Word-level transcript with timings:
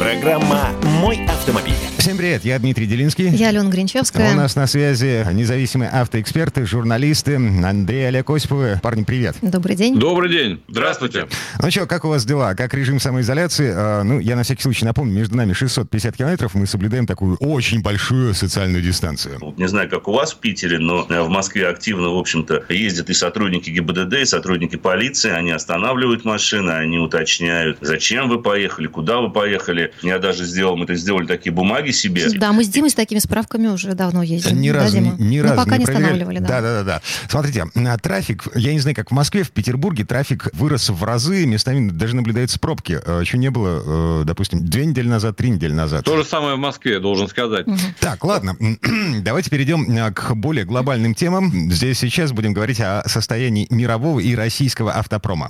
Программа 0.00 0.70
«Мой 1.02 1.26
автомобиль». 1.26 1.74
Всем 1.98 2.16
привет, 2.16 2.42
я 2.46 2.58
Дмитрий 2.58 2.86
Делинский. 2.86 3.28
Я 3.28 3.48
Алена 3.48 3.68
Гринчевская. 3.68 4.32
У 4.32 4.34
нас 4.34 4.56
на 4.56 4.66
связи 4.66 5.26
независимые 5.34 5.90
автоэксперты, 5.90 6.64
журналисты 6.64 7.36
Андрей 7.36 8.08
Олег 8.08 8.30
Осиповы. 8.30 8.80
Парни, 8.82 9.04
привет. 9.04 9.36
Добрый 9.42 9.76
день. 9.76 9.98
Добрый 9.98 10.30
день. 10.30 10.62
Здравствуйте. 10.68 11.26
Ну 11.62 11.70
что, 11.70 11.84
как 11.84 12.06
у 12.06 12.08
вас 12.08 12.24
дела? 12.24 12.54
Как 12.54 12.72
режим 12.72 12.98
самоизоляции? 12.98 13.70
А, 13.76 14.02
ну, 14.02 14.18
я 14.20 14.36
на 14.36 14.42
всякий 14.42 14.62
случай 14.62 14.86
напомню, 14.86 15.12
между 15.12 15.36
нами 15.36 15.52
650 15.52 16.16
километров, 16.16 16.54
мы 16.54 16.66
соблюдаем 16.66 17.06
такую 17.06 17.36
очень 17.36 17.82
большую 17.82 18.32
социальную 18.32 18.82
дистанцию. 18.82 19.38
Не 19.58 19.68
знаю, 19.68 19.90
как 19.90 20.08
у 20.08 20.12
вас 20.12 20.32
в 20.32 20.38
Питере, 20.38 20.78
но 20.78 21.02
в 21.04 21.28
Москве 21.28 21.68
активно, 21.68 22.08
в 22.08 22.16
общем-то, 22.16 22.64
ездят 22.70 23.10
и 23.10 23.12
сотрудники 23.12 23.68
ГИБДД, 23.68 24.14
и 24.14 24.24
сотрудники 24.24 24.76
полиции. 24.76 25.30
Они 25.30 25.50
останавливают 25.50 26.24
машины, 26.24 26.70
они 26.70 26.98
уточняют, 26.98 27.76
зачем 27.82 28.30
вы 28.30 28.40
поехали, 28.40 28.86
куда 28.86 29.20
вы 29.20 29.30
поехали. 29.30 29.89
Я 30.02 30.18
даже 30.18 30.44
сделал, 30.44 30.76
мы 30.76 30.84
это 30.84 30.94
сделали 30.94 31.26
такие 31.26 31.52
бумаги 31.52 31.90
себе. 31.90 32.28
Да, 32.30 32.52
мы 32.52 32.64
с 32.64 32.68
Димой 32.68 32.90
с 32.90 32.94
такими 32.94 33.18
справками 33.18 33.68
уже 33.68 33.94
давно 33.94 34.22
ездим. 34.22 34.60
Ни 34.60 34.70
да, 34.70 34.80
разу, 34.80 34.96
Дима? 34.96 35.16
ни, 35.18 35.22
ни 35.22 35.40
ну, 35.40 35.44
разу 35.44 35.56
пока 35.56 35.76
не, 35.76 35.84
проверяли. 35.84 36.04
останавливали, 36.04 36.38
да. 36.38 36.48
Да, 36.48 36.60
да, 36.60 36.78
да, 36.78 36.84
да. 36.84 37.02
Смотрите, 37.28 37.66
а, 37.74 37.98
трафик, 37.98 38.44
я 38.54 38.72
не 38.72 38.80
знаю, 38.80 38.96
как 38.96 39.10
в 39.10 39.14
Москве, 39.14 39.42
в 39.42 39.50
Петербурге 39.50 40.04
трафик 40.04 40.48
вырос 40.52 40.90
в 40.90 41.04
разы, 41.04 41.46
местами 41.46 41.90
даже 41.90 42.16
наблюдаются 42.16 42.58
пробки. 42.58 43.00
А, 43.04 43.20
Еще 43.20 43.38
не 43.38 43.50
было, 43.50 44.22
э, 44.22 44.24
допустим, 44.24 44.64
две 44.64 44.86
недели 44.86 45.08
назад, 45.08 45.36
три 45.36 45.50
недели 45.50 45.72
назад. 45.72 46.04
То 46.04 46.16
же 46.16 46.24
самое 46.24 46.56
в 46.56 46.58
Москве, 46.58 47.00
должен 47.00 47.28
сказать. 47.28 47.66
Так, 48.00 48.24
ладно, 48.24 48.56
давайте 49.22 49.50
перейдем 49.50 50.12
к 50.14 50.34
более 50.34 50.64
глобальным 50.64 51.14
темам. 51.14 51.70
Здесь 51.70 51.98
сейчас 51.98 52.32
будем 52.32 52.52
говорить 52.52 52.80
о 52.80 53.02
состоянии 53.06 53.66
мирового 53.70 54.20
и 54.20 54.34
российского 54.34 54.92
автопрома. 54.92 55.48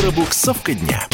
Пробуксовка 0.00 0.74
дня. 0.74 1.06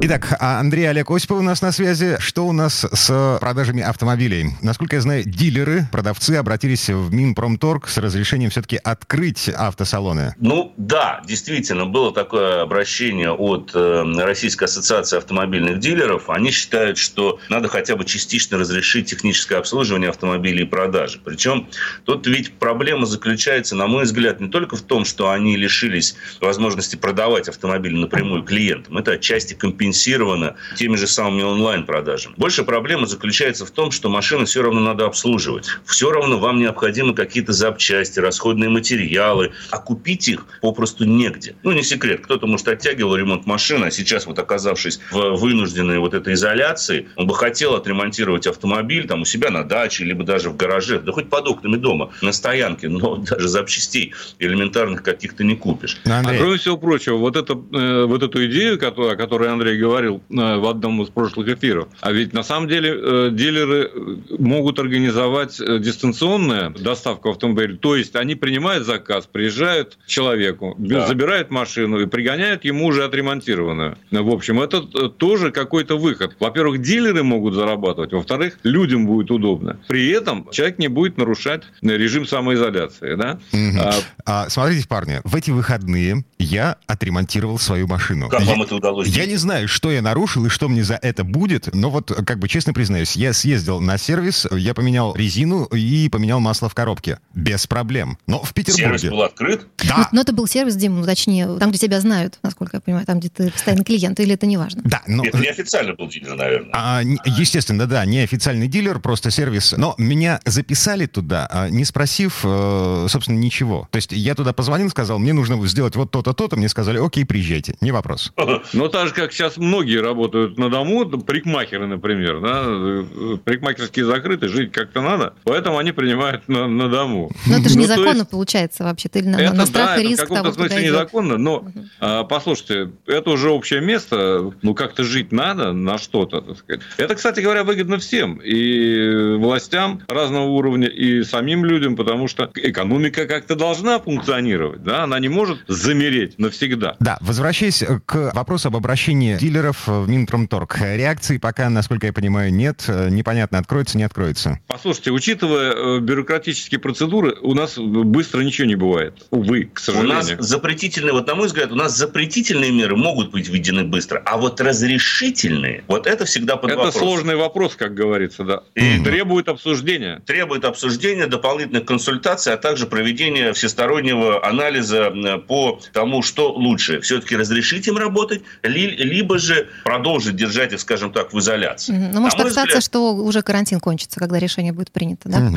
Итак, 0.00 0.36
а 0.40 0.60
Андрей 0.60 0.88
Олег 0.88 1.10
Осипов 1.10 1.38
у 1.38 1.42
нас 1.42 1.62
на 1.62 1.72
связи. 1.72 2.16
Что 2.18 2.46
у 2.46 2.52
нас 2.52 2.84
с 2.92 3.38
продажами 3.40 3.82
автомобилей? 3.82 4.50
Насколько 4.60 4.96
я 4.96 5.02
знаю, 5.02 5.24
дилеры, 5.24 5.88
продавцы 5.92 6.32
обратились 6.32 6.90
в 6.90 7.12
Минпромторг 7.12 7.88
с 7.88 7.96
разрешением 7.98 8.50
все-таки 8.50 8.76
открыть 8.76 9.48
автосалоны. 9.48 10.34
Ну 10.38 10.74
да, 10.76 11.22
действительно, 11.26 11.86
было 11.86 12.12
такое 12.12 12.62
обращение 12.62 13.30
от 13.30 13.70
э, 13.74 14.02
Российской 14.16 14.64
ассоциации 14.64 15.16
автомобильных 15.16 15.78
дилеров. 15.78 16.28
Они 16.28 16.50
считают, 16.50 16.98
что 16.98 17.38
надо 17.48 17.68
хотя 17.68 17.96
бы 17.96 18.04
частично 18.04 18.58
разрешить 18.58 19.10
техническое 19.10 19.56
обслуживание 19.56 20.10
автомобилей 20.10 20.64
и 20.64 20.66
продажи. 20.66 21.20
Причем 21.24 21.68
тут 22.04 22.26
ведь 22.26 22.52
проблема 22.54 23.06
заключается, 23.06 23.76
на 23.76 23.86
мой 23.86 24.04
взгляд, 24.04 24.40
не 24.40 24.48
только 24.48 24.76
в 24.76 24.82
том, 24.82 25.04
что 25.04 25.30
они 25.30 25.56
лишились 25.56 26.16
возможности 26.40 26.96
продавать 26.96 27.48
автомобили 27.48 27.96
напрямую 27.96 28.42
клиентам. 28.42 28.98
Это 28.98 29.12
отчасти 29.12 29.54
компенсировано 29.84 30.56
теми 30.76 30.96
же 30.96 31.06
самыми 31.06 31.42
онлайн-продажами. 31.42 32.34
Больше 32.38 32.64
проблема 32.64 33.06
заключается 33.06 33.66
в 33.66 33.70
том, 33.70 33.90
что 33.90 34.08
машины 34.08 34.46
все 34.46 34.62
равно 34.62 34.80
надо 34.80 35.04
обслуживать. 35.04 35.68
Все 35.84 36.10
равно 36.10 36.38
вам 36.38 36.58
необходимы 36.58 37.14
какие-то 37.14 37.52
запчасти, 37.52 38.18
расходные 38.18 38.70
материалы, 38.70 39.52
а 39.70 39.78
купить 39.78 40.28
их 40.28 40.46
попросту 40.62 41.04
негде. 41.04 41.54
Ну, 41.62 41.72
не 41.72 41.82
секрет, 41.82 42.22
кто-то, 42.24 42.46
может, 42.46 42.66
оттягивал 42.68 43.16
ремонт 43.16 43.46
машины, 43.46 43.86
а 43.86 43.90
сейчас, 43.90 44.26
вот 44.26 44.38
оказавшись 44.38 45.00
в 45.10 45.36
вынужденной 45.36 45.98
вот 45.98 46.14
этой 46.14 46.32
изоляции, 46.34 47.08
он 47.16 47.26
бы 47.26 47.34
хотел 47.34 47.74
отремонтировать 47.74 48.46
автомобиль 48.46 49.06
там 49.06 49.22
у 49.22 49.24
себя 49.26 49.50
на 49.50 49.64
даче, 49.64 50.04
либо 50.04 50.24
даже 50.24 50.48
в 50.48 50.56
гараже, 50.56 50.98
да 51.00 51.12
хоть 51.12 51.28
под 51.28 51.46
окнами 51.46 51.76
дома, 51.76 52.10
на 52.22 52.32
стоянке, 52.32 52.88
но 52.88 53.16
даже 53.30 53.48
запчастей 53.48 54.14
элементарных 54.38 55.02
каких-то 55.02 55.44
не 55.44 55.56
купишь. 55.56 55.98
Ну, 56.06 56.12
А 56.14 56.18
Андрей, 56.18 56.38
кроме 56.38 56.56
всего 56.56 56.78
прочего, 56.78 57.16
вот, 57.16 57.36
это, 57.36 57.52
э, 57.52 58.04
вот 58.06 58.22
эту 58.22 58.46
идею, 58.46 58.78
которую- 58.78 59.12
о 59.12 59.16
которой 59.16 59.50
Андрей 59.50 59.73
говорил 59.76 60.22
э, 60.30 60.56
в 60.58 60.66
одном 60.66 61.02
из 61.02 61.08
прошлых 61.08 61.48
эфиров, 61.48 61.88
а 62.00 62.12
ведь 62.12 62.32
на 62.32 62.42
самом 62.42 62.68
деле 62.68 62.90
э, 62.94 63.28
дилеры 63.32 63.90
могут 64.38 64.78
организовать 64.78 65.60
э, 65.60 65.78
дистанционную 65.78 66.70
доставку 66.70 67.30
автомобиля, 67.30 67.76
то 67.76 67.96
есть 67.96 68.16
они 68.16 68.34
принимают 68.34 68.86
заказ, 68.86 69.26
приезжают 69.30 69.98
к 70.04 70.06
человеку, 70.06 70.74
Да. 70.78 71.06
забирают 71.06 71.50
машину 71.50 72.00
и 72.00 72.06
пригоняют 72.06 72.64
ему 72.64 72.86
уже 72.86 73.04
отремонтированную. 73.04 73.96
В 74.10 74.30
общем, 74.30 74.60
это 74.60 74.82
тоже 74.82 75.50
какой-то 75.50 75.96
выход. 75.98 76.36
Во-первых, 76.40 76.80
дилеры 76.82 77.22
могут 77.22 77.54
зарабатывать, 77.54 78.12
во-вторых, 78.12 78.58
людям 78.62 79.06
будет 79.06 79.30
удобно. 79.30 79.78
При 79.88 80.08
этом 80.10 80.48
человек 80.50 80.78
не 80.78 80.88
будет 80.88 81.16
нарушать 81.18 81.62
режим 81.82 82.26
самоизоляции. 82.26 83.14
Да? 83.16 83.38
Мгм. 83.52 83.78
А, 83.80 83.92
а, 84.24 84.48
смотрите, 84.50 84.86
парни, 84.88 85.20
в 85.24 85.34
эти 85.34 85.50
выходные 85.50 86.24
я 86.38 86.76
отремонтировал 86.86 87.58
свою 87.58 87.86
машину. 87.86 88.28
Как 88.28 88.40
Я- 88.40 88.46
вам 88.46 88.62
это 88.62 88.74
удалось? 88.76 89.08
Я 89.08 89.26
не 89.26 89.36
знаю, 89.36 89.63
что 89.66 89.90
я 89.90 90.02
нарушил 90.02 90.46
и 90.46 90.48
что 90.48 90.68
мне 90.68 90.84
за 90.84 90.94
это 90.94 91.24
будет, 91.24 91.74
но 91.74 91.90
вот, 91.90 92.10
как 92.26 92.38
бы 92.38 92.48
честно 92.48 92.72
признаюсь, 92.72 93.16
я 93.16 93.32
съездил 93.32 93.80
на 93.80 93.98
сервис, 93.98 94.46
я 94.50 94.74
поменял 94.74 95.14
резину 95.14 95.64
и 95.64 96.08
поменял 96.08 96.40
масло 96.40 96.68
в 96.68 96.74
коробке. 96.74 97.18
Без 97.34 97.66
проблем. 97.66 98.18
Но 98.26 98.42
в 98.42 98.52
Сервис 98.54 98.74
Петербурге... 98.74 99.10
был 99.10 99.22
открыт? 99.22 99.66
Да, 99.78 100.08
Но 100.12 100.20
это 100.20 100.32
был 100.32 100.46
сервис, 100.46 100.76
Дим, 100.76 101.00
ну, 101.00 101.06
точнее, 101.06 101.58
там, 101.58 101.70
где 101.70 101.78
тебя 101.78 102.00
знают, 102.00 102.38
насколько 102.42 102.76
я 102.76 102.80
понимаю, 102.80 103.06
там, 103.06 103.20
где 103.20 103.28
ты 103.28 103.50
постоянный 103.50 103.84
клиент, 103.84 104.18
или 104.20 104.34
это 104.34 104.46
не 104.46 104.56
важно? 104.56 104.82
да, 104.84 105.02
но... 105.06 105.24
Это 105.24 105.38
неофициально 105.38 105.94
был 105.94 106.08
дилер, 106.08 106.34
наверное. 106.34 106.70
А, 106.72 107.02
не- 107.02 107.18
естественно, 107.26 107.86
да, 107.86 108.04
не 108.04 108.20
официальный 108.20 108.68
дилер, 108.68 109.00
просто 109.00 109.30
сервис. 109.30 109.74
Но 109.76 109.94
меня 109.98 110.40
записали 110.44 111.06
туда, 111.06 111.48
а, 111.50 111.68
не 111.68 111.84
спросив, 111.84 112.40
э, 112.44 113.06
собственно, 113.08 113.38
ничего. 113.38 113.88
То 113.90 113.96
есть 113.96 114.12
я 114.12 114.34
туда 114.34 114.52
позвонил, 114.52 114.90
сказал, 114.90 115.18
мне 115.18 115.32
нужно 115.32 115.64
сделать 115.66 115.96
вот 115.96 116.10
то-то, 116.10 116.32
то-то. 116.32 116.56
Мне 116.56 116.68
сказали, 116.68 116.98
окей, 117.04 117.24
приезжайте, 117.24 117.76
не 117.80 117.92
вопрос. 117.92 118.32
Ну, 118.72 118.88
так 118.88 119.08
же, 119.08 119.14
как 119.14 119.32
сейчас 119.32 119.53
многие 119.58 120.00
работают 120.00 120.58
на 120.58 120.68
дому, 120.70 121.04
парикмахеры, 121.06 121.86
например, 121.86 122.40
да, 122.40 123.38
парикмахерские 123.44 124.04
закрыты, 124.04 124.48
жить 124.48 124.72
как-то 124.72 125.00
надо, 125.00 125.34
поэтому 125.44 125.78
они 125.78 125.92
принимают 125.92 126.48
на, 126.48 126.66
на 126.66 126.88
дому. 126.88 127.30
Но 127.46 127.58
это 127.58 127.68
же 127.68 127.76
Ну, 127.76 127.82
незаконно 127.82 128.18
есть- 128.18 128.30
получается 128.30 128.84
вообще. 128.84 129.08
Ты 129.08 129.22
на, 129.22 129.36
Это 129.36 129.54
на 129.54 129.66
страх 129.66 129.86
да, 129.86 129.96
и 129.96 130.00
это 130.00 130.06
в 130.08 130.10
риск 130.10 130.22
каком-то 130.22 130.42
того, 130.44 130.54
смысле 130.54 130.76
идет. 130.82 130.92
незаконно, 130.92 131.38
но 131.38 131.64
а, 132.00 132.24
послушайте, 132.24 132.90
это 133.06 133.30
уже 133.30 133.50
общее 133.50 133.80
место, 133.80 134.52
ну 134.62 134.74
как-то 134.74 135.04
жить 135.04 135.32
надо 135.32 135.72
на 135.72 135.98
что-то, 135.98 136.40
так 136.40 136.58
сказать. 136.58 136.80
Это, 136.96 137.14
кстати 137.14 137.40
говоря, 137.40 137.64
выгодно 137.64 137.98
всем, 137.98 138.40
и 138.42 139.36
властям 139.38 140.00
разного 140.08 140.46
уровня, 140.46 140.88
и 140.88 141.22
самим 141.24 141.64
людям, 141.64 141.96
потому 141.96 142.28
что 142.28 142.50
экономика 142.54 143.26
как-то 143.26 143.54
должна 143.56 143.98
функционировать, 143.98 144.82
да, 144.82 145.04
она 145.04 145.18
не 145.18 145.28
может 145.28 145.58
замереть 145.68 146.38
навсегда. 146.38 146.96
Да, 147.00 147.18
возвращаясь 147.20 147.84
к 148.06 148.32
вопросу 148.34 148.68
об 148.68 148.76
обращении 148.76 149.36
дилеров 149.48 149.86
в 149.86 150.08
Минпромторг. 150.08 150.78
Реакции 150.80 151.36
пока, 151.36 151.68
насколько 151.68 152.06
я 152.06 152.12
понимаю, 152.14 152.52
нет. 152.52 152.84
Непонятно, 152.88 153.58
откроется, 153.58 153.98
не 153.98 154.04
откроется. 154.04 154.58
Послушайте, 154.68 155.10
учитывая 155.10 155.72
э, 155.72 155.98
бюрократические 156.00 156.80
процедуры, 156.80 157.36
у 157.42 157.52
нас 157.52 157.76
быстро 157.76 158.40
ничего 158.40 158.66
не 158.66 158.74
бывает. 158.74 159.26
Увы, 159.30 159.64
к 159.64 159.80
У 159.88 159.92
нас 160.02 160.26
сожалению. 160.26 160.42
запретительные, 160.42 161.12
вот 161.12 161.26
на 161.26 161.34
мой 161.34 161.48
взгляд, 161.48 161.70
у 161.72 161.74
нас 161.74 161.94
запретительные 161.94 162.70
меры 162.72 162.96
могут 162.96 163.32
быть 163.32 163.48
введены 163.50 163.84
быстро, 163.84 164.22
а 164.24 164.38
вот 164.38 164.62
разрешительные, 164.62 165.84
вот 165.88 166.06
это 166.06 166.24
всегда 166.24 166.56
под 166.56 166.70
Это 166.70 166.78
вопросом. 166.78 167.00
сложный 167.02 167.36
вопрос, 167.36 167.74
как 167.76 167.92
говорится, 167.94 168.44
да. 168.44 168.62
И 168.74 168.96
И 168.96 169.04
требует 169.04 169.48
обсуждения. 169.48 170.22
требует 170.24 170.64
обсуждения, 170.64 171.26
дополнительных 171.26 171.84
консультаций, 171.84 172.54
а 172.54 172.56
также 172.56 172.86
проведения 172.86 173.52
всестороннего 173.52 174.46
анализа 174.46 175.12
по 175.46 175.80
тому, 175.92 176.22
что 176.22 176.50
лучше. 176.52 177.00
Все-таки 177.02 177.36
разрешить 177.36 177.86
им 177.88 177.98
работать, 177.98 178.42
ли- 178.62 178.96
либо 179.34 179.38
же 179.38 179.68
продолжить 179.84 180.36
держать 180.36 180.72
их, 180.72 180.80
скажем 180.80 181.12
так, 181.12 181.32
в 181.32 181.38
изоляции. 181.38 181.92
Мгм. 181.92 182.10
Ну, 182.12 182.20
может 182.20 182.38
На 182.38 182.44
мой 182.44 182.52
так 182.52 182.52
статься, 182.52 182.78
взгляд- 182.78 182.84
что 182.84 183.14
уже 183.14 183.42
карантин 183.42 183.80
кончится, 183.80 184.20
когда 184.20 184.38
решение 184.38 184.72
будет 184.72 184.90
принято, 184.90 185.28
да? 185.28 185.50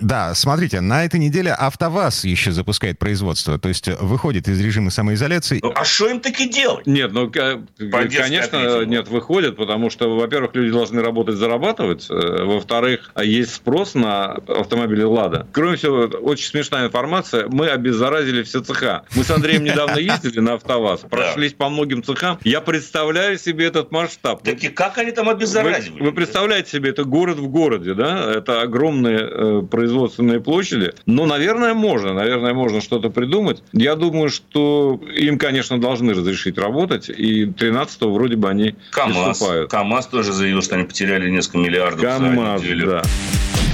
Да, 0.00 0.34
смотрите, 0.34 0.80
на 0.80 1.04
этой 1.04 1.20
неделе 1.20 1.52
АвтоВАЗ 1.52 2.24
еще 2.24 2.52
запускает 2.52 2.98
производство, 2.98 3.58
то 3.58 3.68
есть 3.68 3.88
выходит 4.00 4.48
из 4.48 4.60
режима 4.60 4.90
самоизоляции. 4.90 5.60
Ну, 5.62 5.72
а 5.74 5.84
что 5.84 6.08
им 6.08 6.20
таки 6.20 6.48
делать? 6.48 6.86
Нет, 6.86 7.12
ну, 7.12 7.30
конечно, 7.30 8.84
нет, 8.84 9.08
выходит, 9.08 9.56
потому 9.56 9.90
что, 9.90 10.08
во-первых, 10.14 10.54
люди 10.54 10.70
должны 10.72 11.02
работать, 11.02 11.36
зарабатывать, 11.36 12.06
э, 12.10 12.44
во-вторых, 12.44 13.10
есть 13.22 13.54
спрос 13.54 13.94
на 13.94 14.32
автомобили 14.48 15.02
«Лада». 15.02 15.46
Кроме 15.52 15.76
всего, 15.76 16.02
очень 16.04 16.48
смешная 16.48 16.86
информация, 16.86 17.46
мы 17.48 17.68
обеззаразили 17.68 18.42
все 18.42 18.60
цеха. 18.62 19.04
Мы 19.14 19.24
с 19.24 19.30
Андреем 19.30 19.64
недавно 19.64 19.98
ездили 19.98 20.40
на 20.40 20.54
АвтоВАЗ, 20.54 21.00
прошлись 21.10 21.52
по 21.52 21.68
многим 21.68 22.02
цехам. 22.02 22.38
Я 22.44 22.60
представляю 22.78 23.38
себе 23.38 23.66
этот 23.66 23.90
масштаб. 23.90 24.42
Так 24.42 24.62
и 24.62 24.68
как 24.68 24.98
они 24.98 25.10
там 25.10 25.26
Вы, 25.26 25.32
обеззаразивали? 25.32 26.00
вы 26.02 26.12
представляете 26.12 26.70
себе, 26.70 26.90
это 26.90 27.04
город 27.04 27.38
в 27.38 27.48
городе, 27.48 27.94
да? 27.94 28.32
Это 28.32 28.62
огромные 28.62 29.18
э, 29.20 29.62
производственные 29.68 30.40
площади. 30.40 30.92
Но, 31.06 31.26
наверное, 31.26 31.74
можно, 31.74 32.12
наверное, 32.14 32.54
можно 32.54 32.80
что-то 32.80 33.10
придумать. 33.10 33.62
Я 33.72 33.96
думаю, 33.96 34.28
что 34.28 35.00
им, 35.14 35.38
конечно, 35.38 35.80
должны 35.80 36.12
разрешить 36.14 36.56
работать, 36.56 37.08
и 37.08 37.46
13-го 37.46 38.12
вроде 38.12 38.36
бы 38.36 38.48
они 38.48 38.76
КАМАЗ. 38.92 39.26
приступают. 39.38 39.70
КАМАЗ 39.70 40.06
тоже 40.06 40.32
заявил, 40.32 40.62
что 40.62 40.76
они 40.76 40.84
потеряли 40.84 41.28
несколько 41.30 41.58
миллиардов 41.58 42.00
за 42.00 42.06
КамАЗ, 42.06 42.62
неделю. 42.62 42.86
да. 42.90 43.02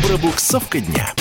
Пробуксовка 0.08 0.80
дня. 0.80 1.12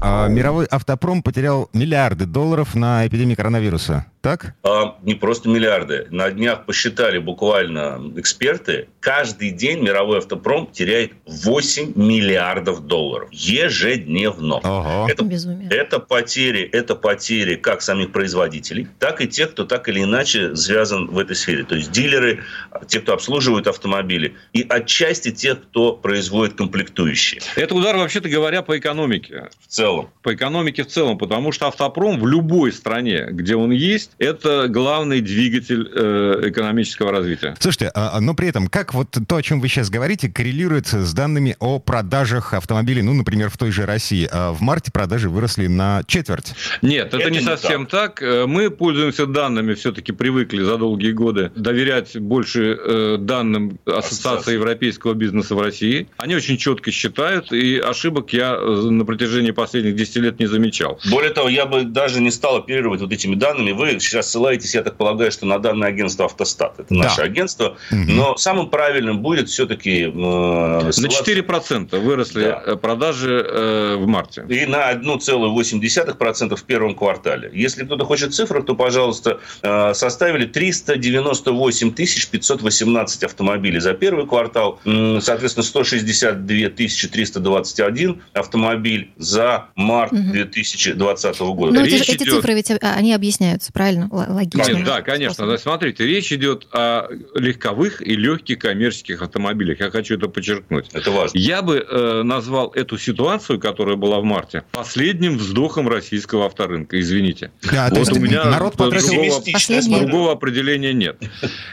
А, 0.00 0.26
мировой 0.28 0.66
автопром 0.66 1.22
потерял 1.22 1.68
миллиарды 1.72 2.26
долларов 2.26 2.74
на 2.74 3.06
эпидемии 3.06 3.34
коронавируса. 3.36 4.06
Так? 4.24 4.54
А, 4.62 4.96
не 5.02 5.14
просто 5.14 5.50
миллиарды. 5.50 6.06
На 6.08 6.30
днях 6.30 6.64
посчитали 6.64 7.18
буквально 7.18 8.00
эксперты. 8.16 8.88
Каждый 9.00 9.50
день 9.50 9.82
мировой 9.82 10.16
автопром 10.16 10.66
теряет 10.72 11.12
8 11.26 11.92
миллиардов 11.94 12.86
долларов. 12.86 13.28
Ежедневно. 13.30 14.54
Ого. 14.64 15.06
Это, 15.10 15.24
Безумие. 15.24 15.68
это 15.68 16.00
потери, 16.00 16.62
это 16.62 16.94
потери 16.94 17.56
как 17.56 17.82
самих 17.82 18.12
производителей, 18.12 18.88
так 18.98 19.20
и 19.20 19.28
тех, 19.28 19.50
кто 19.50 19.66
так 19.66 19.90
или 19.90 20.02
иначе 20.02 20.56
связан 20.56 21.08
в 21.08 21.18
этой 21.18 21.36
сфере. 21.36 21.64
То 21.64 21.74
есть 21.74 21.92
дилеры, 21.92 22.44
те, 22.88 23.00
кто 23.00 23.12
обслуживают 23.12 23.66
автомобили, 23.66 24.36
и 24.54 24.64
отчасти 24.66 25.32
тех, 25.32 25.60
кто 25.64 25.92
производит 25.92 26.54
комплектующие. 26.54 27.42
Это 27.56 27.74
удар, 27.74 27.94
вообще-то 27.94 28.30
говоря, 28.30 28.62
по 28.62 28.78
экономике. 28.78 29.50
В 29.60 29.66
целом. 29.66 30.08
По 30.22 30.34
экономике 30.34 30.82
в 30.82 30.86
целом, 30.86 31.18
потому 31.18 31.52
что 31.52 31.66
автопром 31.66 32.18
в 32.18 32.26
любой 32.26 32.72
стране, 32.72 33.26
где 33.30 33.54
он 33.54 33.70
есть, 33.70 34.13
это 34.18 34.68
главный 34.68 35.20
двигатель 35.20 35.90
э, 35.94 36.48
экономического 36.48 37.12
развития. 37.12 37.54
Слушайте, 37.58 37.90
а, 37.94 38.20
но 38.20 38.34
при 38.34 38.48
этом, 38.48 38.68
как 38.68 38.94
вот 38.94 39.16
то, 39.26 39.36
о 39.36 39.42
чем 39.42 39.60
вы 39.60 39.68
сейчас 39.68 39.90
говорите, 39.90 40.28
коррелирует 40.28 40.86
с 40.88 41.12
данными 41.14 41.56
о 41.58 41.78
продажах 41.78 42.54
автомобилей, 42.54 43.02
ну, 43.02 43.12
например, 43.14 43.50
в 43.50 43.56
той 43.58 43.70
же 43.70 43.86
России? 43.86 44.28
А 44.30 44.52
В 44.52 44.60
марте 44.60 44.90
продажи 44.92 45.28
выросли 45.28 45.66
на 45.66 46.02
четверть. 46.06 46.54
Нет, 46.82 47.08
это, 47.08 47.18
Это 47.18 47.30
не 47.30 47.38
не 47.38 47.44
совсем 47.44 47.86
так. 47.86 48.22
Э, 48.22 48.46
Мы 48.46 48.70
пользуемся 48.70 49.26
данными, 49.26 49.74
все-таки 49.74 50.12
привыкли 50.12 50.62
за 50.62 50.76
долгие 50.76 51.12
годы 51.12 51.50
доверять 51.54 52.16
больше 52.18 52.78
э, 52.78 53.16
данным 53.18 53.78
Ассоциации 53.84 54.24
Ассоциации. 54.24 54.54
европейского 54.54 55.14
бизнеса 55.14 55.54
в 55.54 55.60
России. 55.60 56.08
Они 56.18 56.34
очень 56.34 56.56
четко 56.56 56.90
считают, 56.90 57.52
и 57.52 57.78
ошибок 57.78 58.32
я 58.32 58.54
э, 58.54 58.66
на 58.90 59.04
протяжении 59.04 59.50
последних 59.50 59.96
10 59.96 60.16
лет 60.16 60.40
не 60.40 60.46
замечал. 60.46 60.98
Более 61.10 61.30
того, 61.30 61.48
я 61.48 61.66
бы 61.66 61.84
даже 61.84 62.20
не 62.20 62.30
стал 62.30 62.56
оперировать 62.56 63.00
вот 63.00 63.12
этими 63.12 63.34
данными. 63.34 63.72
Вы 63.72 63.98
сейчас 64.04 64.30
ссылаетесь, 64.30 64.74
я 64.74 64.82
так 64.82 64.96
полагаю, 64.96 65.30
что 65.32 65.46
на 65.46 65.58
данное 65.58 65.88
агентство 65.88 66.26
«Автостат». 66.26 66.78
Это 66.80 66.86
Да. 66.94 67.04
наше 67.04 67.22
агентство. 67.22 67.76
Мгм. 67.90 68.16
Но 68.16 68.36
самым 68.36 68.68
правильным 68.70 69.20
будет 69.20 69.48
все-таки... 69.48 70.02
э, 70.04 70.10
На 70.10 70.90
ссылаться- 70.90 71.24
4% 71.24 71.98
выросли 71.98 72.44
Да. 72.44 72.62
э, 72.66 72.76
продажи 72.76 73.44
э, 73.48 73.96
в 73.98 74.06
марте. 74.06 74.44
и 74.48 74.66
на 74.66 74.90
1,8% 74.90 76.56
в 76.56 76.62
первом 76.64 76.94
квартале. 76.94 77.50
Если 77.52 77.84
кто-то 77.84 78.04
хочет 78.04 78.34
цифры, 78.34 78.62
то, 78.62 78.74
пожалуйста, 78.74 79.40
э, 79.62 79.94
составили 79.94 80.46
398 80.46 81.90
518 81.92 83.24
автомобилей 83.24 83.80
за 83.80 83.94
первый 83.94 84.26
квартал, 84.26 84.80
соответственно, 85.20 85.64
162 85.64 86.68
321 86.70 88.22
автомобиль 88.32 89.10
за 89.16 89.66
март 89.76 90.12
Мгм. 90.12 90.32
2020 90.32 91.40
года. 91.54 91.74
Ну, 91.74 91.84
Речь 91.84 92.02
эти, 92.02 92.10
эти 92.12 92.22
идет- 92.24 92.34
цифры 92.34 92.54
ведь 92.54 92.70
а, 92.70 92.76
они 92.96 93.12
объясняются, 93.14 93.72
правильно? 93.72 93.93
Л- 94.00 94.34
Логично. 94.34 94.72
Нет, 94.72 94.84
да, 94.84 95.02
конечно. 95.02 95.46
Да, 95.46 95.58
смотрите, 95.58 96.06
речь 96.06 96.32
идет 96.32 96.66
о 96.72 97.08
легковых 97.34 98.00
и 98.06 98.14
легких 98.16 98.58
коммерческих 98.58 99.22
автомобилях. 99.22 99.80
Я 99.80 99.90
хочу 99.90 100.16
это 100.16 100.28
подчеркнуть. 100.28 100.88
Это 100.92 101.10
важно. 101.10 101.36
Я 101.38 101.62
бы 101.62 101.76
э, 101.76 102.22
назвал 102.22 102.70
эту 102.74 102.98
ситуацию, 102.98 103.58
которая 103.58 103.96
была 103.96 104.20
в 104.20 104.24
марте, 104.24 104.64
последним 104.72 105.38
вздохом 105.38 105.88
российского 105.88 106.46
авторынка. 106.46 107.00
Извините. 107.00 107.50
Да, 107.62 107.88
то 107.88 107.96
Вот 107.96 108.08
есть 108.08 108.12
у 108.12 108.20
меня 108.20 108.44
народ 108.44 108.76
другого-. 108.76 110.00
Другого 110.00 110.32
определения 110.32 110.92
нет. 110.92 111.22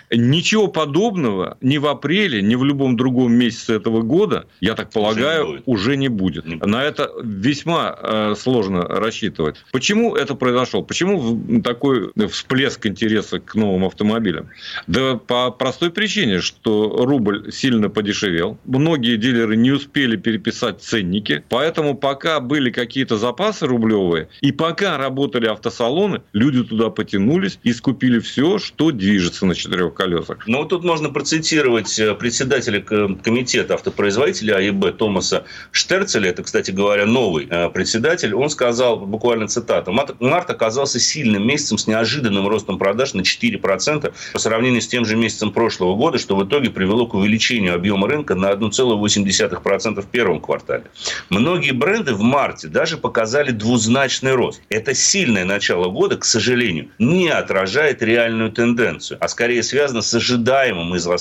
Ничего 0.10 0.68
подобного 0.68 1.58
ни 1.62 1.78
в 1.78 1.88
апреле, 1.88 2.42
ни 2.42 2.56
в 2.56 2.64
любом 2.64 2.98
другом 2.98 3.34
месяце 3.34 3.76
этого 3.76 4.02
года, 4.02 4.46
я 4.60 4.74
так 4.76 4.92
полагаю, 4.92 5.62
уже 5.66 5.98
не 5.98 6.08
будет. 6.08 6.46
Не 6.46 6.56
будет. 6.56 6.68
На 6.68 6.84
это 6.84 7.12
весьма 7.24 7.96
э, 8.02 8.36
сложно 8.38 8.82
рассчитывать. 8.84 9.58
Почему 9.72 10.16
это 10.16 10.36
произошло? 10.36 10.82
Почему 10.82 11.62
такой 11.62 12.11
всплеск 12.30 12.86
интереса 12.86 13.40
к 13.40 13.56
новым 13.56 13.86
автомобилям? 13.86 14.50
Да 14.88 15.16
по 15.16 15.52
простой 15.52 15.92
причине, 15.92 16.42
что 16.42 17.06
рубль 17.06 17.52
сильно 17.52 17.90
подешевел. 17.90 18.58
Многие 18.66 19.18
дилеры 19.18 19.56
не 19.56 19.72
успели 19.72 20.16
переписать 20.16 20.82
ценники. 20.82 21.44
Поэтому 21.50 21.96
пока 21.96 22.40
были 22.40 22.70
какие-то 22.72 23.18
запасы 23.18 23.66
рублевые, 23.66 24.30
и 24.42 24.52
пока 24.52 24.98
работали 24.98 25.48
автосалоны, 25.48 26.22
люди 26.34 26.64
туда 26.64 26.90
потянулись 26.90 27.60
и 27.64 27.74
скупили 27.74 28.20
все, 28.20 28.58
что 28.60 28.92
движется 28.92 29.46
на 29.46 29.56
четырех 29.56 29.94
колесах. 29.94 30.48
Ну, 30.48 30.60
вот 30.60 30.70
тут 30.70 30.84
можно 30.84 31.10
процитировать 31.10 31.98
э, 32.00 32.14
председателя 32.16 32.82
комитета 32.82 33.76
автопроизводителя 33.76 34.56
АИБ 34.56 34.98
Томаса 34.98 35.46
Штерцеля. 35.72 36.30
Это, 36.30 36.44
кстати 36.44 36.72
говоря, 36.72 37.06
новый 37.06 37.48
э, 37.50 37.70
председатель. 37.70 38.34
Он 38.34 38.50
сказал, 38.50 39.00
буквально 39.00 39.48
цитата, 39.48 39.92
«Март- 39.92 40.16
март 40.20 40.50
оказался 40.50 41.00
сильным 41.00 41.46
месяцем 41.48 41.78
с 41.78 41.88
неожиданным 41.92 42.48
ростом 42.48 42.78
продаж 42.78 43.14
на 43.14 43.22
4% 43.22 44.14
по 44.34 44.40
сравнению 44.40 44.82
с 44.82 44.88
тем 44.88 45.06
же 45.06 45.16
месяцем 45.16 45.52
прошлого 45.52 45.96
года, 45.96 46.18
что 46.18 46.36
в 46.36 46.46
итоге 46.46 46.70
привело 46.70 47.06
к 47.06 47.14
увеличению 47.14 47.76
объема 47.76 48.08
рынка 48.08 48.36
на 48.36 48.52
1,8% 48.52 50.02
в 50.02 50.08
первом 50.08 50.40
квартале. 50.40 50.86
Многие 51.30 51.72
бренды 51.72 52.14
в 52.14 52.22
марте 52.22 52.68
даже 52.68 52.98
показали 52.98 53.52
двузначный 53.52 54.34
рост. 54.34 54.62
Это 54.70 54.94
сильное 54.94 55.46
начало 55.46 55.90
года, 55.90 56.18
к 56.18 56.26
сожалению, 56.26 56.90
не 57.00 57.30
отражает 57.30 58.02
реальную 58.02 58.52
тенденцию, 58.52 59.18
а 59.22 59.28
скорее 59.28 59.64
связано 59.64 60.02
с 60.02 60.14
ожидаемым 60.14 60.96
из-за 60.96 61.12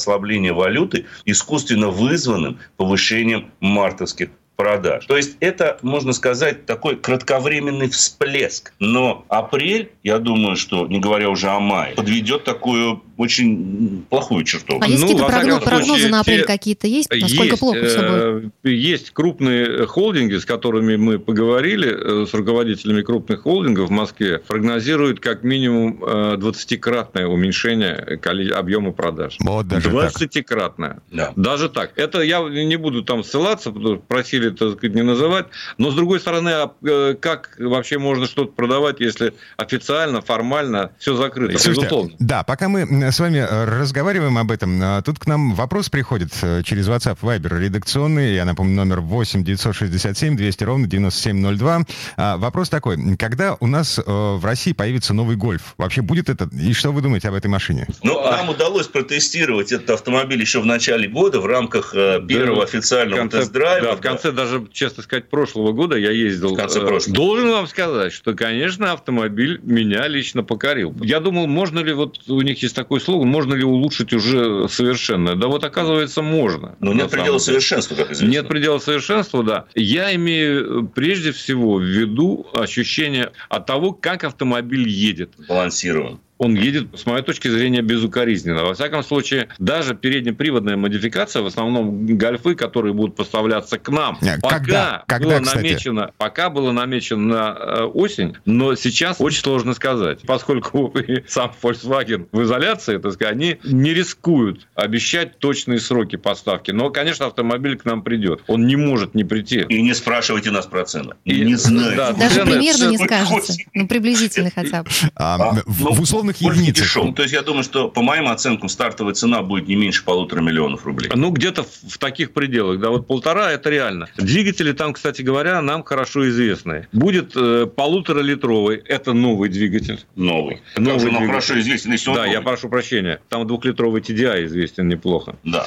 валюты 0.55 1.07
искусственно 1.25 1.89
вызванным 1.89 2.59
повышением 2.77 3.51
мартовских 3.61 4.31
продаж. 4.61 5.07
То 5.07 5.17
есть 5.17 5.37
это, 5.41 5.79
можно 5.83 6.13
сказать, 6.13 6.67
такой 6.67 6.97
кратковременный 6.97 7.89
всплеск. 7.89 8.73
Но 8.79 9.25
апрель, 9.29 9.91
я 10.03 10.19
думаю, 10.19 10.57
что, 10.57 10.87
не 10.87 10.99
говоря 10.99 11.31
уже 11.31 11.49
о 11.49 11.61
мае, 11.61 11.95
подведет 11.95 12.45
такую 12.45 13.03
очень 13.21 14.05
плохую 14.09 14.45
черту. 14.45 14.79
А 14.81 14.87
есть 14.89 15.01
Ну, 15.01 15.07
какие-то 15.09 15.25
во 15.25 15.31
всяком 15.31 15.51
прогно- 15.59 15.65
прогнозы 15.65 16.09
на 16.09 16.21
апрель 16.21 16.41
те- 16.41 16.47
какие-то 16.47 16.87
есть? 16.87 17.11
Насколько 17.11 17.45
есть, 17.45 17.61
плохо 17.61 17.85
все 17.85 17.99
будет? 18.01 18.53
э, 18.65 18.71
Есть 18.71 19.11
крупные 19.11 19.87
холдинги, 19.87 20.37
с 20.37 20.45
которыми 20.45 20.97
мы 20.97 21.19
поговорили, 21.19 22.23
э, 22.23 22.27
с 22.27 22.35
руководителями 22.35 23.03
крупных 23.03 23.43
холдингов 23.43 23.89
в 23.89 23.93
Москве, 23.93 24.39
прогнозируют 24.47 25.21
как 25.21 25.43
минимум 25.45 26.03
э, 26.03 26.37
20-кратное 26.39 27.27
уменьшение 27.27 28.19
коли- 28.23 28.51
объема 28.51 28.93
продаж. 28.93 29.37
Вот 29.41 29.69
даже 29.69 29.91
так. 29.91 30.13
20-кратное. 30.13 31.01
Да. 31.11 31.33
Даже 31.37 31.69
так. 31.69 31.93
Это 31.97 32.21
я 32.23 32.41
не 32.41 32.77
буду 32.77 33.03
там 33.03 33.23
ссылаться, 33.25 33.71
потому 33.71 33.97
что 33.97 34.03
просили 34.07 34.51
так 34.51 34.73
сказать, 34.79 34.95
не 34.95 35.03
называть. 35.03 35.47
Но, 35.79 35.91
с 35.91 35.95
другой 35.95 36.21
стороны, 36.21 36.51
а, 36.51 36.73
э, 36.87 37.15
как 37.21 37.57
вообще 37.59 37.99
можно 37.99 38.27
что-то 38.27 38.53
продавать, 38.53 39.01
если 39.01 39.33
официально, 39.57 40.21
формально 40.23 40.93
все 40.99 41.15
закрыто? 41.17 41.53
Слушайте, 41.59 41.81
Безусловно. 41.83 42.13
да, 42.19 42.43
пока 42.45 42.69
мы 42.69 43.10
с 43.11 43.21
вами 43.21 43.39
э, 43.39 43.65
разговариваем 43.65 44.39
об 44.39 44.51
этом, 44.51 44.81
а, 44.83 45.03
тут 45.03 45.19
к 45.19 45.27
нам 45.27 45.55
вопрос 45.55 45.89
приходит 45.89 46.31
э, 46.43 46.63
через 46.65 46.89
WhatsApp 46.89 47.19
Viber 47.21 47.59
редакционный, 47.59 48.35
я 48.35 48.45
напомню, 48.45 48.75
номер 48.77 49.01
8 49.01 49.43
967 49.45 50.37
200 50.37 50.65
ровно 50.65 50.87
9702. 50.87 51.83
А, 52.17 52.37
Вопрос 52.37 52.69
такой, 52.69 53.17
когда 53.17 53.57
у 53.61 53.67
нас 53.67 53.99
э, 53.99 54.03
в 54.07 54.45
России 54.45 54.73
появится 54.73 55.15
новый 55.15 55.37
Гольф? 55.37 55.75
Вообще 55.79 56.03
будет 56.03 56.29
это? 56.29 56.49
И 56.53 56.73
что 56.73 56.93
вы 56.93 57.01
думаете 57.03 57.29
об 57.29 57.35
этой 57.35 57.49
машине? 57.49 57.87
Ну, 58.03 58.23
нам 58.23 58.49
удалось 58.49 58.87
протестировать 58.87 59.73
этот 59.73 59.91
автомобиль 59.91 60.41
еще 60.41 60.61
в 60.61 60.67
начале 60.67 61.09
года 61.09 61.41
в 61.41 61.47
рамках 61.47 61.93
первого 61.93 62.57
Да, 62.57 62.63
официального 62.63 63.19
в 63.19 63.23
конце, 63.23 63.39
тест-драйва. 63.39 63.87
да, 63.89 63.97
в 63.97 64.01
конце 64.01 64.33
даже, 64.33 64.67
честно 64.73 65.03
сказать, 65.03 65.29
прошлого 65.29 65.73
года 65.73 65.97
я 65.97 66.11
ездил. 66.11 66.55
В 66.55 66.57
конце 66.57 66.81
прошлого. 66.81 67.15
Должен 67.17 67.51
вам 67.51 67.67
сказать, 67.67 68.13
что, 68.13 68.35
конечно, 68.35 68.93
автомобиль 68.93 69.61
меня 69.63 70.07
лично 70.07 70.43
покорил. 70.43 70.95
Я 71.01 71.21
думал, 71.21 71.47
можно 71.47 71.81
ли, 71.81 71.93
вот 71.93 72.29
у 72.29 72.41
них 72.43 72.63
есть 72.63 72.77
такой 72.77 73.00
слоган, 73.01 73.29
можно 73.29 73.55
ли 73.55 73.65
улучшить 73.65 74.13
уже 74.13 74.69
совершенно. 74.69 75.37
Да 75.37 75.49
вот, 75.49 75.65
оказывается, 75.65 76.23
можно. 76.23 76.77
Но 76.81 76.93
на 76.93 77.03
нет 77.03 77.11
предела 77.11 77.39
деле. 77.39 77.41
совершенства, 77.41 77.95
как 77.95 78.13
известно. 78.13 78.31
Нет 78.33 78.49
предела 78.49 78.79
совершенства, 78.79 79.43
да. 79.43 79.65
Я 79.75 80.15
имею 80.15 80.89
прежде 80.95 81.33
всего 81.33 81.77
в 81.77 81.83
виду 81.83 82.47
ощущение 82.55 83.33
от 83.49 83.67
того, 83.67 83.93
как 83.93 84.25
автомобиль 84.25 84.89
едет. 84.89 85.33
Балансирован. 85.49 86.21
Он 86.41 86.55
едет, 86.55 86.89
с 86.99 87.05
моей 87.05 87.23
точки 87.23 87.49
зрения, 87.49 87.83
безукоризненно. 87.83 88.65
Во 88.65 88.73
всяком 88.73 89.03
случае, 89.03 89.49
даже 89.59 89.95
переднеприводная 89.95 90.77
модификация, 90.79 91.43
в 91.43 91.47
основном 91.47 92.07
гольфы, 92.17 92.55
которые 92.55 92.95
будут 92.95 93.15
поставляться 93.15 93.79
к 93.79 93.89
нам, 93.91 94.17
Не, 94.23 94.39
пока, 94.41 94.59
когда? 94.59 95.05
Когда, 95.07 95.29
было 95.29 95.41
кстати? 95.41 95.57
намечено, 95.59 96.11
пока 96.17 96.49
было 96.49 96.73
намечено 96.73 97.23
на 97.27 97.57
э, 97.59 97.83
осень, 97.85 98.37
но 98.47 98.75
сейчас 98.75 99.17
очень 99.21 99.43
сложно 99.43 99.75
сказать, 99.75 100.21
поскольку 100.27 100.95
сам 101.29 101.53
Volkswagen 101.63 102.27
в 102.33 102.43
изоляции, 102.43 102.97
так 102.97 103.13
сказать, 103.13 103.35
они 103.35 103.59
не 103.65 103.93
рискуют 103.93 104.67
обещать 104.75 105.39
точные 105.41 105.79
сроки 105.79 106.17
поставки. 106.17 106.71
Но, 106.71 106.89
конечно, 106.89 107.27
автомобиль 107.27 107.77
к 107.77 107.85
нам 107.85 108.03
придет. 108.03 108.43
Он 108.47 108.67
не 108.67 108.77
может 108.77 109.15
не 109.15 109.25
прийти. 109.25 109.67
И 109.69 109.83
не 109.83 109.93
спрашивайте 109.95 110.51
нас 110.51 110.65
про 110.67 110.87
цену. 110.87 111.13
И- 111.27 111.45
не 111.45 111.55
знаю. 111.57 111.97
да, 111.97 112.13
Даже 112.13 112.37
цены- 112.37 112.45
примерно 112.53 112.85
не 112.91 112.97
цены 112.97 113.07
скажете. 113.07 113.29
хоть. 113.35 113.67
Ну, 113.75 113.87
приблизительно 113.87 114.51
хотя 114.55 114.83
бы. 114.85 114.89
А, 115.17 115.35
А, 115.35 115.53
в, 115.67 115.81
ну, 115.85 115.93
в 115.93 116.01
условных 116.01 116.30
Гольф 116.41 116.57
не 116.57 116.69
единицах. 116.69 117.15
То 117.15 117.23
есть 117.23 117.35
я 117.35 117.43
думаю, 117.43 117.65
что 117.65 117.89
по 117.89 118.03
моим 118.03 118.29
оценкам 118.29 118.69
стартовая 118.69 119.15
цена 119.15 119.43
будет 119.43 119.69
не 119.69 119.77
меньше 119.77 120.05
полутора 120.05 120.41
миллионов 120.41 120.87
рублей. 120.87 121.11
Ну, 121.15 121.31
где-то 121.31 121.65
в 121.65 121.99
таких 121.99 122.33
пределах, 122.33 122.81
да, 122.81 122.91
вот 122.91 123.07
полтора 123.07 123.51
это 123.53 123.71
реально. 123.71 124.09
Двигатели 124.17 124.73
там, 124.73 124.93
кстати 124.93 125.23
говоря, 125.23 125.61
нам 125.61 125.83
хорошо 125.83 126.29
известны. 126.29 126.89
Будет 126.93 127.33
э, 127.37 127.67
полуторалитровый, 127.67 128.77
это 128.79 129.13
новый 129.13 129.49
двигатель. 129.49 130.01
Новый. 130.17 130.63
Новый 130.77 130.93
Как 130.95 131.01
же 131.01 131.13
нам 131.13 131.27
хорошо 131.27 131.59
известен, 131.61 131.93
если 131.93 132.11
он 132.11 132.17
да, 132.17 132.27
я 132.27 132.35
новый. 132.41 132.45
прошу 132.45 132.69
прощения. 132.69 133.21
Там 133.29 133.47
двухлитровый 133.47 134.01
TDI 134.03 134.47
известен 134.47 134.89
неплохо. 134.89 135.37
Да. 135.45 135.67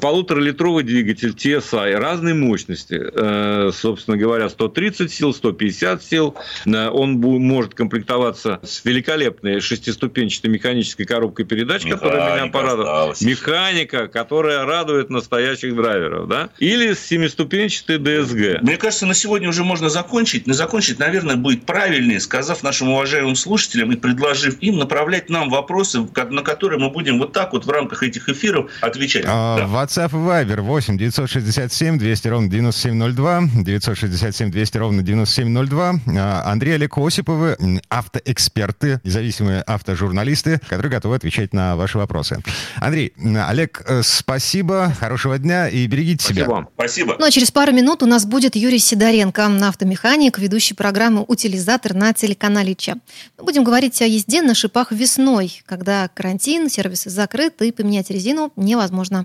Полуторалитровый 0.00 0.84
двигатель 0.84 1.30
TSI 1.30 1.96
разной 1.96 2.34
мощности. 2.34 3.00
Э, 3.12 3.70
собственно 3.72 4.16
говоря, 4.16 4.48
130 4.48 5.12
сил, 5.12 5.34
150 5.34 6.02
сил. 6.02 6.34
Э, 6.66 6.88
Он 6.88 7.12
может 7.20 7.74
комплектоваться 7.74 8.60
с 8.62 8.84
великолепной 8.84 9.60
шестиступенчатой 9.60 10.03
механической 10.48 11.04
коробкой 11.04 11.44
передач, 11.44 11.84
которая 11.86 12.20
меня 12.20 12.34
Механика 12.34 12.52
порадовала. 12.58 12.92
осталась. 13.10 13.20
Механика, 13.22 14.08
которая 14.08 14.64
радует 14.64 15.10
настоящих 15.10 15.74
драйверов. 15.74 16.28
Да? 16.28 16.50
Или 16.58 16.92
с 16.94 17.00
семиступенчатой 17.00 17.98
DSG. 17.98 18.58
Мне 18.62 18.76
кажется, 18.76 19.06
на 19.06 19.14
сегодня 19.14 19.48
уже 19.48 19.64
можно 19.64 19.88
закончить. 19.88 20.46
Но 20.46 20.54
закончить, 20.54 20.98
наверное, 20.98 21.36
будет 21.36 21.66
правильнее, 21.66 22.20
сказав 22.20 22.62
нашим 22.62 22.88
уважаемым 22.90 23.36
слушателям 23.36 23.92
и 23.92 23.96
предложив 23.96 24.58
им 24.60 24.78
направлять 24.78 25.30
нам 25.30 25.50
вопросы, 25.50 26.06
на 26.30 26.42
которые 26.42 26.78
мы 26.78 26.90
будем 26.90 27.18
вот 27.18 27.32
так 27.32 27.52
вот 27.52 27.64
в 27.66 27.70
рамках 27.70 28.02
этих 28.02 28.28
эфиров 28.28 28.70
отвечать. 28.80 29.24
А, 29.26 29.58
Да. 29.58 29.64
WhatsApp 29.64 30.10
и 30.10 30.14
Viber 30.14 30.60
8 30.60 30.98
967 30.98 31.98
200 31.98 32.28
ровно 32.28 32.48
9702, 32.50 33.42
967 33.62 34.50
200 34.50 34.78
ровно 34.78 35.02
9702. 35.02 35.94
А, 36.16 36.42
Андрей 36.50 36.74
Олег 36.74 36.96
Осиповы, 36.98 37.56
автоэксперты, 37.88 39.00
независимые 39.04 39.62
автожурналисты, 39.94 40.60
которые 40.68 40.90
готовы 40.90 41.16
отвечать 41.16 41.52
на 41.52 41.76
ваши 41.76 41.98
вопросы. 41.98 42.38
Андрей, 42.76 43.12
Олег, 43.46 43.82
э, 43.86 44.02
спасибо, 44.02 44.92
хорошего 44.98 45.38
дня 45.38 45.68
и 45.68 45.86
берегите 45.86 46.24
Спасибо 46.24 46.44
себя. 46.44 46.50
вам. 46.50 46.68
Спасибо. 46.74 47.16
Ну 47.18 47.24
а 47.24 47.30
через 47.30 47.50
пару 47.50 47.72
минут 47.72 48.02
у 48.02 48.06
нас 48.06 48.26
будет 48.26 48.56
Юрий 48.56 48.78
Сидоренко, 48.78 49.46
автомеханик, 49.66 50.38
ведущий 50.38 50.74
программы 50.74 51.24
«Утилизатор» 51.26 51.94
на 51.94 52.12
телеканале 52.12 52.74
ЧА. 52.74 52.96
Мы 53.38 53.44
будем 53.44 53.64
говорить 53.64 54.00
о 54.02 54.06
езде 54.06 54.42
на 54.42 54.54
шипах 54.54 54.92
весной, 54.92 55.62
когда 55.66 56.08
карантин, 56.12 56.68
сервисы 56.68 57.10
закрыты 57.10 57.68
и 57.68 57.72
поменять 57.72 58.10
резину 58.10 58.52
невозможно. 58.56 59.24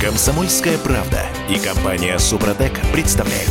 Комсомольская 0.00 0.76
правда 0.78 1.22
и 1.48 1.58
компания 1.58 2.18
Супротек 2.18 2.72
представляют. 2.92 3.50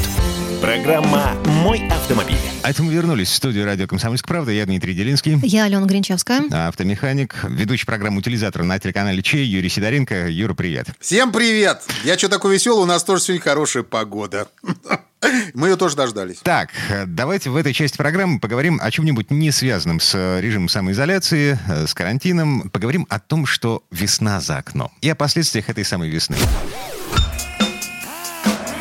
Программа 0.63 1.33
«Мой 1.61 1.85
автомобиль». 1.89 2.37
А 2.61 2.69
это 2.69 2.81
мы 2.83 2.93
вернулись 2.93 3.27
в 3.27 3.33
студию 3.33 3.65
радио 3.65 3.85
«Комсомольская 3.85 4.29
правда». 4.29 4.53
Я 4.53 4.65
Дмитрий 4.65 4.93
Делинский. 4.93 5.37
Я 5.43 5.65
Алена 5.65 5.85
Гринчевская. 5.85 6.43
Автомеханик, 6.69 7.35
ведущий 7.43 7.85
программы 7.85 8.19
«Утилизатор» 8.19 8.63
на 8.63 8.79
телеканале 8.79 9.21
Чей, 9.21 9.45
Юрий 9.45 9.67
Сидоренко. 9.67 10.29
Юра, 10.29 10.53
привет. 10.53 10.87
Всем 11.01 11.33
привет! 11.33 11.81
Я 12.05 12.17
что 12.17 12.29
такой 12.29 12.53
веселый? 12.53 12.83
У 12.83 12.85
нас 12.85 13.03
тоже 13.03 13.23
сегодня 13.23 13.43
хорошая 13.43 13.83
погода. 13.83 14.47
Мы 15.53 15.67
ее 15.67 15.75
тоже 15.75 15.97
дождались. 15.97 16.37
Так, 16.43 16.69
давайте 17.07 17.49
в 17.49 17.57
этой 17.57 17.73
части 17.73 17.97
программы 17.97 18.39
поговорим 18.39 18.79
о 18.81 18.89
чем-нибудь 18.89 19.31
не 19.31 19.51
связанном 19.51 19.99
с 19.99 20.15
э, 20.15 20.39
режимом 20.39 20.69
самоизоляции, 20.69 21.59
э, 21.67 21.87
с 21.87 21.93
карантином. 21.93 22.69
Поговорим 22.69 23.05
о 23.09 23.19
том, 23.19 23.45
что 23.45 23.83
весна 23.91 24.39
за 24.39 24.59
окном. 24.59 24.93
И 25.01 25.09
о 25.09 25.15
последствиях 25.15 25.67
этой 25.67 25.83
самой 25.83 26.09
весны. 26.09 26.37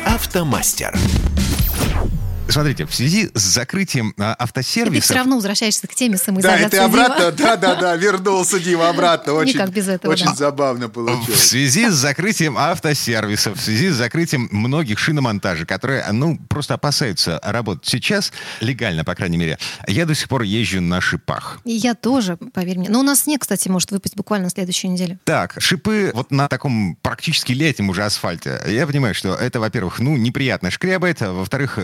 Автомастер. 0.05 0.97
Смотрите, 2.49 2.85
в 2.85 2.93
связи 2.93 3.31
с 3.33 3.41
закрытием 3.41 4.13
э, 4.17 4.35
И 4.39 4.89
ты 4.89 4.99
все 5.01 5.13
равно 5.15 5.35
возвращаешься 5.37 5.87
к 5.87 5.95
теме 5.95 6.17
Да, 6.17 6.23
самоизоляции. 6.23 6.65
и 6.67 6.69
ты 6.69 6.77
обратно, 6.77 7.31
да-да-да, 7.31 7.95
вернулся, 7.95 8.59
Дима, 8.59 8.89
обратно. 8.89 9.33
Очень, 9.33 9.53
Никак 9.55 9.71
без 9.71 9.87
этого, 9.87 10.11
Очень 10.11 10.25
да. 10.27 10.35
забавно 10.35 10.87
В 10.87 10.91
получилось. 10.91 11.39
связи 11.41 11.89
с 11.89 11.93
закрытием 11.93 12.57
автосервисов, 12.57 13.57
в 13.57 13.61
связи 13.61 13.89
с 13.89 13.95
закрытием 13.95 14.49
многих 14.51 14.99
шиномонтажей, 14.99 15.65
которые, 15.65 16.05
ну, 16.11 16.37
просто 16.49 16.73
опасаются 16.73 17.39
работать 17.43 17.85
сейчас, 17.87 18.31
легально, 18.59 19.03
по 19.05 19.15
крайней 19.15 19.37
мере, 19.37 19.57
я 19.87 20.05
до 20.05 20.13
сих 20.13 20.27
пор 20.27 20.43
езжу 20.43 20.81
на 20.81 21.01
шипах. 21.01 21.59
И 21.63 21.71
я 21.71 21.95
тоже, 21.95 22.37
поверь 22.37 22.77
мне. 22.77 22.89
Но 22.89 22.99
у 22.99 23.03
нас 23.03 23.21
снег, 23.23 23.41
кстати, 23.41 23.69
может 23.69 23.91
выпасть 23.91 24.15
буквально 24.15 24.45
на 24.45 24.51
следующей 24.51 24.89
неделе. 24.89 25.17
Так, 25.23 25.55
шипы 25.59 26.11
вот 26.13 26.31
на 26.31 26.47
таком 26.49 26.97
практически 27.01 27.53
летнем 27.53 27.89
уже 27.89 28.03
асфальте. 28.03 28.61
Я 28.67 28.85
понимаю, 28.85 29.15
что 29.15 29.33
это, 29.33 29.59
во-первых, 29.59 29.99
ну, 29.99 30.17
неприятно 30.17 30.69
шкрябает, 30.71 31.21
а 31.21 31.31
во-вторых, 31.31 31.79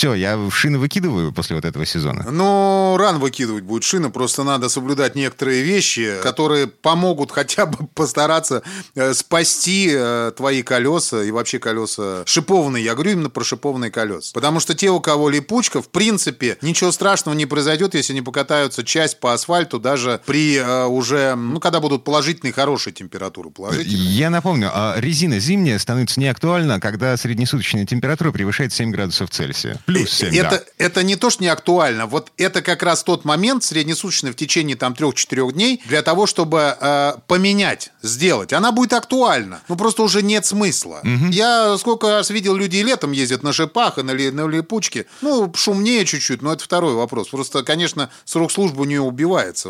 все, 0.00 0.14
я 0.14 0.38
шины 0.50 0.78
выкидываю 0.78 1.30
после 1.30 1.56
вот 1.56 1.66
этого 1.66 1.84
сезона. 1.84 2.24
Ну, 2.30 2.96
рано 2.98 3.18
выкидывать 3.18 3.64
будет 3.64 3.84
шины, 3.84 4.08
просто 4.08 4.44
надо 4.44 4.70
соблюдать 4.70 5.14
некоторые 5.14 5.60
вещи, 5.60 6.14
которые 6.22 6.68
помогут 6.68 7.30
хотя 7.30 7.66
бы 7.66 7.86
постараться 7.94 8.62
э, 8.94 9.12
спасти 9.12 9.90
э, 9.92 10.32
твои 10.34 10.62
колеса 10.62 11.22
и 11.22 11.30
вообще 11.30 11.58
колеса 11.58 12.22
шипованные. 12.24 12.82
Я 12.82 12.94
говорю 12.94 13.10
именно 13.10 13.28
про 13.28 13.44
шипованные 13.44 13.90
колеса. 13.90 14.30
Потому 14.32 14.58
что 14.58 14.74
те, 14.74 14.88
у 14.88 15.00
кого 15.00 15.28
липучка, 15.28 15.82
в 15.82 15.90
принципе, 15.90 16.56
ничего 16.62 16.92
страшного 16.92 17.36
не 17.36 17.44
произойдет, 17.44 17.94
если 17.94 18.14
они 18.14 18.22
покатаются 18.22 18.82
часть 18.82 19.20
по 19.20 19.34
асфальту 19.34 19.78
даже 19.78 20.22
при 20.24 20.56
э, 20.56 20.86
уже, 20.86 21.34
ну, 21.34 21.60
когда 21.60 21.78
будут 21.78 22.04
положительные, 22.04 22.54
хорошие 22.54 22.94
температуры. 22.94 23.50
Положительные. 23.50 23.98
Я 23.98 24.30
напомню, 24.30 24.70
а 24.72 24.94
резина 24.96 25.38
зимняя 25.40 25.78
становится 25.78 26.20
неактуальна, 26.20 26.80
когда 26.80 27.18
среднесуточная 27.18 27.84
температура 27.84 28.32
превышает 28.32 28.72
7 28.72 28.90
градусов 28.92 29.28
Цельсия. 29.28 29.78
Плюс 29.94 30.10
7, 30.12 30.36
это, 30.36 30.50
да. 30.50 30.84
это 30.84 31.02
не 31.02 31.16
то, 31.16 31.30
что 31.30 31.42
не 31.42 31.48
актуально. 31.48 32.06
Вот 32.06 32.32
это 32.36 32.62
как 32.62 32.82
раз 32.82 33.02
тот 33.02 33.24
момент 33.24 33.64
среднесуточный 33.64 34.30
в 34.32 34.36
течение 34.36 34.76
там 34.76 34.92
3-4 34.92 35.52
дней 35.52 35.82
для 35.86 36.02
того, 36.02 36.26
чтобы 36.26 36.76
э, 36.80 37.12
поменять, 37.26 37.90
сделать. 38.02 38.52
Она 38.52 38.72
будет 38.72 38.92
актуальна. 38.92 39.60
Ну, 39.68 39.76
просто 39.76 40.02
уже 40.02 40.22
нет 40.22 40.46
смысла. 40.46 41.02
Я 41.30 41.76
сколько 41.78 42.08
раз 42.10 42.30
видел, 42.30 42.54
люди 42.54 42.76
и 42.76 42.82
летом 42.82 43.12
ездят 43.12 43.42
на 43.42 43.52
шипах 43.52 43.98
и 43.98 44.02
на, 44.02 44.12
ли- 44.12 44.30
на 44.30 44.46
липучке. 44.46 45.06
Ну, 45.22 45.52
шумнее 45.54 46.04
чуть-чуть, 46.04 46.42
но 46.42 46.52
это 46.52 46.64
второй 46.64 46.94
вопрос. 46.94 47.28
Просто, 47.28 47.62
конечно, 47.62 48.10
срок 48.24 48.52
службы 48.52 48.82
у 48.82 48.84
нее 48.84 49.00
убивается. 49.00 49.68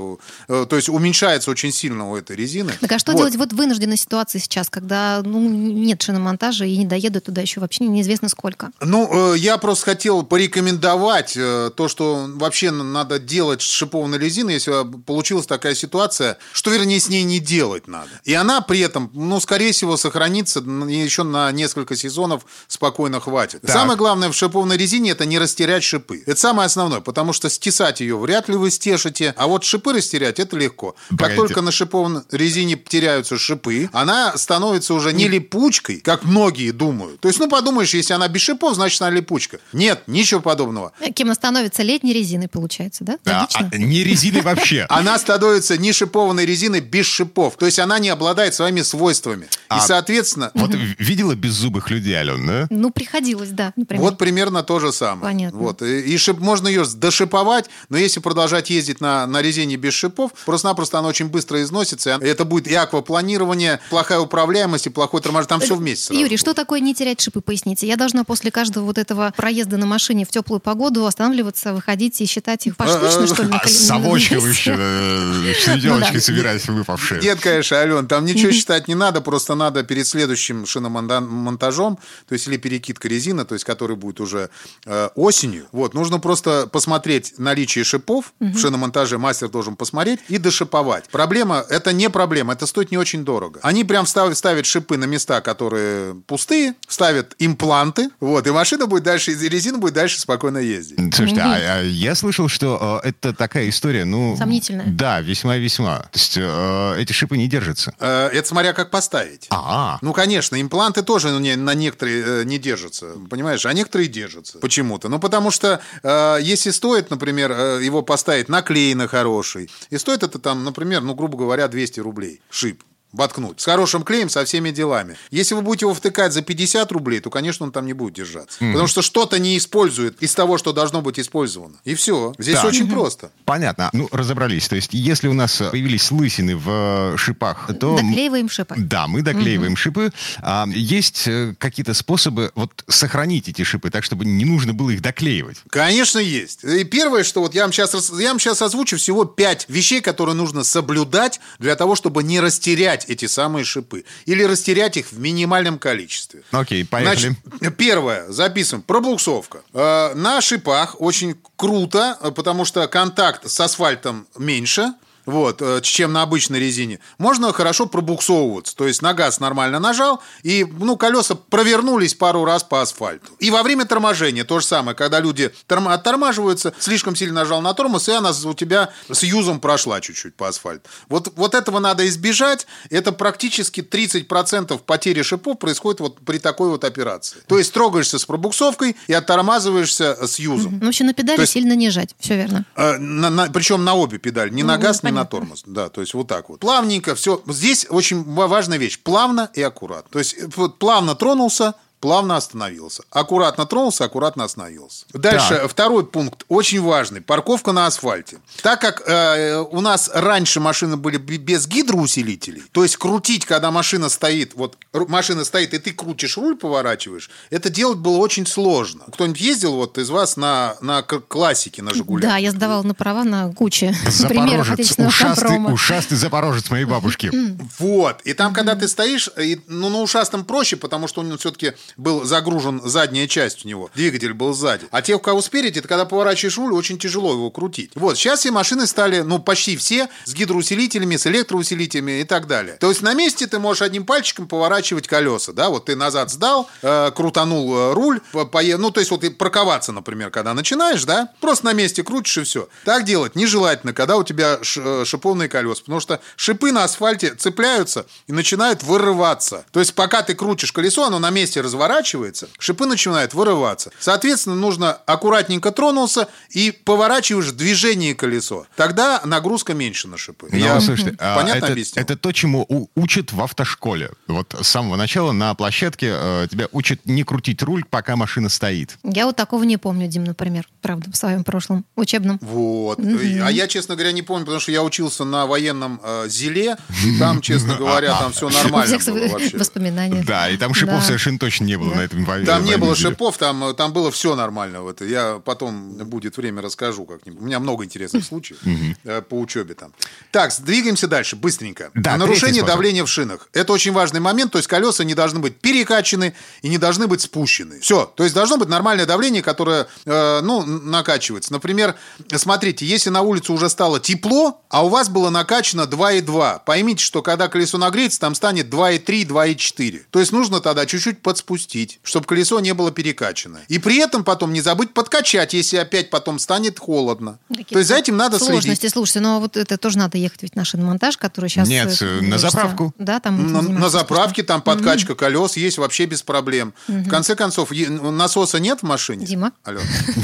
Э, 0.48 0.66
То 0.68 0.76
есть 0.76 0.88
уменьшается 0.88 1.50
очень 1.50 1.72
сильно 1.72 2.10
у 2.10 2.16
этой 2.16 2.36
резины. 2.36 2.72
Так 2.80 2.92
а 2.92 2.98
что 2.98 3.12
Вот. 3.12 3.18
делать 3.18 3.36
вот 3.36 3.52
в 3.52 3.56
вынужденной 3.56 3.96
ситуации 3.96 4.38
сейчас, 4.38 4.68
когда 4.70 5.22
ну, 5.24 5.48
нет 5.48 6.02
шиномонтажа 6.02 6.64
и 6.64 6.76
не 6.76 6.86
доедут 6.86 7.24
туда 7.24 7.40
еще 7.40 7.60
вообще 7.60 7.84
неизвестно 7.86 8.28
сколько? 8.28 8.70
Ну, 8.80 9.34
э, 9.34 9.38
я 9.38 9.58
просто 9.58 9.84
хотел 9.86 10.09
порекомендовать 10.22 11.34
э, 11.36 11.70
то, 11.76 11.88
что 11.88 12.26
вообще 12.34 12.70
надо 12.70 13.18
делать 13.18 13.62
с 13.62 13.70
шипованной 13.70 14.18
резиной, 14.18 14.54
если 14.54 14.82
э, 14.82 15.02
получилась 15.06 15.46
такая 15.46 15.74
ситуация, 15.74 16.38
что, 16.52 16.70
вернее, 16.70 17.00
с 17.00 17.08
ней 17.08 17.22
не 17.22 17.40
делать 17.40 17.88
надо. 17.88 18.10
И 18.24 18.34
она 18.34 18.60
при 18.60 18.80
этом, 18.80 19.10
ну, 19.14 19.40
скорее 19.40 19.72
всего, 19.72 19.96
сохранится 19.96 20.60
еще 20.60 21.22
на 21.22 21.50
несколько 21.52 21.96
сезонов 21.96 22.44
спокойно 22.68 23.20
хватит. 23.20 23.62
Так. 23.62 23.70
Самое 23.70 23.96
главное 23.96 24.30
в 24.30 24.36
шипованной 24.36 24.76
резине– 24.76 25.10
это 25.12 25.24
не 25.24 25.38
растерять 25.38 25.84
шипы. 25.84 26.22
Это 26.26 26.38
самое 26.38 26.66
основное, 26.66 27.00
потому 27.00 27.32
что 27.32 27.48
стесать 27.48 28.00
ее 28.00 28.16
вряд 28.18 28.48
ли 28.48 28.56
вы 28.56 28.70
стешите, 28.70 29.34
а 29.36 29.46
вот 29.46 29.64
шипы 29.64 29.92
растерять– 29.92 30.38
это 30.40 30.56
легко. 30.56 30.94
Как 31.10 31.18
Погодите. 31.18 31.36
только 31.40 31.62
на 31.62 31.72
шипованной 31.72 32.22
резине 32.30 32.76
теряются 32.76 33.38
шипы, 33.38 33.88
она 33.92 34.36
становится 34.36 34.94
уже 34.94 35.12
не 35.12 35.28
липучкой, 35.28 36.00
как 36.00 36.24
многие 36.24 36.70
думают. 36.70 37.20
То 37.20 37.28
есть, 37.28 37.40
ну, 37.40 37.48
подумаешь, 37.48 37.94
если 37.94 38.14
она 38.14 38.28
без 38.28 38.40
шипов, 38.42 38.74
значит, 38.74 39.00
она 39.02 39.10
липучка. 39.10 39.60
Нет, 39.72 39.99
ничего 40.06 40.40
подобного. 40.40 40.92
Э, 41.00 41.10
Кем 41.12 41.28
она 41.28 41.34
становится? 41.34 41.82
Летней 41.82 42.12
резиной, 42.12 42.48
получается, 42.48 43.04
да? 43.04 43.18
Да, 43.24 43.40
Логично? 43.40 43.70
а 43.72 43.76
не 43.78 44.04
резины 44.04 44.42
вообще. 44.42 44.86
Она 44.88 45.18
становится 45.18 45.76
не 45.76 45.92
шипованной 45.92 46.46
резиной 46.46 46.80
без 46.80 47.06
шипов. 47.06 47.56
То 47.56 47.66
есть 47.66 47.78
она 47.78 47.98
не 47.98 48.08
обладает 48.08 48.54
своими 48.54 48.82
свойствами. 48.82 49.44
И, 49.44 49.48
А- 49.68 49.80
соответственно, 49.80 50.50
Вот 50.60 50.70
видела 50.98 51.34
беззубых 51.34 51.90
людей, 51.90 52.14
Ален, 52.14 52.46
да? 52.46 52.66
Ну, 52.70 52.90
приходилось, 52.90 53.50
да, 53.50 53.72
например. 53.76 54.02
Вот 54.02 54.18
примерно 54.18 54.62
то 54.62 54.78
же 54.80 54.92
самое. 54.92 55.22
Понятно. 55.32 55.58
Вот. 55.58 55.82
И, 55.82 56.00
и 56.00 56.16
шип, 56.18 56.38
можно 56.38 56.68
ее 56.68 56.84
дошиповать, 56.96 57.66
но 57.88 57.96
если 57.98 58.20
продолжать 58.20 58.70
ездить 58.70 59.00
на, 59.00 59.26
на 59.26 59.42
резине 59.42 59.76
без 59.76 59.94
шипов, 59.94 60.32
просто-напросто 60.44 60.98
она 60.98 61.08
очень 61.08 61.26
быстро 61.28 61.62
износится. 61.62 62.18
и 62.20 62.24
Это 62.26 62.44
будет 62.44 62.66
и 62.68 62.74
аквапланирование, 62.74 63.80
плохая 63.90 64.20
управляемость, 64.20 64.86
и 64.86 64.90
плохой 64.90 65.20
торможение. 65.20 65.48
Там 65.48 65.60
все 65.60 65.74
вместе. 65.74 66.06
сразу 66.06 66.20
Юрий, 66.20 66.36
что 66.36 66.54
такое 66.54 66.80
не 66.80 66.94
терять 66.94 67.20
шипы, 67.20 67.40
поясните? 67.40 67.86
Я 67.86 67.96
должна 67.96 68.24
после 68.24 68.50
каждого 68.50 68.84
вот 68.84 68.98
этого 68.98 69.32
проезда 69.36 69.76
на 69.76 69.86
машине 69.90 70.24
в 70.24 70.28
теплую 70.30 70.60
погоду 70.60 71.04
останавливаться, 71.04 71.74
выходить 71.74 72.20
и 72.20 72.26
считать 72.26 72.66
их 72.66 72.76
поштучно, 72.76 73.26
что 73.26 73.42
ли? 73.42 73.48
на 73.48 73.56
коле- 73.56 73.68
с 73.68 73.80
на 73.80 73.86
совочкой 73.86 74.36
месте? 74.38 74.50
еще, 74.70 75.60
с 75.60 75.66
веделочкой 75.74 76.14
да. 76.14 76.20
собирать 76.20 76.68
выпавшие. 76.68 77.20
Нет, 77.20 77.40
конечно, 77.40 77.76
Ален, 77.76 78.06
там 78.06 78.24
ничего 78.24 78.52
считать 78.52 78.88
не 78.88 78.94
надо, 78.94 79.20
просто 79.20 79.54
надо 79.54 79.82
перед 79.82 80.06
следующим 80.06 80.66
шиномонтажом, 80.66 81.98
то 82.28 82.32
есть 82.32 82.46
или 82.46 82.56
перекидка 82.56 83.08
резины, 83.08 83.44
то 83.44 83.54
есть 83.54 83.64
который 83.64 83.96
будет 83.96 84.20
уже 84.20 84.50
э, 84.86 85.08
осенью, 85.14 85.66
вот, 85.72 85.94
нужно 85.94 86.20
просто 86.20 86.68
посмотреть 86.70 87.34
наличие 87.38 87.84
шипов 87.84 88.32
в 88.38 88.58
шиномонтаже, 88.58 89.18
мастер 89.18 89.48
должен 89.48 89.76
посмотреть 89.76 90.20
и 90.28 90.38
дошиповать. 90.38 91.08
Проблема, 91.10 91.64
это 91.68 91.92
не 91.92 92.08
проблема, 92.08 92.52
это 92.52 92.66
стоит 92.66 92.90
не 92.90 92.98
очень 92.98 93.24
дорого. 93.24 93.60
Они 93.62 93.84
прям 93.84 94.06
ставят, 94.06 94.36
ставят 94.36 94.66
шипы 94.66 94.96
на 94.96 95.04
места, 95.04 95.40
которые 95.40 96.14
пустые, 96.26 96.74
ставят 96.88 97.34
импланты, 97.38 98.10
вот, 98.20 98.46
и 98.46 98.50
машина 98.50 98.86
будет 98.86 99.02
дальше, 99.02 99.32
и 99.32 99.34
резина 99.80 99.90
будет 99.90 99.94
дальше 99.94 100.20
спокойно 100.20 100.58
ездить. 100.58 100.98
Слушайте, 101.14 101.40
а, 101.40 101.54
а 101.78 101.82
я 101.82 102.14
слышал, 102.14 102.48
что 102.48 103.00
э, 103.02 103.08
это 103.08 103.32
такая 103.32 103.68
история, 103.68 104.04
ну... 104.04 104.36
Сомнительная. 104.36 104.86
Да, 104.86 105.20
весьма-весьма. 105.20 105.98
То 105.98 106.18
есть 106.18 106.36
э, 106.36 106.94
эти 106.98 107.12
шипы 107.12 107.36
не 107.36 107.48
держатся. 107.48 107.92
Э, 107.98 108.28
Это 108.32 108.46
смотря 108.48 108.72
как 108.72 108.90
поставить. 108.90 109.46
А, 109.50 109.98
Ну, 110.02 110.12
конечно, 110.12 110.60
импланты 110.60 111.02
тоже 111.02 111.30
не- 111.30 111.56
на 111.56 111.74
некоторые 111.74 112.24
э, 112.24 112.44
не 112.44 112.58
держатся, 112.58 113.06
понимаешь, 113.28 113.64
а 113.66 113.72
некоторые 113.72 114.08
держатся 114.08 114.58
почему-то. 114.58 115.08
Ну, 115.08 115.18
потому 115.18 115.50
что 115.50 115.80
э, 116.02 116.38
если 116.42 116.70
стоит, 116.70 117.10
например, 117.10 117.52
э, 117.52 117.80
его 117.82 118.02
поставить 118.02 118.48
наклеено 118.48 119.08
хороший, 119.08 119.70
и 119.90 119.98
стоит 119.98 120.22
это 120.22 120.38
там, 120.38 120.64
например, 120.64 121.00
ну, 121.02 121.14
грубо 121.14 121.38
говоря, 121.38 121.68
200 121.68 122.00
рублей 122.00 122.40
шип 122.50 122.82
воткнуть. 123.12 123.60
С 123.60 123.64
хорошим 123.64 124.02
клеем, 124.02 124.28
со 124.28 124.44
всеми 124.44 124.70
делами. 124.70 125.16
Если 125.30 125.54
вы 125.54 125.62
будете 125.62 125.86
его 125.86 125.94
втыкать 125.94 126.32
за 126.32 126.42
50 126.42 126.90
рублей, 126.92 127.20
то, 127.20 127.30
конечно, 127.30 127.66
он 127.66 127.72
там 127.72 127.86
не 127.86 127.92
будет 127.92 128.14
держаться. 128.14 128.58
Потому 128.58 128.86
что 128.86 129.02
что-то 129.02 129.38
не 129.38 129.56
использует 129.58 130.22
из 130.22 130.34
того, 130.34 130.58
что 130.58 130.72
должно 130.72 131.02
быть 131.02 131.18
использовано. 131.18 131.76
И 131.84 131.94
все. 131.94 132.32
Здесь 132.38 132.56
Так. 132.56 132.66
очень 132.66 132.88
просто. 132.90 133.30
понятно. 133.44 133.90
Ну, 133.92 134.08
разобрались. 134.12 134.68
То 134.68 134.76
есть, 134.76 134.90
если 134.92 135.28
у 135.28 135.32
нас 135.32 135.62
появились 135.70 136.10
лысины 136.10 136.56
в 136.56 137.14
э, 137.14 137.16
шипах, 137.16 137.70
то... 137.78 137.96
Доклеиваем 137.96 138.48
шипы. 138.48 138.74
Да, 138.78 139.06
мы 139.06 139.22
доклеиваем 139.22 139.76
шипы. 139.76 140.12
А, 140.38 140.66
есть 140.68 141.26
э, 141.26 141.54
какие-то 141.58 141.94
способы 141.94 142.52
вот 142.54 142.84
сохранить 142.88 143.48
эти 143.48 143.62
шипы 143.62 143.90
так, 143.90 144.04
чтобы 144.04 144.24
не 144.24 144.44
нужно 144.44 144.72
было 144.72 144.90
их 144.90 145.02
доклеивать? 145.02 145.58
Конечно, 145.70 146.18
есть. 146.18 146.64
И 146.64 146.84
первое, 146.84 147.24
что 147.24 147.40
вот 147.40 147.54
я 147.54 147.62
вам 147.62 147.72
сейчас, 147.72 148.10
я 148.18 148.28
вам 148.28 148.38
сейчас 148.38 148.62
озвучу 148.62 148.96
всего 148.96 149.24
пять 149.24 149.66
вещей, 149.68 150.00
которые 150.00 150.34
нужно 150.34 150.64
соблюдать 150.64 151.40
для 151.58 151.76
того, 151.76 151.94
чтобы 151.94 152.22
не 152.22 152.40
растерять 152.40 152.99
эти 153.08 153.26
самые 153.26 153.64
шипы. 153.64 154.04
Или 154.26 154.42
растерять 154.42 154.96
их 154.96 155.12
в 155.12 155.18
минимальном 155.18 155.78
количестве. 155.78 156.42
Окей, 156.50 156.84
поехали. 156.84 157.36
Значит, 157.60 157.76
первое, 157.76 158.30
записываем, 158.30 158.82
пробуксовка. 158.82 159.62
Э, 159.72 160.14
на 160.14 160.40
шипах 160.40 161.00
очень 161.00 161.36
круто, 161.56 162.18
э, 162.20 162.30
потому 162.30 162.64
что 162.64 162.86
контакт 162.88 163.50
с 163.50 163.60
асфальтом 163.60 164.26
меньше, 164.36 164.92
вот, 165.26 165.60
э, 165.62 165.80
чем 165.82 166.12
на 166.12 166.22
обычной 166.22 166.58
резине, 166.60 166.98
можно 167.18 167.52
хорошо 167.52 167.86
пробуксовываться. 167.86 168.74
То 168.76 168.86
есть 168.86 169.02
на 169.02 169.14
газ 169.14 169.40
нормально 169.40 169.78
нажал, 169.78 170.20
и 170.42 170.64
ну, 170.78 170.96
колеса 170.96 171.34
провернулись 171.34 172.14
пару 172.14 172.44
раз 172.44 172.62
по 172.62 172.80
асфальту. 172.82 173.32
И 173.38 173.50
во 173.50 173.62
время 173.62 173.84
торможения 173.84 174.44
то 174.44 174.60
же 174.60 174.66
самое, 174.66 174.96
когда 174.96 175.20
люди 175.20 175.50
торм- 175.68 175.88
оттормаживаются, 175.92 176.72
слишком 176.78 177.16
сильно 177.16 177.34
нажал 177.40 177.60
на 177.62 177.74
тормоз, 177.74 178.08
и 178.08 178.12
она 178.12 178.30
у 178.44 178.54
тебя 178.54 178.90
с 179.10 179.22
юзом 179.22 179.60
прошла 179.60 180.00
чуть-чуть 180.00 180.34
по 180.34 180.48
асфальту. 180.48 180.88
Вот, 181.08 181.32
вот 181.36 181.54
этого 181.54 181.78
надо 181.78 182.06
избежать. 182.08 182.66
Это 182.90 183.12
практически 183.12 183.80
30% 183.80 184.78
потери 184.78 185.22
шипов 185.22 185.58
происходит 185.58 186.00
вот 186.00 186.20
при 186.20 186.38
такой 186.38 186.70
вот 186.70 186.84
операции. 186.84 187.38
То 187.46 187.58
есть 187.58 187.72
трогаешься 187.72 188.18
с 188.18 188.24
пробуксовкой 188.24 188.96
и 189.06 189.12
оттормазываешься 189.12 190.26
с 190.26 190.38
юзом. 190.38 190.78
Ну, 190.80 190.86
в 190.86 190.88
общем, 190.88 191.06
на 191.06 191.14
педали 191.14 191.40
есть- 191.40 191.52
сильно 191.52 191.74
не 191.74 191.90
жать. 191.90 192.14
Все 192.18 192.36
верно. 192.36 192.64
Э, 192.76 192.96
на- 192.98 193.30
на- 193.30 193.46
причем 193.50 193.84
на 193.84 193.94
обе 193.94 194.18
педали, 194.18 194.50
не 194.50 194.62
на 194.62 194.76
газ, 194.78 195.02
ни 195.10 195.14
на 195.16 195.24
тормоз. 195.24 195.62
Да, 195.66 195.88
то 195.88 196.00
есть 196.00 196.14
вот 196.14 196.26
так 196.28 196.48
вот. 196.48 196.60
Плавненько, 196.60 197.14
все. 197.14 197.42
Здесь 197.46 197.86
очень 197.90 198.22
ва- 198.24 198.46
важная 198.46 198.78
вещь. 198.78 198.98
Плавно 199.02 199.50
и 199.54 199.62
аккуратно. 199.62 200.10
То 200.10 200.18
есть 200.18 200.34
э, 200.38 200.48
вот 200.56 200.78
плавно 200.78 201.14
тронулся, 201.14 201.74
плавно 202.00 202.36
остановился. 202.36 203.02
Аккуратно 203.10 203.66
тронулся, 203.66 204.04
аккуратно 204.04 204.44
остановился. 204.44 205.04
Дальше, 205.12 205.56
Так. 205.56 205.70
второй 205.70 206.06
пункт, 206.06 206.44
очень 206.48 206.80
важный. 206.80 207.20
Парковка 207.20 207.72
на 207.72 207.86
асфальте. 207.86 208.38
Так 208.62 208.80
как 208.80 209.02
э, 209.06 209.58
у 209.70 209.80
нас 209.80 210.10
раньше 210.12 210.60
машины 210.60 210.96
были 210.96 211.18
без 211.18 211.66
гидроусилителей, 211.66 212.62
то 212.72 212.82
есть 212.82 212.96
крутить, 212.96 213.44
когда 213.44 213.70
машина 213.70 214.08
стоит, 214.08 214.54
вот 214.54 214.76
машина 214.92 215.44
стоит, 215.44 215.74
и 215.74 215.78
ты 215.78 215.92
крутишь 215.92 216.36
руль, 216.36 216.56
поворачиваешь, 216.56 217.30
это 217.50 217.68
делать 217.70 217.98
было 217.98 218.16
очень 218.16 218.46
сложно. 218.46 219.04
Кто-нибудь 219.12 219.40
ездил 219.40 219.74
вот 219.74 219.98
из 219.98 220.08
вас 220.10 220.36
на, 220.36 220.76
на 220.80 221.02
классике, 221.02 221.82
на 221.82 221.92
«Жигулях»? 221.94 222.22
Да, 222.30 222.36
я 222.38 222.50
сдавала 222.50 222.82
на 222.82 222.94
права 222.94 223.24
на 223.24 223.52
куче 223.52 223.94
примеров 224.28 224.70
отечественного 224.70 225.10
ушастый, 225.10 225.48
компрома. 225.48 225.72
ушастый 225.74 226.16
запорожец 226.16 226.70
моей 226.70 226.84
бабушки. 226.86 227.30
Вот. 227.78 228.20
И 228.24 228.32
там, 228.32 228.52
когда 228.54 228.74
ты 228.74 228.88
стоишь, 228.88 229.28
и, 229.38 229.60
ну, 229.66 229.88
на 229.90 229.98
ушастом 229.98 230.44
проще, 230.44 230.76
потому 230.76 231.06
что 231.08 231.20
он 231.20 231.36
все-таки 231.38 231.74
был 231.96 232.24
загружен 232.24 232.80
задняя 232.84 233.26
часть 233.26 233.64
у 233.64 233.68
него. 233.68 233.90
Двигатель 233.94 234.32
был 234.32 234.52
сзади. 234.52 234.86
А 234.90 235.02
те, 235.02 235.14
у 235.14 235.18
кого 235.18 235.42
спереди, 235.42 235.80
ты 235.80 235.88
когда 235.88 236.04
поворачиваешь 236.04 236.56
руль, 236.58 236.72
очень 236.72 236.98
тяжело 236.98 237.32
его 237.32 237.50
крутить. 237.50 237.90
Вот. 237.94 238.16
Сейчас 238.16 238.40
все 238.40 238.50
машины 238.50 238.86
стали, 238.86 239.20
ну, 239.20 239.38
почти 239.38 239.76
все, 239.76 240.08
с 240.24 240.34
гидроусилителями, 240.34 241.16
с 241.16 241.26
электроусилителями 241.26 242.20
и 242.20 242.24
так 242.24 242.46
далее. 242.46 242.76
То 242.76 242.88
есть 242.88 243.02
на 243.02 243.14
месте 243.14 243.46
ты 243.46 243.58
можешь 243.58 243.82
одним 243.82 244.04
пальчиком 244.06 244.46
поворачивать 244.48 245.06
колеса, 245.06 245.52
да, 245.52 245.68
вот 245.70 245.86
ты 245.86 245.96
назад 245.96 246.30
сдал, 246.30 246.68
э, 246.82 247.10
крутанул 247.14 247.74
э, 247.76 247.92
руль, 247.94 248.20
по- 248.32 248.40
пое- 248.44 248.76
ну, 248.76 248.90
то 248.90 249.00
есть 249.00 249.10
вот 249.10 249.24
и 249.24 249.30
парковаться, 249.30 249.92
например, 249.92 250.30
когда 250.30 250.54
начинаешь, 250.54 251.04
да, 251.04 251.28
просто 251.40 251.66
на 251.66 251.72
месте 251.72 252.02
крутишь 252.02 252.38
и 252.38 252.42
все. 252.44 252.68
Так 252.84 253.04
делать 253.04 253.36
нежелательно, 253.36 253.92
когда 253.92 254.16
у 254.16 254.24
тебя 254.24 254.58
э, 254.76 255.04
шиповные 255.04 255.48
колеса, 255.48 255.80
потому 255.82 256.00
что 256.00 256.20
шипы 256.36 256.72
на 256.72 256.84
асфальте 256.84 257.34
цепляются 257.34 258.06
и 258.26 258.32
начинают 258.32 258.82
вырываться. 258.82 259.64
То 259.72 259.80
есть 259.80 259.94
пока 259.94 260.22
ты 260.22 260.34
крутишь 260.34 260.72
колесо, 260.72 261.04
оно 261.04 261.18
на 261.18 261.30
месте 261.30 261.60
разворачивается, 261.86 262.48
шипы 262.58 262.86
начинают 262.86 263.34
вырываться. 263.34 263.90
Соответственно, 263.98 264.56
нужно 264.56 264.92
аккуратненько 264.92 265.70
тронулся 265.72 266.28
и 266.50 266.70
поворачиваешь 266.72 267.46
в 267.46 267.56
движение 267.56 268.14
колесо. 268.14 268.66
Тогда 268.76 269.20
нагрузка 269.24 269.74
меньше 269.74 270.08
на 270.08 270.18
шипы. 270.18 270.48
Ну, 270.52 270.58
Я 270.58 270.80
слушайте, 270.80 271.16
а 271.18 271.36
понятно 271.36 271.64
это, 271.64 271.72
объяснил? 271.72 272.02
это 272.02 272.16
то, 272.16 272.32
чему 272.32 272.64
у- 272.68 272.88
учат 272.94 273.32
в 273.32 273.40
автошколе. 273.40 274.10
Вот 274.26 274.54
с 274.60 274.66
самого 274.68 274.96
начала 274.96 275.32
на 275.32 275.54
площадке 275.54 276.12
э, 276.12 276.46
тебя 276.50 276.68
учат 276.72 277.00
не 277.06 277.22
крутить 277.24 277.62
руль, 277.62 277.84
пока 277.88 278.16
машина 278.16 278.48
стоит. 278.48 278.98
Я 279.02 279.26
вот 279.26 279.36
такого 279.36 279.62
не 279.64 279.76
помню, 279.76 280.06
Дим, 280.06 280.24
например, 280.24 280.68
правда, 280.82 281.10
в 281.10 281.16
своем 281.16 281.44
прошлом 281.44 281.84
учебном. 281.96 282.38
Вот. 282.42 282.98
А 282.98 283.50
я, 283.50 283.66
честно 283.68 283.94
говоря, 283.94 284.12
не 284.12 284.22
помню, 284.22 284.44
потому 284.44 284.60
что 284.60 284.72
я 284.72 284.82
учился 284.82 285.24
на 285.24 285.46
военном 285.46 286.00
э, 286.02 286.26
зеле. 286.28 286.76
И 287.04 287.18
там, 287.18 287.40
честно 287.40 287.74
говоря, 287.78 288.16
там 288.18 288.32
все 288.32 288.48
нормально 288.50 288.98
было 289.06 289.28
вообще. 289.28 289.56
воспоминания. 289.56 290.22
Да, 290.26 290.48
и 290.50 290.56
там 290.56 290.74
шипов 290.74 291.04
совершенно 291.04 291.38
точно 291.38 291.64
не 291.70 291.76
было 291.78 291.94
на 291.94 292.00
этом 292.00 292.24
во- 292.24 292.40
Там 292.44 292.64
не 292.64 292.76
было 292.76 292.94
деле. 292.96 293.10
шипов, 293.10 293.38
там, 293.38 293.74
там 293.76 293.92
было 293.92 294.10
все 294.10 294.34
нормально. 294.34 294.82
Вот. 294.82 295.00
Я 295.02 295.40
потом 295.44 295.92
будет 296.08 296.36
время 296.36 296.62
расскажу 296.62 297.04
как-нибудь. 297.04 297.40
У 297.40 297.44
меня 297.44 297.60
много 297.60 297.84
интересных 297.84 298.24
случаев 298.24 298.58
э, 299.04 299.22
по 299.22 299.34
учебе 299.38 299.74
там. 299.74 299.92
Так, 300.32 300.52
двигаемся 300.60 301.06
дальше, 301.06 301.36
быстренько. 301.36 301.90
Да, 301.94 302.16
Нарушение 302.16 302.62
давления 302.64 303.04
в 303.04 303.08
шинах. 303.08 303.48
Это 303.52 303.72
очень 303.72 303.92
важный 303.92 304.20
момент. 304.20 304.52
То 304.52 304.58
есть 304.58 304.68
колеса 304.68 305.04
не 305.04 305.14
должны 305.14 305.38
быть 305.38 305.60
перекачаны 305.60 306.34
и 306.62 306.68
не 306.68 306.78
должны 306.78 307.06
быть 307.06 307.20
спущены. 307.20 307.80
Все. 307.80 308.06
То 308.16 308.24
есть 308.24 308.34
должно 308.34 308.56
быть 308.56 308.68
нормальное 308.68 309.06
давление, 309.06 309.42
которое 309.42 309.86
э, 310.04 310.40
ну, 310.42 310.64
накачивается. 310.64 311.52
Например, 311.52 311.94
смотрите, 312.36 312.84
если 312.84 313.10
на 313.10 313.20
улице 313.22 313.52
уже 313.52 313.70
стало 313.70 314.00
тепло, 314.00 314.60
а 314.70 314.84
у 314.84 314.88
вас 314.88 315.08
было 315.08 315.30
накачано 315.30 315.82
2,2, 315.82 316.62
поймите, 316.66 317.04
что 317.04 317.22
когда 317.22 317.48
колесо 317.48 317.78
нагреется, 317.78 318.18
там 318.20 318.34
станет 318.34 318.66
2,3, 318.72 319.26
2,4. 319.26 320.02
То 320.10 320.18
есть 320.18 320.32
нужно 320.32 320.60
тогда 320.60 320.86
чуть-чуть 320.86 321.22
подспустить, 321.22 321.59
чтобы 322.02 322.26
колесо 322.26 322.58
не 322.60 322.74
было 322.74 322.90
перекачано. 322.90 323.58
И 323.68 323.78
при 323.78 323.98
этом 323.98 324.24
потом 324.24 324.52
не 324.52 324.60
забыть 324.60 324.92
подкачать, 324.94 325.52
если 325.54 325.76
опять 325.76 326.10
потом 326.10 326.38
станет 326.38 326.78
холодно. 326.78 327.38
Какие-то 327.48 327.72
То 327.72 327.78
есть 327.78 327.88
за 327.88 327.96
этим 327.96 328.16
надо 328.16 328.38
Сложности, 328.38 328.80
следить. 328.80 328.92
слушайте, 328.92 329.20
но 329.20 329.40
вот 329.40 329.56
это 329.56 329.76
тоже 329.78 329.98
надо 329.98 330.18
ехать 330.18 330.42
ведь 330.42 330.56
на 330.56 330.64
шиномонтаж, 330.64 331.16
который 331.16 331.48
сейчас... 331.50 331.68
Нет, 331.68 331.96
э, 332.00 332.20
на 332.22 332.38
заправку. 332.38 332.94
Да, 332.98 333.20
там 333.20 333.52
На, 333.52 333.62
на 333.62 333.88
заправке 333.90 334.42
там 334.42 334.62
подкачка 334.62 335.14
колес 335.14 335.56
есть 335.56 335.78
вообще 335.78 336.06
без 336.06 336.22
проблем. 336.22 336.72
В 336.88 337.08
конце 337.08 337.34
концов, 337.36 337.72
е- 337.72 337.88
насоса 337.88 338.58
нет 338.60 338.80
в 338.80 338.82
машине? 338.84 339.26
Дима? 339.26 339.52
Алло. 339.64 339.80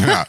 Да. 0.06 0.26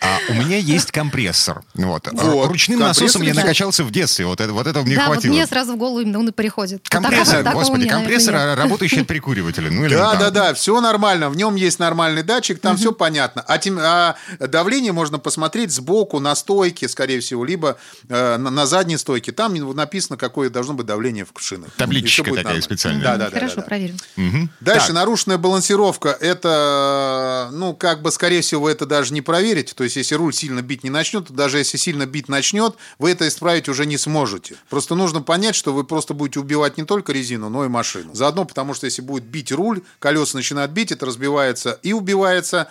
А 0.00 0.18
у 0.28 0.34
меня 0.34 0.56
есть 0.58 0.90
компрессор. 0.92 1.62
Вот. 1.74 2.08
Вот. 2.12 2.48
Ручным 2.48 2.80
насосом 2.80 3.22
я 3.22 3.34
накачался 3.34 3.84
в 3.84 3.90
детстве. 3.90 4.26
Вот, 4.26 4.40
это, 4.40 4.52
вот 4.52 4.66
этого 4.66 4.84
мне 4.84 4.96
Да, 4.96 5.06
вот 5.06 5.14
хватило. 5.14 5.32
мне 5.32 5.46
сразу 5.46 5.72
в 5.74 5.76
голову 5.76 6.00
именно 6.00 6.18
он 6.18 6.28
и 6.28 6.32
приходит. 6.32 6.88
Компрессор, 6.88 7.42
такого- 7.42 7.60
господи, 7.62 7.88
компрессор, 7.88 8.34
нет. 8.34 8.58
работающий 8.58 9.00
от 9.02 9.06
прикуривателя. 9.06 9.70
Ну, 9.70 9.84
или 9.86 9.94
Да, 9.94 10.12
там. 10.16 10.20
да, 10.20 10.43
да, 10.48 10.54
все 10.54 10.80
нормально. 10.80 11.30
В 11.30 11.36
нем 11.36 11.54
есть 11.54 11.78
нормальный 11.78 12.22
датчик, 12.22 12.60
там 12.60 12.76
все 12.76 12.92
понятно. 12.92 13.42
А, 13.46 13.58
тем- 13.58 13.78
а 13.80 14.16
давление 14.38 14.92
можно 14.92 15.18
посмотреть 15.18 15.70
сбоку 15.72 16.18
на 16.20 16.34
стойке, 16.34 16.88
скорее 16.88 17.20
всего, 17.20 17.44
либо 17.44 17.76
э, 18.08 18.36
на, 18.36 18.50
на 18.50 18.66
задней 18.66 18.96
стойке. 18.96 19.32
Там 19.32 19.54
написано, 19.74 20.16
какое 20.16 20.50
должно 20.50 20.74
быть 20.74 20.86
давление 20.86 21.24
в 21.24 21.40
шинах. 21.40 21.70
Табличка 21.76 22.22
такая 22.24 22.36
нормально. 22.44 22.62
специальная. 22.62 23.02
Да, 23.02 23.16
да, 23.16 23.30
да. 23.30 23.36
Хорошо, 23.36 23.56
да, 23.56 23.62
да. 23.62 23.66
проверим. 23.68 23.96
Мгм. 24.16 24.50
Дальше 24.60 24.86
Так. 24.88 24.96
нарушенная 24.96 25.38
балансировка. 25.38 26.16
Это, 26.20 27.48
ну, 27.52 27.74
как 27.74 28.02
бы, 28.02 28.10
скорее 28.10 28.40
всего, 28.40 28.62
вы 28.62 28.70
это 28.70 28.86
даже 28.86 29.12
не 29.12 29.20
проверите. 29.20 29.74
То 29.74 29.84
есть, 29.84 29.96
если 29.96 30.14
руль 30.14 30.32
сильно 30.32 30.62
бить 30.62 30.84
не 30.84 30.90
начнет, 30.90 31.28
то 31.28 31.32
даже 31.32 31.58
если 31.58 31.76
сильно 31.76 32.06
бить 32.06 32.28
начнет, 32.28 32.76
вы 32.98 33.10
это 33.10 33.26
исправить 33.28 33.68
уже 33.68 33.86
не 33.86 33.98
сможете. 33.98 34.56
Просто 34.70 34.94
нужно 34.94 35.20
понять, 35.22 35.54
что 35.54 35.72
вы 35.72 35.84
просто 35.84 36.14
будете 36.14 36.40
убивать 36.40 36.78
не 36.78 36.84
только 36.84 37.12
резину, 37.12 37.48
но 37.48 37.64
и 37.64 37.68
машину. 37.68 38.14
Заодно, 38.14 38.44
потому 38.44 38.74
что 38.74 38.86
если 38.86 39.02
будет 39.02 39.24
бить 39.24 39.52
руль, 39.52 39.82
колеса 39.98 40.23
колеса 40.24 40.38
начинают 40.38 40.72
бить, 40.72 40.92
это 40.92 41.06
разбивается 41.06 41.78
и 41.82 41.92
убивается 41.92 42.68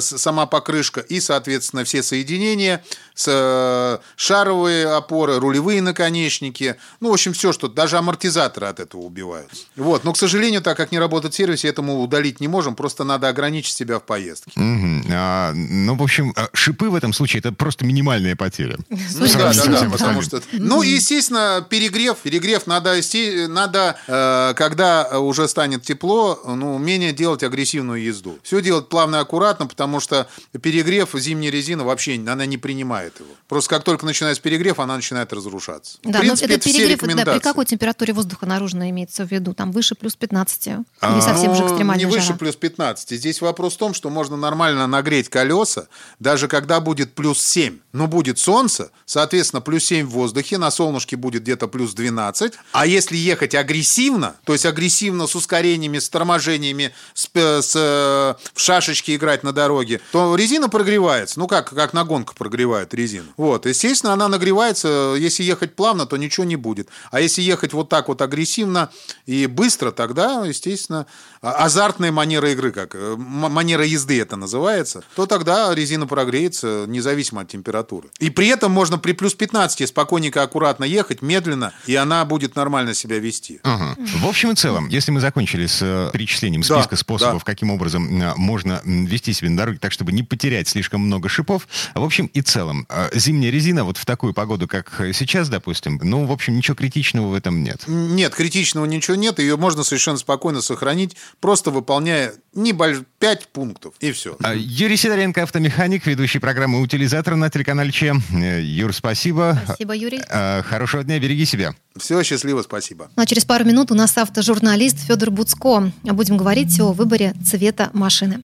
сама 0.00 0.46
покрышка, 0.46 1.00
и, 1.00 1.20
соответственно, 1.20 1.84
все 1.84 2.02
соединения, 2.02 2.82
э, 3.26 3.98
шаровые 4.16 4.88
опоры, 4.88 5.38
рулевые 5.38 5.82
наконечники, 5.82 6.76
ну, 7.00 7.10
в 7.10 7.12
общем, 7.12 7.32
все, 7.32 7.52
что 7.52 7.68
даже 7.68 7.98
амортизаторы 7.98 8.66
от 8.66 8.80
этого 8.80 9.02
убивают. 9.02 9.50
Вот. 9.76 10.04
Но, 10.04 10.12
к 10.12 10.18
сожалению, 10.18 10.62
так 10.62 10.76
как 10.76 10.92
не 10.92 10.98
работает 10.98 11.34
сервис, 11.34 11.64
этому 11.64 12.00
удалить 12.00 12.40
не 12.40 12.48
можем, 12.48 12.74
просто 12.74 13.04
надо 13.04 13.28
ограничить 13.28 13.74
себя 13.74 13.98
в 13.98 14.02
поездке. 14.02 14.52
Угу. 14.56 15.04
А, 15.10 15.52
ну, 15.54 15.96
в 15.96 16.02
общем, 16.02 16.32
а, 16.36 16.48
шипы 16.52 16.90
в 16.90 16.94
этом 16.94 17.12
случае 17.12 17.40
это 17.40 17.52
просто 17.52 17.84
минимальная 17.84 18.36
потеря. 18.36 18.76
Ну, 19.22 19.26
да, 19.28 19.52
да, 19.52 19.66
да, 19.66 19.90
потому 19.90 20.22
что... 20.22 20.42
Ну, 20.52 20.82
и, 20.82 20.90
естественно, 20.90 21.64
перегрев. 21.68 22.18
Перегрев 22.18 22.66
надо, 22.66 22.98
надо 23.48 23.96
э, 24.06 24.54
когда 24.56 25.18
уже 25.20 25.48
станет 25.48 25.82
тепло, 25.82 26.40
ну, 26.44 26.74
умение 26.74 27.12
делать 27.12 27.42
агрессивную 27.42 28.02
езду. 28.02 28.38
Все 28.42 28.60
делать 28.62 28.88
плавно 28.88 29.16
и 29.16 29.18
аккуратно, 29.20 29.66
потому 29.72 30.00
что 30.00 30.28
перегрев 30.60 31.10
зимней 31.14 31.50
резины 31.50 31.82
вообще 31.82 32.14
она 32.26 32.44
не 32.46 32.58
принимает 32.58 33.18
его. 33.18 33.30
Просто 33.48 33.70
как 33.70 33.84
только 33.84 34.04
начинается 34.04 34.42
перегрев, 34.42 34.78
она 34.78 34.96
начинает 34.96 35.32
разрушаться. 35.32 35.98
Да, 36.02 36.18
в 36.18 36.20
принципе, 36.20 36.48
но 36.48 36.54
это 36.54 36.64
перегрев, 36.64 37.00
да, 37.16 37.32
при 37.32 37.40
какой 37.40 37.64
температуре 37.64 38.12
воздуха 38.12 38.46
наружно 38.46 38.90
имеется 38.90 39.26
в 39.26 39.30
виду? 39.30 39.54
Там 39.54 39.72
выше 39.72 39.94
плюс 39.94 40.14
15? 40.14 40.66
Или 40.66 40.84
а, 41.00 41.20
совсем 41.20 41.54
же 41.54 41.62
экстремальная 41.62 42.04
Не 42.04 42.10
выше 42.10 42.28
жара? 42.28 42.38
плюс 42.38 42.56
15. 42.56 43.10
Здесь 43.18 43.40
вопрос 43.40 43.74
в 43.74 43.78
том, 43.78 43.94
что 43.94 44.10
можно 44.10 44.36
нормально 44.36 44.86
нагреть 44.86 45.28
колеса, 45.28 45.88
даже 46.20 46.48
когда 46.48 46.80
будет 46.80 47.14
плюс 47.14 47.42
7. 47.42 47.78
Но 47.92 48.06
будет 48.06 48.38
солнце, 48.38 48.90
соответственно, 49.06 49.62
плюс 49.62 49.84
7 49.84 50.06
в 50.06 50.10
воздухе, 50.10 50.58
на 50.58 50.70
солнышке 50.70 51.16
будет 51.16 51.42
где-то 51.42 51.68
плюс 51.68 51.94
12. 51.94 52.52
А 52.72 52.86
если 52.86 53.16
ехать 53.16 53.54
агрессивно, 53.54 54.36
то 54.44 54.52
есть 54.52 54.66
агрессивно 54.66 55.26
с 55.26 55.34
ускорениями, 55.34 55.98
с 55.98 56.08
торможениями, 56.08 56.92
с, 57.14 57.28
с, 57.34 57.74
в 57.74 58.60
шашечки 58.60 59.14
играть 59.16 59.42
на 59.42 59.51
дороге, 59.52 60.00
то 60.12 60.34
резина 60.34 60.68
прогревается. 60.68 61.38
Ну 61.38 61.46
как, 61.46 61.70
как 61.70 61.92
на 61.92 62.04
гонках 62.04 62.36
прогревает 62.36 62.94
резину. 62.94 63.26
Вот, 63.36 63.66
естественно, 63.66 64.12
она 64.12 64.28
нагревается. 64.28 65.14
Если 65.18 65.42
ехать 65.42 65.74
плавно, 65.76 66.06
то 66.06 66.16
ничего 66.16 66.44
не 66.44 66.56
будет. 66.56 66.88
А 67.10 67.20
если 67.20 67.42
ехать 67.42 67.72
вот 67.72 67.88
так 67.88 68.08
вот 68.08 68.22
агрессивно 68.22 68.90
и 69.26 69.46
быстро, 69.46 69.90
тогда, 69.90 70.44
естественно, 70.44 71.06
азартная 71.42 72.12
манера 72.12 72.50
игры, 72.52 72.70
как 72.70 72.94
э, 72.94 73.16
манера 73.16 73.84
езды 73.84 74.20
это 74.20 74.36
называется, 74.36 75.02
то 75.16 75.26
тогда 75.26 75.74
резина 75.74 76.06
прогреется 76.06 76.84
независимо 76.86 77.42
от 77.42 77.48
температуры. 77.48 78.08
И 78.20 78.30
при 78.30 78.46
этом 78.48 78.70
можно 78.70 78.96
при 78.96 79.12
плюс 79.12 79.34
15 79.34 79.88
спокойненько, 79.88 80.42
аккуратно 80.42 80.84
ехать, 80.84 81.20
медленно, 81.20 81.72
и 81.86 81.96
она 81.96 82.24
будет 82.24 82.54
нормально 82.54 82.94
себя 82.94 83.18
вести. 83.18 83.60
Ага. 83.64 83.96
В 83.98 84.26
общем 84.26 84.52
и 84.52 84.54
целом, 84.54 84.88
если 84.88 85.10
мы 85.10 85.20
закончили 85.20 85.66
с 85.66 85.80
э, 85.82 86.10
перечислением 86.12 86.62
списка 86.62 86.90
да, 86.90 86.96
способов, 86.96 87.42
да. 87.44 87.52
каким 87.52 87.70
образом 87.70 88.22
э, 88.22 88.34
можно 88.36 88.80
вести 88.84 89.32
себя 89.32 89.50
на 89.50 89.56
дороге 89.56 89.78
так, 89.78 89.90
чтобы 89.90 90.12
не 90.12 90.22
потерять 90.22 90.68
слишком 90.68 91.00
много 91.00 91.28
шипов, 91.28 91.66
в 91.94 92.02
общем 92.04 92.26
и 92.26 92.40
целом, 92.40 92.86
зимняя 93.12 93.50
резина 93.50 93.84
вот 93.84 93.96
в 93.96 94.06
такую 94.06 94.32
погоду, 94.32 94.68
как 94.68 94.92
сейчас, 95.12 95.48
допустим, 95.48 95.98
ну, 96.02 96.24
в 96.24 96.32
общем, 96.32 96.56
ничего 96.56 96.76
критичного 96.76 97.28
в 97.28 97.34
этом 97.34 97.64
нет. 97.64 97.82
Нет, 97.88 98.34
критичного 98.34 98.86
ничего 98.86 99.16
нет, 99.16 99.40
ее 99.40 99.56
можно 99.56 99.82
совершенно 99.82 100.18
спокойно 100.18 100.62
сохранить, 100.62 101.16
просто 101.40 101.70
выполняя 101.70 102.32
небольш... 102.54 102.98
5 103.18 103.48
пунктов, 103.48 103.94
и 104.00 104.10
все. 104.10 104.36
А, 104.42 104.52
Юрий 104.54 104.96
Сидоренко, 104.96 105.44
автомеханик, 105.44 106.06
ведущий 106.06 106.40
программы 106.40 106.80
«Утилизатор» 106.80 107.36
на 107.36 107.50
телеканале 107.50 107.92
Че. 107.92 108.14
Э, 108.32 108.60
Юр, 108.60 108.92
спасибо. 108.92 109.60
Спасибо, 109.64 109.94
Юрий. 109.94 110.20
А, 110.28 110.62
хорошего 110.62 111.04
дня, 111.04 111.20
береги 111.20 111.44
себя. 111.44 111.74
Все, 111.96 112.22
счастливо, 112.24 112.62
спасибо. 112.62 113.10
Ну, 113.16 113.22
а 113.22 113.26
через 113.26 113.44
пару 113.44 113.64
минут 113.64 113.92
у 113.92 113.94
нас 113.94 114.18
автожурналист 114.18 114.98
Федор 115.06 115.30
Буцко. 115.30 115.92
Будем 116.02 116.36
говорить 116.36 116.80
о 116.80 116.92
выборе 116.92 117.34
цвета 117.44 117.90
машины. 117.92 118.40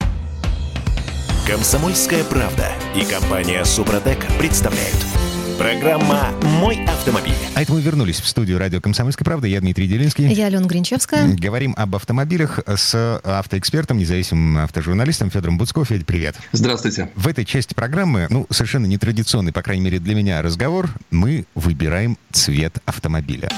Комсомольская 1.47 2.23
правда 2.25 2.71
и 2.95 3.05
компания 3.05 3.65
«Супротек» 3.65 4.19
представляют– 4.39 4.97
Программа 5.59 6.31
«Мой 6.61 6.85
автомобиль». 6.85 7.35
А 7.57 7.63
это 7.63 7.73
мы 7.73 7.81
вернулись 7.81 8.21
в 8.21 8.29
студию 8.29 8.59
радио 8.59 8.81
«Комсомольская 8.81 9.25
правда». 9.25 9.49
Я 9.49 9.61
Дмитрий 9.61 9.89
Делинский. 9.89 10.33
Я 10.33 10.47
Алена 10.47 10.67
Гринчевская. 10.69 11.35
Говорим 11.35 11.75
об 11.77 11.97
автомобилях 11.97 12.61
с 12.65 13.21
автоэкспертом, 13.25 13.99
независимым 13.99 14.59
автожурналистом 14.59 15.31
Федором 15.31 15.59
Буцков. 15.59 15.89
Федь, 15.89 16.07
привет. 16.07 16.37
Здравствуйте. 16.53 17.11
В 17.17 17.27
этой 17.27 17.45
части 17.45 17.75
программы, 17.75 18.29
ну, 18.31 18.47
совершенно 18.51 18.87
нетрадиционный, 18.87 19.53
по 19.53 19.63
крайней 19.63 19.83
мере 19.83 19.99
для 19.99 20.15
меня, 20.15 20.41
разговор. 20.43 20.91
Мы 21.11 21.45
выбираем 21.57 22.19
цвет 22.31 22.79
автомобиля. 22.87 23.49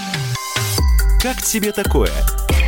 Как 1.23 1.43
тебе 1.43 1.71
такое? 1.71 2.11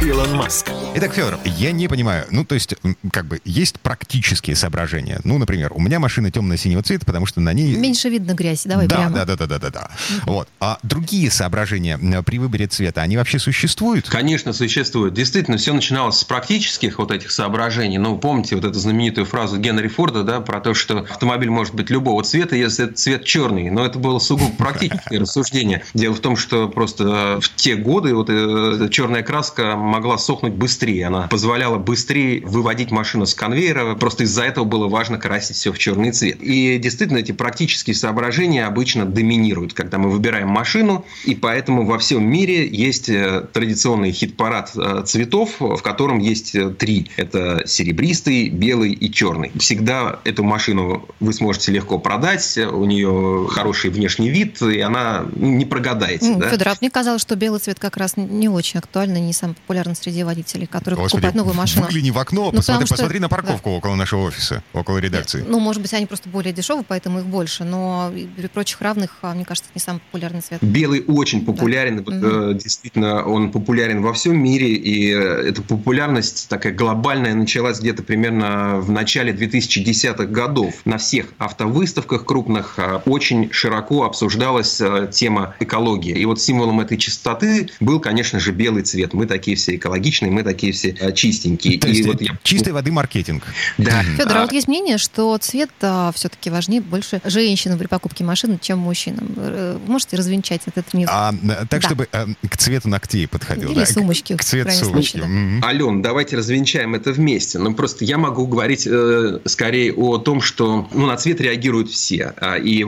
Илон 0.04 0.34
Маск. 0.34 0.68
Итак, 0.96 1.14
Федор, 1.14 1.38
я 1.44 1.70
не 1.70 1.86
понимаю, 1.86 2.26
ну, 2.30 2.44
то 2.44 2.56
есть, 2.56 2.74
как 3.12 3.26
бы, 3.26 3.40
есть 3.44 3.78
практические 3.78 4.56
соображения. 4.56 5.20
Ну, 5.22 5.38
например, 5.38 5.70
у 5.74 5.80
меня 5.80 6.00
машина 6.00 6.30
темно-синего 6.32 6.82
цвета, 6.82 7.06
потому 7.06 7.24
что 7.24 7.40
на 7.40 7.52
ней... 7.52 7.76
Меньше 7.76 8.08
видно 8.08 8.32
грязь, 8.32 8.64
давай 8.64 8.88
да, 8.88 8.96
прямо. 8.96 9.14
Да, 9.14 9.24
да, 9.24 9.36
да, 9.36 9.46
да, 9.46 9.58
да, 9.58 9.70
да. 9.70 9.90
Вот. 10.24 10.48
А 10.58 10.78
другие 10.82 11.30
соображения 11.30 11.98
при 12.22 12.38
выборе 12.38 12.66
цвета, 12.66 13.00
они 13.02 13.16
вообще 13.16 13.38
существуют? 13.38 14.08
Конечно, 14.08 14.52
существуют. 14.52 15.14
Действительно, 15.14 15.56
все 15.56 15.72
начиналось 15.72 16.18
с 16.18 16.24
практических 16.24 16.98
вот 16.98 17.12
этих 17.12 17.30
соображений. 17.30 17.98
Ну, 17.98 18.18
помните 18.18 18.56
вот 18.56 18.64
эту 18.64 18.78
знаменитую 18.78 19.24
фразу 19.24 19.58
Генри 19.58 19.86
Форда, 19.86 20.24
да, 20.24 20.40
про 20.40 20.60
то, 20.60 20.74
что 20.74 20.98
автомобиль 20.98 21.50
может 21.50 21.74
быть 21.74 21.90
любого 21.90 22.24
цвета, 22.24 22.56
если 22.56 22.86
это 22.86 22.94
цвет 22.94 23.24
черный. 23.24 23.70
Но 23.70 23.86
это 23.86 24.00
было 24.00 24.18
сугубо 24.18 24.52
практическое 24.56 25.18
рассуждение. 25.20 25.84
Дело 25.94 26.14
в 26.14 26.20
том, 26.20 26.36
что 26.36 26.68
просто 26.68 27.38
в 27.40 27.54
те 27.54 27.76
годы 27.76 28.14
вот 28.14 28.28
эта 28.28 28.88
черная 28.90 29.22
краска 29.22 29.76
могла 29.92 30.16
сохнуть 30.16 30.55
быстрее. 30.55 31.07
Она 31.07 31.28
позволяла 31.28 31.76
быстрее 31.76 32.40
выводить 32.44 32.90
машину 32.90 33.26
с 33.26 33.35
конвейера. 33.35 33.94
Просто 33.94 34.24
из-за 34.24 34.44
этого 34.44 34.64
было 34.64 34.88
важно 34.88 35.18
красить 35.18 35.57
все 35.57 35.70
в 35.70 35.78
черный 35.78 36.12
цвет. 36.12 36.38
И 36.40 36.78
действительно, 36.78 37.18
эти 37.18 37.33
практические 37.33 37.94
соображения 37.94 38.64
обычно 38.64 39.05
доминируют, 39.05 39.74
когда 39.74 39.98
мы 39.98 40.09
выбираем 40.09 40.48
машину. 40.48 41.05
И 41.24 41.35
поэтому 41.35 41.85
во 41.85 41.98
всем 41.98 42.24
мире 42.24 42.66
есть 42.66 43.11
э, 43.11 43.46
традиционный 43.52 44.12
хит-парад 44.12 44.70
э, 44.74 45.02
цветов, 45.05 45.57
в 45.61 45.83
котором 45.83 46.18
есть 46.18 46.55
э, 46.55 46.70
три. 46.70 47.11
Это 47.16 47.62
серебристый, 47.66 48.48
белый 48.48 48.92
и 48.92 49.12
черный. 49.12 49.52
Всегда 49.59 50.20
эту 50.24 50.42
машину 50.42 51.07
вы 51.20 51.35
сможете 51.35 51.70
легко 51.70 51.98
продать. 51.98 52.57
У 52.57 52.85
нее 52.87 53.46
хороший 53.50 53.90
внешний 53.90 54.31
вид, 54.31 54.62
и 54.62 54.81
она 54.81 55.26
не 55.37 55.66
прогадаете. 55.66 56.31
Ну, 56.31 56.38
да? 56.38 56.48
Федор, 56.48 56.68
а 56.68 56.76
мне 56.81 56.90
казалось, 56.90 57.20
что 57.20 57.37
белый 57.37 57.61
цвет 57.61 57.78
как 57.78 57.98
раз 57.98 58.16
не 58.16 58.48
очень 58.48 58.78
актуальный, 58.78 59.20
не 59.20 59.35
самый 59.35 59.55
популярный 59.55 59.81
среди 59.94 60.12
среди 60.12 60.24
водителей, 60.24 60.66
которые 60.66 60.96
Господи, 60.98 61.22
покупают 61.22 61.36
новую 61.36 61.54
машину. 61.54 61.86
Выгляни 61.86 62.10
в 62.10 62.18
окно, 62.18 62.50
ну, 62.52 62.58
посмотри, 62.58 62.86
что... 62.86 62.94
посмотри 62.94 63.18
на 63.18 63.28
парковку 63.28 63.70
да. 63.70 63.76
около 63.76 63.94
нашего 63.94 64.22
офиса, 64.22 64.62
около 64.72 64.98
редакции. 64.98 65.44
Ну, 65.46 65.58
может 65.58 65.82
быть, 65.82 65.92
они 65.94 66.06
просто 66.06 66.28
более 66.28 66.52
дешевые, 66.52 66.84
поэтому 66.86 67.20
их 67.20 67.26
больше, 67.26 67.64
но 67.64 68.12
при 68.36 68.46
прочих 68.46 68.80
равных, 68.80 69.18
а, 69.22 69.34
мне 69.34 69.44
кажется, 69.44 69.70
не 69.74 69.80
самый 69.80 70.00
популярный 70.00 70.40
цвет. 70.40 70.62
Белый 70.62 71.04
очень 71.06 71.44
популярен, 71.44 72.04
да. 72.04 72.12
угу. 72.12 72.54
действительно, 72.54 73.24
он 73.24 73.50
популярен 73.50 74.02
во 74.02 74.12
всем 74.12 74.36
мире, 74.36 74.74
и 74.74 75.12
э, 75.12 75.48
эта 75.48 75.62
популярность 75.62 76.48
такая 76.48 76.72
глобальная 76.72 77.34
началась 77.34 77.80
где-то 77.80 78.02
примерно 78.02 78.80
в 78.80 78.90
начале 78.90 79.32
2010-х 79.32 80.26
годов. 80.26 80.74
На 80.84 80.98
всех 80.98 81.26
автовыставках 81.38 82.24
крупных 82.24 82.74
а, 82.78 83.02
очень 83.06 83.50
широко 83.52 84.04
обсуждалась 84.04 84.80
тема 85.10 85.54
экологии. 85.60 86.16
И 86.16 86.24
вот 86.24 86.40
символом 86.40 86.80
этой 86.80 86.98
чистоты 86.98 87.70
был, 87.80 88.00
конечно 88.00 88.38
же, 88.38 88.52
белый 88.52 88.82
цвет. 88.82 89.14
Мы 89.14 89.26
такие 89.26 89.56
все 89.56 89.71
экологичные 89.76 90.02
экологичные, 90.02 90.30
мы 90.30 90.42
такие 90.42 90.72
все 90.72 90.90
э, 90.90 91.12
чистенькие. 91.12 91.78
То 91.78 91.88
и 91.88 92.02
вот 92.02 92.20
я... 92.20 92.37
Чистой 92.42 92.72
воды 92.72 92.90
маркетинг. 92.92 93.44
Да. 93.78 94.02
Федор, 94.02 94.37
а 94.37 94.40
вот 94.42 94.52
есть 94.52 94.68
мнение, 94.68 94.98
что 94.98 95.37
цвет 95.38 95.70
а, 95.80 96.12
все-таки 96.14 96.50
важнее 96.50 96.80
больше 96.80 97.20
женщинам 97.24 97.78
при 97.78 97.87
покупке 97.87 98.24
машины, 98.24 98.58
чем 98.61 98.78
мужчинам. 98.78 99.28
Э, 99.37 99.78
можете 99.87 100.16
развенчать 100.16 100.62
этот 100.66 100.92
миф? 100.94 101.08
А, 101.11 101.32
так, 101.68 101.80
да. 101.82 101.88
чтобы 101.88 102.08
а, 102.12 102.26
к 102.48 102.56
цвету 102.56 102.88
ногтей 102.88 103.28
подходил. 103.28 103.70
Или 103.70 103.80
да? 103.80 103.87
сумочки. 103.87 104.37
К 104.37 104.44
цвету 104.44 104.70
сумочки. 104.72 105.18
Да. 105.18 105.26
Mm-hmm. 105.26 105.64
Ален, 105.64 106.02
давайте 106.02 106.37
развенчаем 106.37 106.94
это 106.94 107.12
вместе. 107.12 107.58
Ну, 107.58 107.74
просто 107.74 108.04
я 108.04 108.18
могу 108.18 108.46
говорить 108.46 108.87
э, 108.87 109.40
скорее 109.44 109.92
о 109.94 110.18
том, 110.18 110.40
что 110.40 110.88
ну, 110.92 111.06
на 111.06 111.16
цвет 111.16 111.40
реагируют 111.40 111.90
все. 111.90 112.35
А, 112.37 112.56
и 112.56 112.85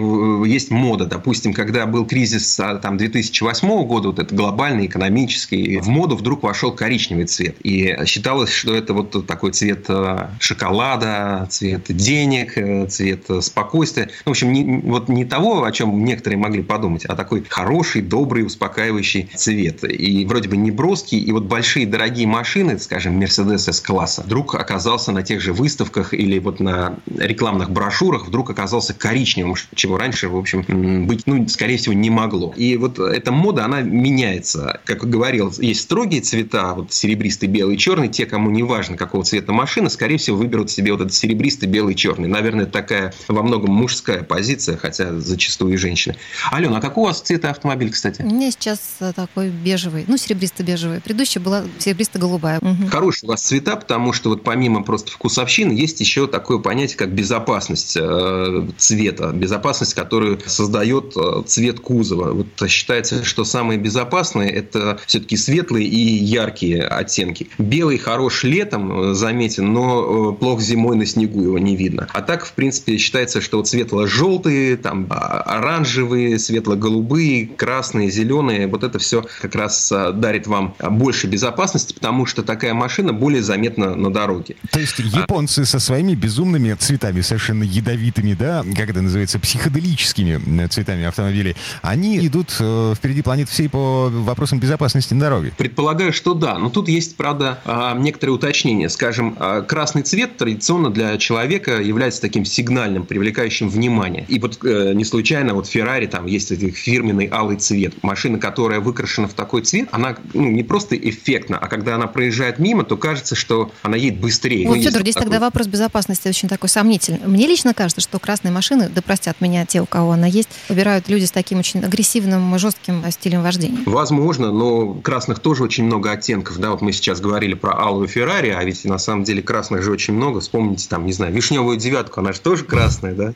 есть 0.48 0.70
мода. 0.70 1.06
Допустим, 1.06 1.52
когда 1.52 1.86
был 1.86 2.06
кризис 2.06 2.58
а, 2.60 2.76
там, 2.76 2.96
2008 2.96 3.86
года, 3.86 4.08
вот 4.08 4.18
это 4.18 4.34
глобальный, 4.34 4.86
экономический, 4.86 5.78
в 5.78 5.88
моду 5.88 6.16
вдруг 6.16 6.42
вошел 6.42 6.63
коричневый 6.72 6.94
коричневый 7.04 7.26
цвет. 7.26 7.56
И 7.62 7.96
считалось, 8.06 8.50
что 8.50 8.74
это 8.74 8.94
вот 8.94 9.26
такой 9.26 9.52
цвет 9.52 9.86
э, 9.88 10.28
шоколада, 10.38 11.46
цвет 11.50 11.84
денег, 11.88 12.56
э, 12.56 12.86
цвет 12.86 13.26
спокойствия. 13.40 14.10
Ну, 14.24 14.30
в 14.30 14.34
общем, 14.34 14.52
не, 14.52 14.80
вот 14.80 15.08
не 15.08 15.24
того, 15.24 15.64
о 15.64 15.72
чем 15.72 16.04
некоторые 16.04 16.38
могли 16.38 16.62
подумать, 16.62 17.04
а 17.06 17.16
такой 17.16 17.44
хороший, 17.48 18.02
добрый, 18.02 18.46
успокаивающий 18.46 19.28
цвет. 19.34 19.84
И 19.84 20.24
вроде 20.26 20.48
бы 20.48 20.56
не 20.56 20.70
броский. 20.70 21.18
И 21.18 21.32
вот 21.32 21.44
большие 21.44 21.86
дорогие 21.86 22.26
машины, 22.26 22.78
скажем, 22.78 23.20
Mercedes 23.20 23.68
S-класса, 23.68 24.22
вдруг 24.22 24.54
оказался 24.54 25.12
на 25.12 25.22
тех 25.22 25.40
же 25.40 25.52
выставках 25.52 26.14
или 26.14 26.38
вот 26.38 26.60
на 26.60 26.98
рекламных 27.06 27.70
брошюрах, 27.70 28.26
вдруг 28.26 28.50
оказался 28.50 28.94
коричневым, 28.94 29.54
чего 29.74 29.98
раньше, 29.98 30.28
в 30.28 30.36
общем, 30.36 31.06
быть, 31.06 31.26
ну, 31.26 31.46
скорее 31.48 31.76
всего, 31.76 31.94
не 31.94 32.10
могло. 32.10 32.52
И 32.56 32.76
вот 32.76 32.98
эта 32.98 33.32
мода, 33.32 33.64
она 33.64 33.80
меняется. 33.80 34.80
Как 34.84 35.08
говорил, 35.08 35.52
есть 35.58 35.82
строгие 35.82 36.20
цвета, 36.20 36.53
цвета, 36.54 36.74
вот 36.74 36.92
серебристый, 36.92 37.48
белый, 37.48 37.76
черный, 37.76 38.08
те, 38.08 38.26
кому 38.26 38.50
не 38.50 38.62
важно, 38.62 38.96
какого 38.96 39.24
цвета 39.24 39.52
машина, 39.52 39.88
скорее 39.90 40.18
всего, 40.18 40.36
выберут 40.36 40.70
себе 40.70 40.92
вот 40.92 41.00
этот 41.00 41.14
серебристый, 41.14 41.68
белый, 41.68 41.94
черный. 41.94 42.28
Наверное, 42.28 42.66
такая 42.66 43.12
во 43.28 43.42
многом 43.42 43.72
мужская 43.74 44.22
позиция, 44.22 44.76
хотя 44.76 45.18
зачастую 45.18 45.74
и 45.74 45.76
женщины. 45.76 46.16
Алена, 46.50 46.78
а 46.78 46.80
какого 46.80 47.04
у 47.04 47.06
вас 47.08 47.20
цвета 47.20 47.50
автомобиль, 47.50 47.90
кстати? 47.90 48.22
У 48.22 48.26
меня 48.26 48.50
сейчас 48.50 48.80
э, 49.00 49.12
такой 49.14 49.50
бежевый, 49.50 50.04
ну, 50.06 50.16
серебристо-бежевый. 50.16 51.00
Предыдущая 51.00 51.42
была 51.42 51.64
серебристо-голубая. 51.78 52.58
Угу. 52.60 52.88
Хорошие 52.90 53.28
у 53.28 53.32
вас 53.32 53.42
цвета, 53.42 53.76
потому 53.76 54.12
что 54.12 54.30
вот 54.30 54.44
помимо 54.44 54.82
просто 54.82 55.10
вкусовщины, 55.10 55.72
есть 55.72 56.00
еще 56.00 56.26
такое 56.26 56.58
понятие, 56.58 56.96
как 56.96 57.12
безопасность 57.12 57.96
э, 58.00 58.68
цвета. 58.78 59.32
Безопасность, 59.32 59.94
которую 59.94 60.40
создает 60.46 61.14
э, 61.16 61.42
цвет 61.46 61.80
кузова. 61.80 62.32
Вот 62.32 62.70
считается, 62.70 63.24
что 63.24 63.44
самые 63.44 63.78
безопасные– 63.78 64.50
это 64.52 64.98
все-таки 65.06 65.36
светлые 65.36 65.86
и 65.86 65.98
яркие 65.98 66.43
оттенки. 66.50 67.48
Белый 67.58 67.98
хорош 67.98 68.44
летом, 68.44 69.10
э, 69.10 69.14
заметен, 69.14 69.72
но 69.72 70.32
плохо 70.32 70.62
зимой 70.62 70.96
на 70.96 71.06
снегу 71.06 71.42
его 71.42 71.58
не 71.58 71.76
видно. 71.76 72.08
А 72.12 72.22
так, 72.22 72.44
в 72.44 72.52
принципе, 72.52 72.98
считается, 72.98 73.40
что 73.40 73.58
вот 73.58 73.68
светло-желтые, 73.68 74.76
там, 74.76 75.06
а, 75.10 75.40
оранжевые, 75.40 76.38
светло-голубые, 76.38 77.46
красные, 77.46 78.10
зеленые, 78.10 78.66
вот 78.66 78.84
это 78.84 78.98
все 78.98 79.24
как 79.40 79.54
раз 79.54 79.92
дарит 80.14 80.46
вам 80.46 80.74
больше 80.90 81.26
безопасности, 81.26 81.94
потому 81.94 82.26
что 82.26 82.42
такая 82.42 82.74
машина 82.74 83.12
более 83.12 83.42
заметна 83.42 83.94
на 83.94 84.12
дороге. 84.12 84.56
То 84.70 84.80
есть 84.80 84.98
японцы 84.98 85.64
со 85.64 85.78
своими 85.78 86.14
безумными 86.14 86.74
цветами, 86.74 87.20
совершенно 87.20 87.62
ядовитыми, 87.62 88.34
да, 88.34 88.64
как 88.76 88.90
это 88.90 89.00
называется, 89.00 89.38
психоделическими 89.38 90.66
цветами 90.66 91.04
автомобилей, 91.04 91.56
они 91.82 92.24
идут 92.26 92.54
э, 92.60 92.94
впереди 92.96 93.22
планеты 93.22 93.50
всей 93.50 93.68
по 93.68 94.08
вопросам 94.10 94.58
безопасности 94.58 95.14
на 95.14 95.20
дороге. 95.20 95.52
Предполагаю, 95.56 96.12
что 96.12 96.33
да. 96.34 96.58
Но 96.58 96.70
тут 96.70 96.88
есть, 96.88 97.16
правда, 97.16 97.60
а, 97.64 97.96
некоторые 97.96 98.34
уточнения. 98.34 98.88
Скажем, 98.88 99.36
а, 99.38 99.62
красный 99.62 100.02
цвет 100.02 100.36
традиционно 100.36 100.90
для 100.90 101.16
человека 101.18 101.80
является 101.80 102.20
таким 102.20 102.44
сигнальным, 102.44 103.06
привлекающим 103.06 103.68
внимание. 103.68 104.24
И 104.28 104.38
вот 104.38 104.58
э, 104.64 104.92
не 104.94 105.04
случайно 105.04 105.54
вот 105.54 105.66
Ferrari 105.66 106.06
там 106.06 106.26
есть 106.26 106.50
этот 106.50 106.74
фирменный 106.76 107.28
алый 107.30 107.56
цвет. 107.56 107.94
Машина, 108.02 108.38
которая 108.38 108.80
выкрашена 108.80 109.28
в 109.28 109.34
такой 109.34 109.62
цвет, 109.62 109.88
она 109.92 110.16
ну, 110.32 110.48
не 110.50 110.62
просто 110.62 110.96
эффектна, 110.96 111.58
а 111.58 111.68
когда 111.68 111.94
она 111.94 112.06
проезжает 112.06 112.58
мимо, 112.58 112.84
то 112.84 112.96
кажется, 112.96 113.34
что 113.34 113.70
она 113.82 113.96
едет 113.96 114.20
быстрее. 114.20 114.66
Вот, 114.68 114.76
ну, 114.76 114.82
Федор, 114.82 115.02
здесь 115.02 115.14
такой... 115.14 115.30
тогда 115.30 115.40
вопрос 115.40 115.66
безопасности 115.66 116.28
очень 116.28 116.48
такой 116.48 116.68
сомнительный. 116.68 117.20
Мне 117.26 117.46
лично 117.46 117.74
кажется, 117.74 118.00
что 118.00 118.18
красные 118.18 118.52
машины, 118.52 118.90
да 118.94 119.02
простят 119.02 119.40
меня 119.40 119.66
те, 119.66 119.80
у 119.80 119.86
кого 119.86 120.12
она 120.12 120.26
есть, 120.26 120.48
выбирают 120.68 121.08
люди 121.08 121.24
с 121.24 121.30
таким 121.30 121.58
очень 121.58 121.84
агрессивным, 121.84 122.58
жестким 122.58 123.02
стилем 123.10 123.42
вождения. 123.42 123.78
Возможно, 123.86 124.52
но 124.52 124.94
красных 124.94 125.38
тоже 125.38 125.64
очень 125.64 125.84
много 125.84 126.10
оттенков. 126.24 126.58
Да, 126.58 126.70
вот 126.70 126.80
мы 126.80 126.92
сейчас 126.92 127.20
говорили 127.20 127.54
про 127.54 127.74
алую 127.74 128.08
Феррари, 128.08 128.50
а 128.50 128.62
ведь 128.64 128.84
на 128.84 128.98
самом 128.98 129.24
деле 129.24 129.42
красных 129.42 129.82
же 129.82 129.92
очень 129.92 130.14
много. 130.14 130.40
Вспомните 130.40 130.88
там, 130.88 131.04
не 131.06 131.12
знаю, 131.12 131.32
вишневую 131.32 131.76
девятку, 131.76 132.20
она 132.20 132.32
же 132.32 132.40
тоже 132.40 132.64
красная, 132.64 133.14
да? 133.14 133.34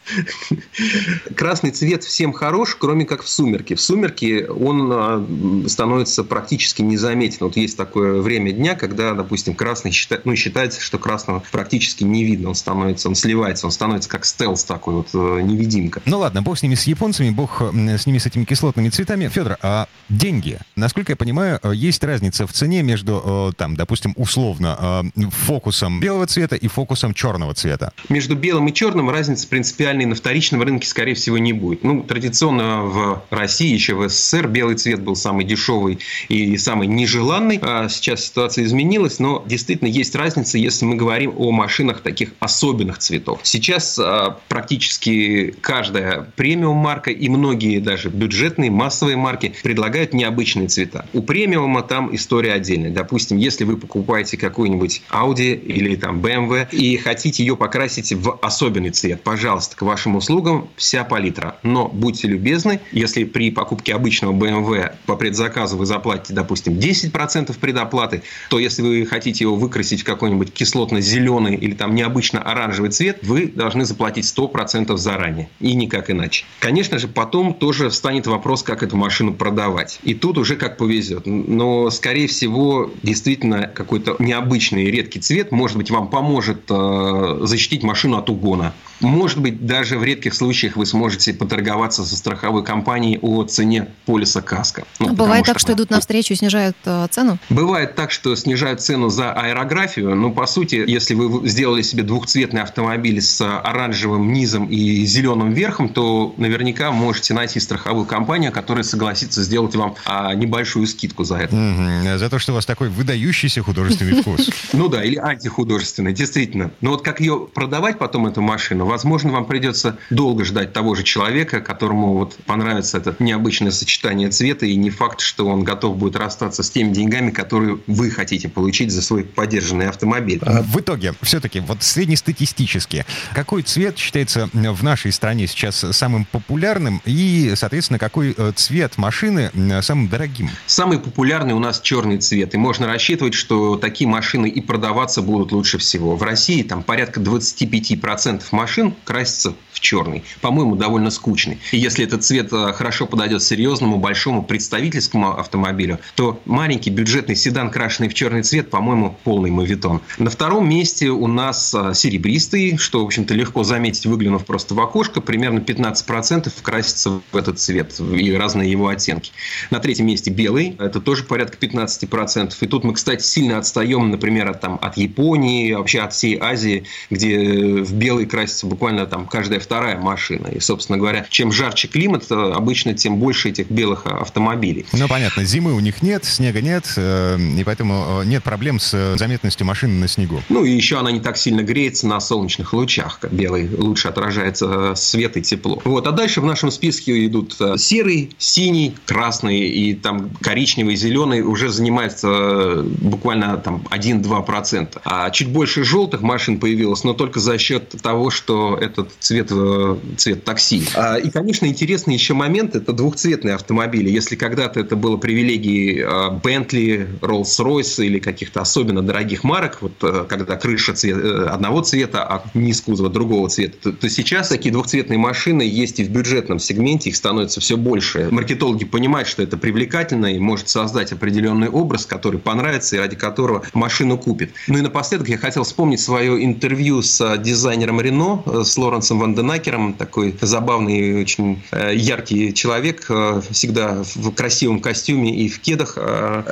Красный 1.35 1.71
цвет 1.71 2.05
всем 2.05 2.33
хорош, 2.33 2.77
кроме 2.79 3.05
как 3.05 3.23
в 3.23 3.29
сумерке. 3.29 3.75
В 3.75 3.81
сумерке 3.81 4.47
он 4.47 4.91
а, 4.93 5.27
становится 5.69 6.25
практически 6.25 6.83
незаметен. 6.83 7.39
Вот 7.41 7.57
есть 7.57 7.77
такое 7.77 8.21
время 8.21 8.53
дня, 8.53 8.75
когда, 8.75 9.13
допустим, 9.13 9.55
красный 9.55 9.93
считает, 9.93 10.25
ну, 10.25 10.35
считается, 10.35 10.81
что 10.81 10.99
красного 10.99 11.43
практически 11.53 12.05
не 12.05 12.25
видно. 12.25 12.51
Он 12.51 12.55
становится, 12.55 13.09
он 13.09 13.15
сливается, 13.15 13.67
он 13.67 13.73
становится 13.73 14.09
как 14.09 14.25
стелс 14.25 14.65
такой 14.65 14.95
вот 14.95 15.09
э, 15.15 15.41
невидимка. 15.43 16.03
Ну 16.07 16.19
ладно, 16.19 16.43
бог 16.43 16.59
с 16.59 16.63
ними, 16.63 16.75
с 16.75 16.85
японцами, 16.85 17.31
бог 17.31 17.61
с 17.61 18.07
ними, 18.07 18.19
с 18.19 18.27
этими 18.27 18.45
кислотными 18.45 18.89
цветами. 18.89 19.29
Федор, 19.29 19.59
а 19.63 19.89
деньги? 20.09 20.59
Насколько 20.77 21.13
я 21.13 21.17
понимаю, 21.17 21.61
э, 21.63 21.73
есть 21.75 22.03
разница 22.03 22.47
в 22.47 22.53
цене 22.53 22.78
между, 22.83 23.51
э, 23.51 23.53
там, 23.57 23.77
допустим, 23.77 24.13
условно, 24.17 25.05
фокусом 25.31 26.01
белого 26.01 26.27
цвета 26.27 26.57
и 26.57 26.69
фокусом 26.69 27.15
черного 27.15 27.55
цвета? 27.55 27.93
Между 28.09 28.37
белым 28.37 28.69
и 28.69 28.73
черным 28.73 29.11
разницы 29.11 29.49
принципиальной 29.49 30.05
на 30.05 30.15
вторичном 30.15 30.63
рынке, 30.63 30.87
скорее 30.87 31.15
всего, 31.15 31.39
не 31.39 31.53
будет. 31.53 31.85
Ну, 31.85 32.03
традиционно 32.03 32.83
в 32.83 33.23
России, 33.31 33.73
еще 33.73 33.95
в 33.95 34.09
СССР, 34.09 34.49
белый 34.49 34.77
цвет 34.77 35.03
был 35.03 35.17
самый 35.17 35.45
дешевый 35.45 35.99
и 36.29 36.57
самый 36.57 36.87
нежеланный. 36.87 37.59
А 37.63 37.89
сейчас 37.89 38.25
ситуация 38.25 38.65
изменилась, 38.65 39.19
но 39.19 39.45
действительно 39.47 39.89
есть 39.89 40.15
разница, 40.15 40.59
если 40.59 40.85
мы 40.85 40.97
говорим 40.97 41.35
о 41.37 41.51
машинах 41.51 42.01
таких 42.01 42.31
особенных 42.41 42.99
цветов. 42.99 43.41
Сейчас 43.43 43.99
а, 43.99 44.39
практически 44.49 45.55
каждая 45.61 46.27
премиум-марка 46.37 47.11
и 47.11 47.29
многие 47.29 47.81
даже 47.81 48.09
бюджетные 48.09 48.71
массовые 48.71 49.17
марки 49.17 49.55
предлагают 49.63 50.13
необычные 50.13 50.69
цвета. 50.69 51.07
У 51.13 51.23
премиума 51.23 51.83
там 51.83 52.15
история 52.15 52.55
отдельная. 52.69 52.91
Допустим, 52.91 53.39
если 53.39 53.65
вы 53.65 53.77
покупаете 53.77 54.37
какую-нибудь 54.37 55.03
Audi 55.11 55.55
или 55.55 55.97
там 55.97 56.21
BMW 56.21 56.69
и 56.71 56.97
хотите 56.97 57.43
ее 57.43 57.57
покрасить 57.57 58.13
в 58.13 58.39
особенный 58.43 58.91
цвет, 58.91 59.23
пожалуйста, 59.23 59.77
к 59.77 59.83
вашим 59.83 60.17
услугам 60.17 60.69
вся 60.77 61.05
палитра. 61.05 61.59
Но 61.63 61.89
будьте 61.89 62.29
любезны, 62.29 62.81
если 62.93 63.25
при 63.25 63.51
покупке 63.51 63.95
обычного 63.95 64.33
BMW 64.33 64.93
по 65.07 65.17
предзаказу 65.17 65.77
вы 65.77 65.87
заплатите, 65.87 66.35
допустим, 66.35 66.75
10% 66.75 67.59
предоплаты, 67.59 68.23
то 68.51 68.59
если 68.59 68.83
вы 68.83 69.07
хотите 69.07 69.45
его 69.45 69.57
выкрасить 69.57 70.03
в 70.03 70.05
какой-нибудь 70.05 70.53
кислотно-зеленый 70.53 71.57
или 71.57 71.73
там 71.75 71.95
необычно 71.95 72.43
оранжевый 72.43 72.91
цвет, 72.91 73.19
вы 73.23 73.47
должны 73.47 73.85
заплатить 73.85 74.25
100% 74.25 74.97
заранее. 74.97 75.49
И 75.61 75.75
никак 75.75 76.11
иначе. 76.11 76.45
Конечно 76.61 76.99
же, 76.99 77.09
потом 77.09 77.55
тоже 77.55 77.89
встанет 77.89 78.27
вопрос, 78.27 78.63
как 78.63 78.83
эту 78.83 78.97
машину 78.97 79.33
продавать. 79.33 79.99
И 80.03 80.15
тут 80.15 80.39
уже 80.39 80.57
как 80.57 80.77
повезет. 80.77 81.27
Но, 81.27 81.91
скорее 81.91 82.27
всего, 82.27 82.58
действительно 83.03 83.67
какой-то 83.67 84.17
необычный 84.19 84.91
редкий 84.91 85.21
цвет, 85.21 85.53
может 85.53 85.77
быть, 85.77 85.91
вам 85.91 86.09
поможет 86.09 86.63
э, 86.71 87.39
защитить 87.43 87.83
машину 87.83 88.19
от 88.19 88.31
угона. 88.31 88.75
Может 89.01 89.41
быть, 89.41 89.65
даже 89.67 89.99
в 89.99 90.05
редких 90.05 90.35
случаях 90.35 90.77
вы 90.77 90.87
сможете 90.87 91.33
поторговаться 91.33 92.05
со 92.05 92.17
страховой 92.17 92.65
компанией 92.65 93.19
о 93.23 93.45
цене 93.45 93.89
полиса 94.07 94.43
каска. 94.43 94.85
Ну, 94.99 95.13
Бывает 95.13 95.45
так, 95.45 95.59
что 95.59 95.73
идут 95.73 95.91
навстречу 95.91 96.33
и 96.33 96.37
снижают 96.37 96.77
э, 96.85 97.07
цену? 97.11 97.39
Бывает 97.49 97.95
так, 97.95 98.11
что 98.11 98.35
снижают 98.35 98.81
цену 98.81 99.09
за 99.09 99.33
аэрографию. 99.33 100.15
Ну, 100.15 100.33
по 100.33 100.47
сути, 100.47 100.85
если 100.87 101.15
вы 101.15 101.49
сделали 101.49 101.83
себе 101.83 102.03
двухцветный 102.03 102.63
автомобиль 102.63 103.21
с 103.21 103.41
оранжевым 103.41 104.33
низом 104.33 104.67
и 104.67 105.05
зеленым 105.05 105.53
верхом, 105.53 105.89
то 105.89 106.35
наверняка 106.37 106.91
можете 106.91 107.35
найти 107.35 107.61
страховую 107.61 108.07
компанию, 108.07 108.53
которая 108.53 108.85
согласится 108.85 109.43
сделать 109.43 109.75
вам 109.75 109.95
а, 110.05 110.35
небольшую 110.35 110.87
скидку 110.87 111.25
за 111.25 111.37
это. 111.37 111.55
Угу. 111.55 112.19
За 112.19 112.31
то, 112.31 112.39
что 112.39 112.53
у 112.53 112.55
вас 112.57 112.67
такой 112.67 112.89
выдающийся 112.89 113.63
художественный 113.63 114.23
вкус. 114.23 114.51
Ну 114.73 114.89
да, 114.89 115.05
или 115.05 115.17
антихудожественный, 115.17 116.13
действительно. 116.13 116.71
Но 116.81 116.91
вот 116.91 117.03
как 117.03 117.21
ее 117.21 117.49
продавать 117.53 117.99
потом, 117.99 118.27
эту 118.27 118.41
машину, 118.43 118.88
возможно, 118.89 119.33
вам 119.33 119.45
придется 119.45 119.99
долго 120.11 120.45
ждать 120.45 120.73
того 120.73 120.95
же 120.95 121.03
человека, 121.03 121.61
которому 121.61 122.15
вот 122.15 122.37
понравится 122.47 122.99
это 122.99 123.15
необычное 123.19 123.71
сочетание 123.71 124.31
цвета, 124.31 124.67
и 124.67 124.75
не 124.77 124.91
факт, 124.91 125.21
что 125.21 125.47
он 125.47 125.63
готов 125.63 125.97
будет 125.97 126.17
расстаться 126.17 126.63
с 126.63 126.71
теми 126.71 126.93
деньгами, 126.93 127.31
которые 127.31 127.79
вы 127.87 128.11
хотите 128.11 128.49
получить 128.49 128.91
за 128.91 129.03
свой 129.03 129.25
поддержанный 129.25 129.89
автомобиль. 129.89 130.41
А 130.43 130.63
в 130.63 130.81
итоге, 130.81 131.15
все-таки, 131.23 131.61
вот 131.61 131.83
среднестатистически, 131.83 133.05
какой 133.35 133.63
цвет 133.63 133.99
считается 133.99 134.49
в 134.53 134.83
нашей 134.83 135.13
стране 135.13 135.47
сейчас 135.47 135.85
самым 135.93 136.25
популярным, 136.25 137.03
и, 137.05 137.53
соответственно, 137.55 137.99
какой 137.99 138.35
э, 138.37 138.53
цвет 138.57 138.97
машины 138.97 139.51
самым 139.83 140.09
дорогим? 140.09 140.51
Самый 140.67 140.99
популярный 140.99 141.55
у 141.55 141.59
нас 141.59 141.81
черный 141.81 142.19
цвет, 142.19 142.55
и 142.55 142.59
можно 142.59 142.87
рассчитывать, 142.87 143.35
что 143.35 143.77
такие 143.77 144.09
машины 144.09 144.49
и 144.49 144.61
продаваться 144.61 145.23
будут 145.23 145.53
лучше 145.53 145.79
всего. 145.79 146.17
В 146.17 146.23
России 146.23 146.63
там 146.63 146.83
порядка 146.83 147.21
25% 147.21 148.43
машин 148.53 148.78
машин 148.79 148.95
красится 149.05 149.55
в 149.73 149.81
черный. 149.81 150.25
По-моему, 150.41 150.77
довольно 150.77 151.11
скучный. 151.11 151.59
И 151.73 151.79
если 151.79 152.05
этот 152.05 152.25
цвет 152.25 152.53
э, 152.53 152.73
хорошо 152.73 153.07
подойдет 153.07 153.43
серьезному, 153.43 153.99
большому 153.99 154.43
представительскому 154.43 155.39
автомобилю, 155.39 155.99
то 156.15 156.41
маленький 156.45 156.91
бюджетный 156.91 157.37
седан, 157.37 157.71
крашенный 157.71 158.09
в 158.09 158.15
черный 158.15 158.43
цвет, 158.43 158.71
по-моему, 158.71 159.17
полный 159.25 159.51
мавитон. 159.51 160.01
На 160.19 160.31
втором 160.31 160.69
месте 160.69 161.09
у 161.09 161.27
нас 161.27 161.75
э, 161.75 161.95
серебристый, 161.95 162.77
что, 162.77 163.03
в 163.03 163.07
общем-то, 163.07 163.35
легко 163.35 163.65
заметить, 163.65 164.07
выглянув 164.07 164.45
просто 164.45 164.75
в 164.75 164.81
окошко. 164.81 165.21
Примерно 165.21 165.59
15% 165.59 166.53
красится 166.63 167.21
в 167.33 167.37
этот 167.37 167.59
цвет 167.59 168.01
и 168.01 168.33
разные 168.33 168.71
его 168.71 168.89
оттенки. 168.89 169.33
На 169.71 169.81
третьем 169.81 170.07
месте 170.07 170.31
белый. 170.31 170.77
Это 170.79 171.01
тоже 171.01 171.25
порядка 171.25 171.57
15%. 171.59 172.53
И 172.61 172.67
тут 172.67 172.85
мы, 172.85 172.95
кстати, 172.95 173.23
сильно 173.23 173.59
отстаем, 173.59 174.11
например, 174.11 174.49
от, 174.49 174.61
там, 174.61 174.79
от 174.81 174.97
Японии, 174.97 175.73
вообще 175.73 176.01
от 176.01 176.13
всей 176.13 176.39
Азии, 176.39 176.85
где 177.11 177.83
в 177.83 177.93
белый 177.95 178.27
красится 178.27 178.68
буквально 178.69 179.07
там 179.07 179.27
каждая 179.27 179.61
вторая 179.61 179.99
машина. 179.99 180.49
И, 180.49 180.61
собственно 180.61 180.99
говоря, 180.99 181.27
чем 181.31 181.53
жарче 181.53 181.89
климат, 181.89 182.27
э, 182.31 182.35
обычно 182.35 182.95
тем 182.95 183.17
больше 183.17 183.49
этих 183.51 183.71
белых 183.71 184.07
автомобилей. 184.07 184.87
Ну, 184.93 185.09
понятно, 185.09 185.45
зимы 185.45 185.75
у 185.75 185.81
них 185.81 186.03
нет, 186.03 186.25
снега 186.25 186.61
нет, 186.61 186.85
э, 186.97 187.39
и 187.39 187.65
поэтому 187.65 188.23
нет 188.25 188.43
проблем 188.43 188.79
с 188.79 189.17
заметностью 189.17 189.67
машины 189.67 189.95
на 189.95 190.09
снегу. 190.09 190.43
Ну, 190.49 190.65
и 190.65 190.71
еще 190.71 190.99
она 190.99 191.11
не 191.11 191.21
так 191.21 191.37
сильно 191.37 191.63
греется 191.63 192.07
на 192.07 192.21
солнечных 192.21 192.73
лучах, 192.73 193.21
белый 193.31 193.69
лучше 193.77 194.09
отражается 194.09 194.95
свет 194.95 195.37
и 195.37 195.43
тепло. 195.43 195.81
Вот, 195.85 196.07
а 196.07 196.13
дальше 196.13 196.41
в 196.41 196.45
нашем 196.45 196.71
списке 196.71 197.27
идут 197.27 197.57
серый, 197.77 198.35
синий, 198.39 198.95
красный 199.07 199.61
и 199.61 199.95
там 199.95 200.31
коричневый, 200.41 200.97
зеленый 200.97 201.43
уже 201.43 201.71
занимается 201.71 202.83
буквально 202.85 203.57
там 203.59 203.83
1-2%. 203.91 205.01
А 205.05 205.31
чуть 205.31 205.49
больше 205.49 205.85
желтых 205.85 206.23
машин 206.23 206.59
появилось, 206.59 207.05
но 207.05 207.15
только 207.15 207.41
за 207.41 207.59
счет 207.59 207.95
того, 208.03 208.31
что 208.31 208.58
этот 208.81 209.11
цвет, 209.21 209.49
э, 209.51 209.97
цвет 210.17 210.45
такси. 210.45 210.83
А, 210.95 211.17
и, 211.17 211.31
конечно, 211.31 211.67
интересный 211.67 212.15
еще 212.15 212.35
момент– 212.35 212.75
это 212.75 212.93
двухцветные 212.93 213.55
автомобили. 213.55 214.11
Если 214.11 214.37
когда-то 214.37 214.81
это 214.81 214.97
было 214.97 215.17
привилегией 215.17 216.03
Bentley, 216.43 217.19
Rolls-Royce 217.21 218.05
или 218.05 218.19
каких-то 218.19 218.61
особенно 218.61 219.03
дорогих 219.03 219.45
марок, 219.45 219.79
вот 219.81 219.93
э, 220.03 220.25
когда 220.29 220.57
крыша 220.57 220.95
цвет, 220.95 221.17
э, 221.17 221.47
одного 221.47 221.83
цвета, 221.83 222.25
а 222.25 222.43
низ 222.55 222.81
кузова 222.81 223.11
другого 223.11 223.49
цвета, 223.49 223.77
то, 223.83 223.93
то 223.93 224.09
сейчас 224.09 224.49
такие 224.49 224.73
двухцветные 224.73 225.19
машины 225.19 225.63
есть 225.63 226.01
и 226.01 226.05
в 226.05 226.11
бюджетном 226.11 226.59
сегменте, 226.59 227.11
их 227.11 227.17
становится 227.17 227.61
все 227.61 227.77
больше. 227.77 228.29
Маркетологи 228.31 228.85
понимают, 228.85 229.29
что 229.29 229.43
это 229.43 229.57
привлекательно 229.57 230.27
и 230.27 230.39
может 230.39 230.69
создать 230.69 231.13
определенный 231.13 231.69
образ, 231.69 232.07
который 232.07 232.39
понравится 232.39 232.97
и 232.97 232.99
ради 232.99 233.17
которого 233.17 233.63
машину 233.75 234.19
купит. 234.19 234.51
Ну 234.67 234.79
и 234.79 234.81
напоследок 234.81 235.29
я 235.29 235.39
хотел 235.39 235.65
вспомнить 235.65 236.01
свое 236.01 236.45
интервью 236.45 237.03
с 237.03 237.37
дизайнером 237.39 238.01
Рено, 238.01 238.43
с 238.65 238.77
Лоренсом 238.79 239.19
Ванденакером, 239.19 239.95
такой 239.95 240.35
забавный, 240.41 241.21
очень 241.21 241.63
э, 241.71 241.95
яркий 241.95 242.55
человек, 242.55 243.11
всегда 243.51 244.03
в 244.15 244.31
красивом 244.33 244.81
костюме 244.81 245.35
и 245.35 245.49
в 245.49 245.61
кедах. 245.61 245.99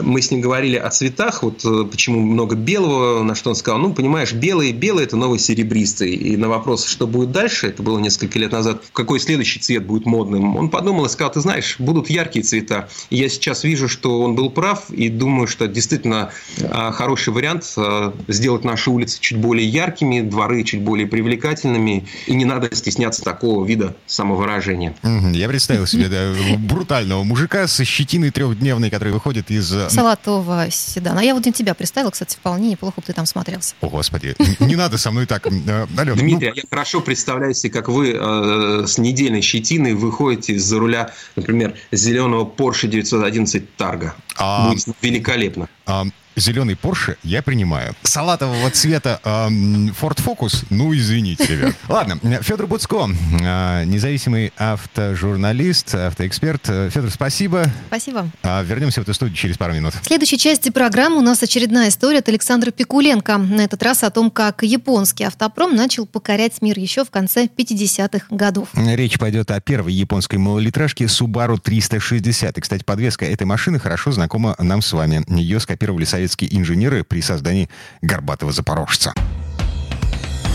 Мы 0.01 0.21
с 0.23 0.31
ним 0.31 0.41
говорили 0.41 0.77
о 0.77 0.91
цветах, 0.91 1.43
вот 1.43 1.63
почему 1.91 2.21
много 2.21 2.57
белого, 2.57 3.23
на 3.23 3.35
что 3.35 3.51
он 3.51 3.57
сказал, 3.57 3.79
ну, 3.79 3.93
понимаешь, 3.93 4.33
белый, 4.33 4.73
белый– 4.73 5.05
это 5.07 5.17
новый 5.17 5.39
серебристый. 5.39 6.15
И 6.15 6.37
на 6.37 6.49
вопрос, 6.49 6.87
что 6.87 7.07
будет 7.07 7.33
дальше, 7.33 7.69
это 7.69 7.83
было 7.83 7.99
несколько 7.99 8.39
лет 8.39 8.53
назад, 8.53 8.83
какой 8.93 9.21
следующий 9.21 9.61
цвет 9.61 9.85
будет 9.85 10.07
модным, 10.07 10.57
он 10.57 10.71
подумал 10.71 11.07
и 11.07 11.09
сказал, 11.09 11.33
ты 11.33 11.41
знаешь, 11.41 11.77
будут 11.79 12.11
яркие 12.11 12.45
цвета. 12.45 12.89
И 13.11 13.17
я 13.17 13.29
сейчас 13.29 13.65
вижу, 13.65 13.89
что 13.89 14.21
он 14.21 14.35
был 14.35 14.51
прав, 14.51 14.91
и 14.91 15.09
думаю, 15.09 15.47
что 15.47 15.67
действительно 15.67 16.31
хороший 16.71 17.33
вариант 17.33 17.75
сделать 18.29 18.65
наши 18.65 18.91
улицы 18.91 19.19
чуть 19.21 19.39
более 19.39 19.67
яркими, 19.67 20.21
дворы 20.21 20.63
чуть 20.65 20.83
более 20.83 21.07
привлекательными, 21.07 21.86
и 21.89 22.35
не 22.35 22.45
надо 22.45 22.75
стесняться 22.75 23.23
такого 23.23 23.65
вида 23.65 23.95
самовыражения. 24.07 24.95
Я 25.33 25.49
представил 25.49 25.87
себе 25.87 26.09
да, 26.09 26.33
брутального 26.59 27.23
мужика 27.25 27.67
со 27.67 27.85
щетиной 27.85 28.31
трехдневной, 28.31 28.91
который 28.91 29.13
выходит 29.13 29.51
из... 29.51 29.73
Э, 29.73 29.89
Салатового 29.91 30.71
седана. 30.71 31.21
Я 31.21 31.35
вот 31.35 31.45
на 31.47 31.53
тебя 31.53 31.75
представила, 31.75 32.11
кстати, 32.11 32.37
вполне 32.37 32.71
неплохо 32.71 33.01
бы 33.01 33.07
ты 33.07 33.13
там 33.13 33.27
смотрелся. 33.27 33.75
О, 33.81 33.89
Господи, 33.89 34.35
не 34.61 34.77
надо 34.77 34.99
со 34.99 35.11
мной 35.11 35.27
так. 35.27 35.47
Э, 35.47 35.87
Алена, 35.97 36.17
Дмитрий, 36.17 36.49
ну... 36.49 36.55
я 36.55 36.63
хорошо 36.69 37.01
представляю 37.01 37.55
себе, 37.55 37.73
как 37.73 37.89
вы 37.89 38.13
э, 38.13 38.87
с 38.87 38.99
недельной 38.99 39.41
щетиной 39.41 39.95
выходите 39.95 40.55
из-за 40.55 40.79
руля, 40.79 41.13
например, 41.37 41.75
зеленого 41.93 42.45
Porsche 42.45 42.89
911 42.89 43.77
Тарга. 43.77 44.15
А... 44.37 44.71
Будет 44.71 44.87
великолепно. 45.03 45.69
А 45.87 46.05
зеленый 46.37 46.75
Porsche 46.75 47.17
я 47.23 47.43
принимаю. 47.43 47.95
Салатового 48.03 48.71
цвета 48.71 49.21
Ford 49.25 50.19
Focus, 50.25 50.65
ну, 50.71 50.95
извините, 50.95 51.47
ребят. 51.57 51.75
Ладно, 51.89 52.19
Федор 52.43 52.67
Буцко, 52.67 53.09
э, 53.09 53.85
независимый 53.85 54.53
автожурналист, 54.57 55.95
автоэксперт. 55.95 56.67
Федор, 56.67 57.11
спасибо. 57.11 57.67
Спасибо. 57.89 58.29
Э, 58.43 58.63
вернемся 58.65 59.01
в 59.01 59.05
эту 59.05 59.15
студию 59.15 59.37
через 59.37 59.57
пару 59.57 59.73
минут. 59.73 59.95
В 59.95 60.07
следующей 60.07 60.39
части 60.39 60.71
программы 60.71 61.19
у 61.19 61.23
нас 61.23 61.43
очередная 61.43 61.89
история 61.89 62.19
от 62.19 62.29
Александра 62.29 62.71
Пикуленко. 62.71 63.39
На 63.39 63.63
этот 63.63 63.83
раз 63.83 64.03
о 64.05 64.11
том, 64.11 64.31
как 64.31 64.63
японский 64.63 65.25
автопром 65.25 65.75
начал 65.75 66.07
покорять 66.07 66.61
мир 66.63 66.79
еще 66.79 67.05
в 67.05 67.11
конце 67.11 67.47
50-х 67.47 68.27
годов. 68.31 68.69
Речь 68.75 69.19
пойдет 69.19 69.51
о 69.51 69.61
первой 69.61 69.95
японской 69.95 70.37
малолитражке 70.37 71.05
Subaru 71.05 71.59
360. 71.59 72.59
И, 72.59 72.61
кстати, 72.61 72.85
подвеска 72.85 73.25
этой 73.25 73.45
машины 73.45 73.79
хорошо 73.79 74.13
знакома 74.13 74.55
нам 74.59 74.83
с 74.83 74.93
вами. 74.93 75.25
Ее 75.29 75.61
скопировали 75.61 76.05
советские 76.05 76.26
советские 76.27 76.57
инженеры 76.59 77.05
при 77.05 77.21
создании 77.21 77.69
горбатого 78.03 78.51
запорожца. 78.51 79.15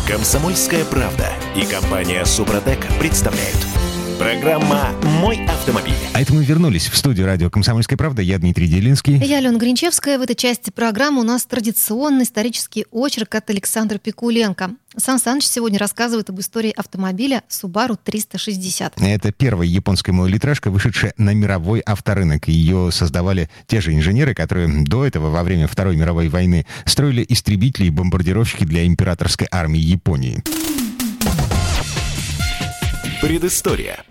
Комсомольская 0.05 0.83
правда 0.83 1.29
и 1.55 1.65
компания 1.65 2.25
Супротек 2.25 2.85
представляют. 2.99 3.90
Программа 4.21 4.91
«Мой 5.19 5.43
автомобиль». 5.47 5.95
А 6.13 6.21
это 6.21 6.31
мы 6.31 6.45
вернулись 6.45 6.87
в 6.87 6.95
студию 6.95 7.25
радио 7.25 7.49
«Комсомольская 7.49 7.97
правда». 7.97 8.21
Я 8.21 8.37
Дмитрий 8.37 8.67
Делинский. 8.67 9.17
Я 9.17 9.39
Алена 9.39 9.57
Гринчевская. 9.57 10.19
В 10.19 10.21
этой 10.21 10.35
части 10.35 10.69
программы 10.69 11.21
у 11.21 11.23
нас 11.23 11.43
традиционный 11.45 12.23
исторический 12.25 12.85
очерк 12.91 13.33
от 13.33 13.49
Александра 13.49 13.97
Пикуленко. 13.97 14.75
Сан 14.95 15.17
Саныч 15.17 15.45
сегодня 15.45 15.79
рассказывает 15.79 16.29
об 16.29 16.39
истории 16.39 16.69
автомобиля 16.69 17.41
Subaru 17.49 17.97
360. 18.03 19.01
Это 19.01 19.31
первая 19.31 19.67
японская 19.67 20.13
малолитражка, 20.13 20.69
вышедшая 20.69 21.15
на 21.17 21.33
мировой 21.33 21.79
авторынок. 21.79 22.47
Ее 22.47 22.91
создавали 22.91 23.49
те 23.65 23.81
же 23.81 23.91
инженеры, 23.91 24.35
которые 24.35 24.83
до 24.83 25.03
этого, 25.03 25.31
во 25.31 25.41
время 25.41 25.65
Второй 25.65 25.97
мировой 25.97 26.29
войны, 26.29 26.67
строили 26.85 27.25
истребители 27.27 27.85
и 27.85 27.89
бомбардировщики 27.89 28.65
для 28.65 28.85
императорской 28.85 29.47
армии 29.49 29.79
Японии. 29.79 30.43
Предыстория. 33.21 34.03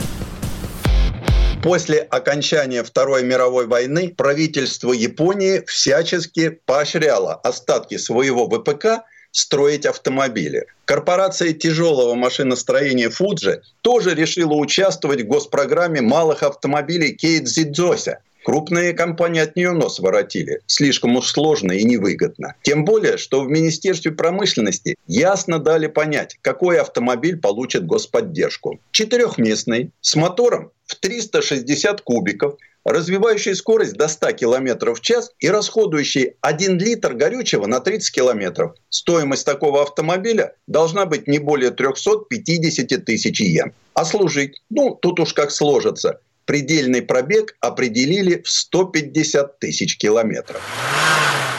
После 1.65 1.99
окончания 1.99 2.85
Второй 2.85 3.25
мировой 3.25 3.67
войны 3.67 4.15
правительство 4.17 4.93
Японии 4.93 5.65
всячески 5.67 6.61
поощряло 6.65 7.35
остатки 7.35 7.97
своего 7.97 8.49
ВПК 8.49 9.05
строить 9.33 9.85
автомобили. 9.85 10.67
Корпорация 10.85 11.53
тяжелого 11.53 12.15
машиностроения 12.15 13.11
Фуджи 13.11 13.63
тоже 13.81 14.15
решила 14.15 14.55
участвовать 14.55 15.23
в 15.23 15.27
госпрограмме 15.27 16.01
малых 16.01 16.45
автомобилей 16.45 17.13
Кейдзидзося. 17.13 18.21
Крупные 18.45 18.95
компании 18.95 19.43
от 19.43 19.55
нее 19.57 19.73
нос 19.73 20.01
воротили. 20.01 20.61
Слишком 20.67 21.17
уж 21.17 21.29
сложно 21.29 21.73
и 21.73 21.85
невыгодно. 21.85 22.55
Тем 22.63 22.85
более, 22.85 23.19
что 23.19 23.43
в 23.43 23.51
Министерстве 23.51 24.13
промышленности 24.13 24.97
ясно 25.07 25.59
дали 25.59 25.89
понять, 25.89 26.39
какой 26.41 26.81
автомобиль 26.81 27.39
получит 27.39 27.87
господдержку. 27.87 28.81
Четырехместный, 28.93 29.93
с 30.01 30.17
мотором 30.17 30.73
в 30.87 30.97
360 30.97 32.01
кубиков, 32.01 32.57
развивающий 32.85 33.55
скорость 33.55 33.95
до 33.95 34.09
100 34.09 34.33
км 34.33 34.95
в 34.95 35.01
час 35.01 35.33
и 35.39 35.51
расходующий 35.51 36.35
1 36.41 36.79
литр 36.79 37.15
горючего 37.15 37.67
на 37.67 37.81
30 37.81 38.15
км. 38.15 38.73
Стоимость 38.89 39.45
такого 39.45 39.83
автомобиля 39.83 40.55
должна 40.67 41.07
быть 41.07 41.27
не 41.27 41.39
более 41.39 41.71
350 41.71 43.05
тысяч 43.05 43.41
йен. 43.41 43.73
А 43.95 44.05
служить, 44.05 44.63
ну, 44.71 44.95
тут 44.95 45.21
уж 45.21 45.35
как 45.35 45.51
сложится. 45.51 46.21
Предельный 46.51 47.01
пробег 47.01 47.55
определили 47.61 48.43
в 48.43 48.51
150 48.51 49.61
тысяч 49.61 49.97
километров. 49.97 50.61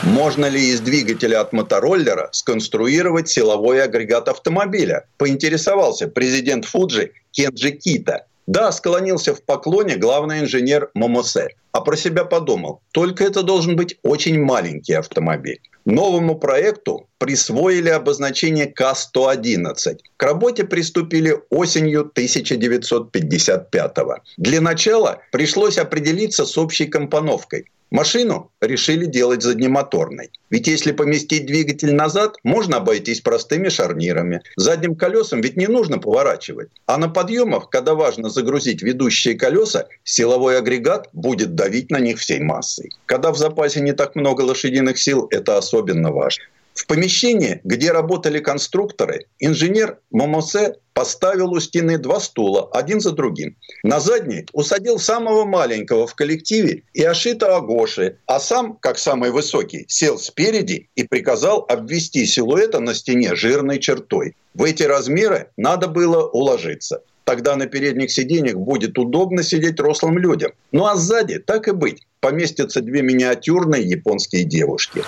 Можно 0.03 0.47
ли 0.47 0.67
из 0.67 0.81
двигателя 0.81 1.39
от 1.39 1.53
мотороллера 1.53 2.27
сконструировать 2.33 3.29
силовой 3.29 3.81
агрегат 3.81 4.27
автомобиля? 4.27 5.05
Поинтересовался 5.15 6.09
президент 6.09 6.65
Фуджи 6.65 7.13
Кенджи 7.31 7.71
Кита. 7.71 8.25
Да, 8.47 8.73
склонился 8.73 9.33
в 9.33 9.41
поклоне 9.43 9.95
главный 9.95 10.41
инженер 10.41 10.89
Момосе. 10.93 11.55
А 11.71 11.79
про 11.79 11.95
себя 11.95 12.25
подумал, 12.25 12.81
только 12.91 13.23
это 13.23 13.43
должен 13.43 13.77
быть 13.77 13.97
очень 14.03 14.43
маленький 14.43 14.95
автомобиль. 14.95 15.61
Новому 15.85 16.35
проекту 16.35 17.07
присвоили 17.17 17.89
обозначение 17.89 18.67
К-111. 18.67 19.97
К 20.17 20.23
работе 20.23 20.63
приступили 20.63 21.39
осенью 21.49 22.05
1955 22.05 23.97
-го. 23.97 24.15
Для 24.37 24.61
начала 24.61 25.19
пришлось 25.31 25.77
определиться 25.77 26.45
с 26.45 26.57
общей 26.57 26.85
компоновкой. 26.85 27.65
Машину 27.91 28.51
решили 28.61 29.05
делать 29.05 29.41
заднемоторной. 29.41 30.31
Ведь 30.49 30.67
если 30.67 30.93
поместить 30.93 31.45
двигатель 31.45 31.93
назад, 31.93 32.37
можно 32.43 32.77
обойтись 32.77 33.19
простыми 33.19 33.67
шарнирами. 33.67 34.41
Задним 34.55 34.95
колесам 34.95 35.41
ведь 35.41 35.57
не 35.57 35.67
нужно 35.67 35.97
поворачивать. 35.97 36.69
А 36.85 36.97
на 36.97 37.09
подъемах, 37.09 37.69
когда 37.69 37.93
важно 37.93 38.29
загрузить 38.29 38.81
ведущие 38.81 39.35
колеса, 39.35 39.87
силовой 40.05 40.57
агрегат 40.57 41.09
будет 41.11 41.53
давить 41.55 41.91
на 41.91 41.99
них 41.99 42.19
всей 42.19 42.39
массой. 42.39 42.91
Когда 43.05 43.31
в 43.31 43.37
запасе 43.37 43.81
не 43.81 43.91
так 43.91 44.15
много 44.15 44.41
лошадиных 44.41 44.97
сил, 44.97 45.27
это 45.29 45.57
особенно 45.57 46.11
важно. 46.11 46.45
В 46.73 46.87
помещении, 46.87 47.59
где 47.63 47.91
работали 47.91 48.39
конструкторы, 48.39 49.25
инженер 49.39 49.99
Момосе 50.09 50.75
поставил 50.93 51.51
у 51.51 51.59
стены 51.59 51.97
два 51.97 52.19
стула, 52.19 52.69
один 52.73 53.01
за 53.01 53.11
другим. 53.11 53.55
На 53.83 53.99
задний 53.99 54.45
усадил 54.53 54.97
самого 54.97 55.45
маленького 55.45 56.07
в 56.07 56.15
коллективе 56.15 56.83
и 56.93 57.03
Ашита 57.03 57.57
Агоши, 57.57 58.17
а 58.25 58.39
сам, 58.39 58.77
как 58.79 58.97
самый 58.97 59.31
высокий, 59.31 59.85
сел 59.87 60.17
спереди 60.17 60.89
и 60.95 61.03
приказал 61.03 61.65
обвести 61.67 62.25
силуэта 62.25 62.79
на 62.79 62.93
стене 62.93 63.35
жирной 63.35 63.79
чертой. 63.79 64.35
В 64.53 64.63
эти 64.63 64.83
размеры 64.83 65.49
надо 65.57 65.87
было 65.87 66.27
уложиться. 66.27 67.03
Тогда 67.23 67.55
на 67.55 67.67
передних 67.67 68.11
сиденьях 68.11 68.55
будет 68.55 68.97
удобно 68.97 69.43
сидеть 69.43 69.79
рослым 69.79 70.17
людям. 70.17 70.51
Ну 70.71 70.85
а 70.85 70.95
сзади, 70.95 71.39
так 71.39 71.67
и 71.67 71.71
быть, 71.71 72.05
поместятся 72.19 72.81
две 72.81 73.01
миниатюрные 73.01 73.83
японские 73.83 74.43
девушки. 74.43 75.03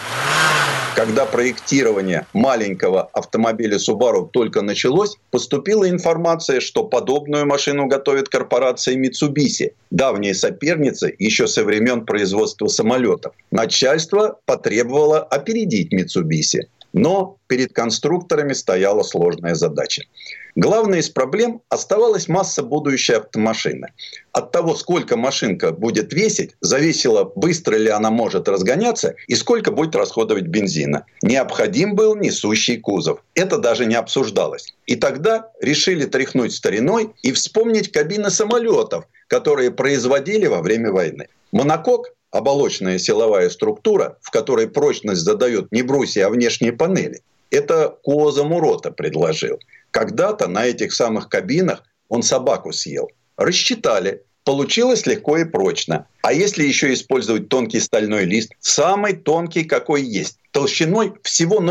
Когда 0.94 1.26
проектирование 1.26 2.28
маленького 2.34 3.10
автомобиля 3.14 3.78
Subaru 3.78 4.30
только 4.32 4.62
началось, 4.62 5.18
поступила 5.32 5.90
информация, 5.90 6.60
что 6.60 6.84
подобную 6.84 7.48
машину 7.48 7.88
готовит 7.88 8.30
корпорация 8.30 8.96
Mitsubishi, 8.96 9.72
давняя 9.90 10.36
соперница 10.36 11.12
еще 11.18 11.48
со 11.48 11.64
времен 11.64 12.06
производства 12.06 12.68
самолетов. 12.68 13.34
Начальство 13.50 14.40
потребовало 14.46 15.20
опередить 15.20 15.92
Mitsubishi. 15.92 16.68
Но 16.94 17.38
перед 17.48 17.74
конструкторами 17.74 18.54
стояла 18.54 19.02
сложная 19.02 19.56
задача. 19.56 20.04
Главной 20.56 21.00
из 21.00 21.10
проблем 21.10 21.62
оставалась 21.70 22.28
масса 22.28 22.62
будущей 22.62 23.14
автомашины. 23.14 23.88
От 24.34 24.52
того, 24.52 24.76
сколько 24.76 25.18
машинка 25.18 25.72
будет 25.72 26.14
весить, 26.14 26.52
зависело, 26.62 27.32
быстро 27.36 27.76
ли 27.76 27.90
она 27.90 28.12
может 28.12 28.48
разгоняться 28.48 29.16
и 29.28 29.34
сколько 29.34 29.72
будет 29.72 29.96
расходовать 29.96 30.46
бензина. 30.46 31.06
Необходим 31.24 31.96
был 31.96 32.16
несущий 32.16 32.78
кузов. 32.78 33.24
Это 33.34 33.58
даже 33.58 33.88
не 33.88 33.96
обсуждалось. 33.96 34.76
И 34.86 34.96
тогда 34.96 35.50
решили 35.60 36.06
тряхнуть 36.06 36.54
стариной 36.54 37.10
и 37.24 37.32
вспомнить 37.32 37.92
кабины 37.92 38.30
самолетов, 38.30 39.06
которые 39.28 39.72
производили 39.72 40.46
во 40.46 40.62
время 40.62 40.92
войны. 40.92 41.30
Монокок 41.52 42.14
оболочная 42.30 43.00
силовая 43.00 43.50
структура, 43.50 44.18
в 44.22 44.30
которой 44.30 44.68
прочность 44.68 45.22
задает 45.22 45.72
не 45.72 45.82
брусья, 45.82 46.28
а 46.28 46.30
внешние 46.30 46.74
панели. 46.74 47.22
Это 47.50 47.96
Куоза 48.04 48.44
Мурота 48.44 48.92
предложил. 48.92 49.60
Когда-то 49.94 50.48
на 50.48 50.66
этих 50.66 50.92
самых 50.92 51.30
кабинах 51.30 51.84
он 52.10 52.24
собаку 52.24 52.74
съел. 52.74 53.12
Рассчитали. 53.38 54.24
Получилось 54.44 55.06
легко 55.06 55.38
и 55.38 55.46
прочно. 55.46 56.08
А 56.24 56.34
если 56.34 56.64
еще 56.64 56.92
использовать 56.94 57.48
тонкий 57.48 57.80
стальной 57.80 58.26
лист, 58.26 58.52
самый 58.60 59.14
тонкий, 59.14 59.64
какой 59.64 60.02
есть, 60.02 60.40
толщиной 60.52 61.14
всего 61.22 61.62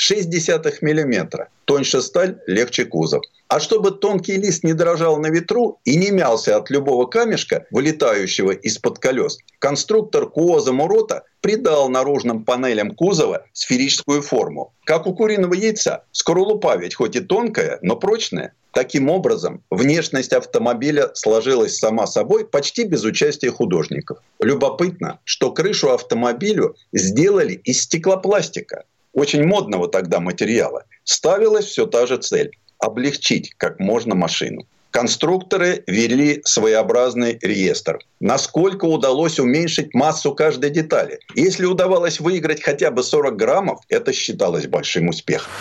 0,6 0.00 0.78
мм. 0.80 1.48
Тоньше 1.64 2.00
сталь, 2.02 2.38
легче 2.46 2.84
кузов. 2.84 3.22
А 3.48 3.58
чтобы 3.60 3.90
тонкий 3.90 4.36
лист 4.36 4.64
не 4.64 4.74
дрожал 4.74 5.18
на 5.18 5.26
ветру 5.26 5.80
и 5.84 5.96
не 5.96 6.10
мялся 6.10 6.56
от 6.56 6.70
любого 6.70 7.06
камешка, 7.06 7.66
вылетающего 7.70 8.52
из-под 8.52 8.98
колес, 8.98 9.38
конструктор 9.58 10.30
Куоза 10.30 10.72
Мурота 10.72 11.24
придал 11.40 11.88
наружным 11.88 12.44
панелям 12.44 12.92
кузова 12.92 13.44
сферическую 13.52 14.22
форму. 14.22 14.72
Как 14.84 15.06
у 15.06 15.14
куриного 15.14 15.54
яйца. 15.54 16.04
Скорлупа 16.12 16.76
ведь 16.76 16.94
хоть 16.94 17.16
и 17.16 17.20
тонкая, 17.20 17.78
но 17.82 17.96
прочная. 17.96 18.54
Таким 18.72 19.10
образом, 19.10 19.64
внешность 19.68 20.32
автомобиля 20.32 21.10
сложилась 21.14 21.76
сама 21.76 22.06
собой 22.06 22.46
почти 22.46 22.84
без 22.84 23.02
участия 23.02 23.50
художников. 23.50 24.18
Любопытно, 24.38 25.18
что 25.24 25.50
крышу 25.50 25.90
автомобилю 25.90 26.76
сделали 26.92 27.54
из 27.54 27.82
стеклопластика, 27.82 28.84
очень 29.12 29.44
модного 29.44 29.88
тогда 29.88 30.20
материала. 30.20 30.84
Ставилась 31.04 31.66
все 31.66 31.86
та 31.86 32.06
же 32.06 32.16
цель 32.18 32.52
облегчить 32.78 33.52
как 33.56 33.78
можно 33.78 34.14
машину. 34.14 34.66
Конструкторы 34.90 35.84
вели 35.86 36.40
своеобразный 36.44 37.38
реестр. 37.42 38.00
Насколько 38.18 38.86
удалось 38.86 39.38
уменьшить 39.38 39.94
массу 39.94 40.34
каждой 40.34 40.70
детали. 40.70 41.20
Если 41.36 41.64
удавалось 41.64 42.18
выиграть 42.18 42.62
хотя 42.62 42.90
бы 42.90 43.04
40 43.04 43.36
граммов, 43.36 43.80
это 43.88 44.12
считалось 44.12 44.66
большим 44.66 45.08
успехом 45.08 45.52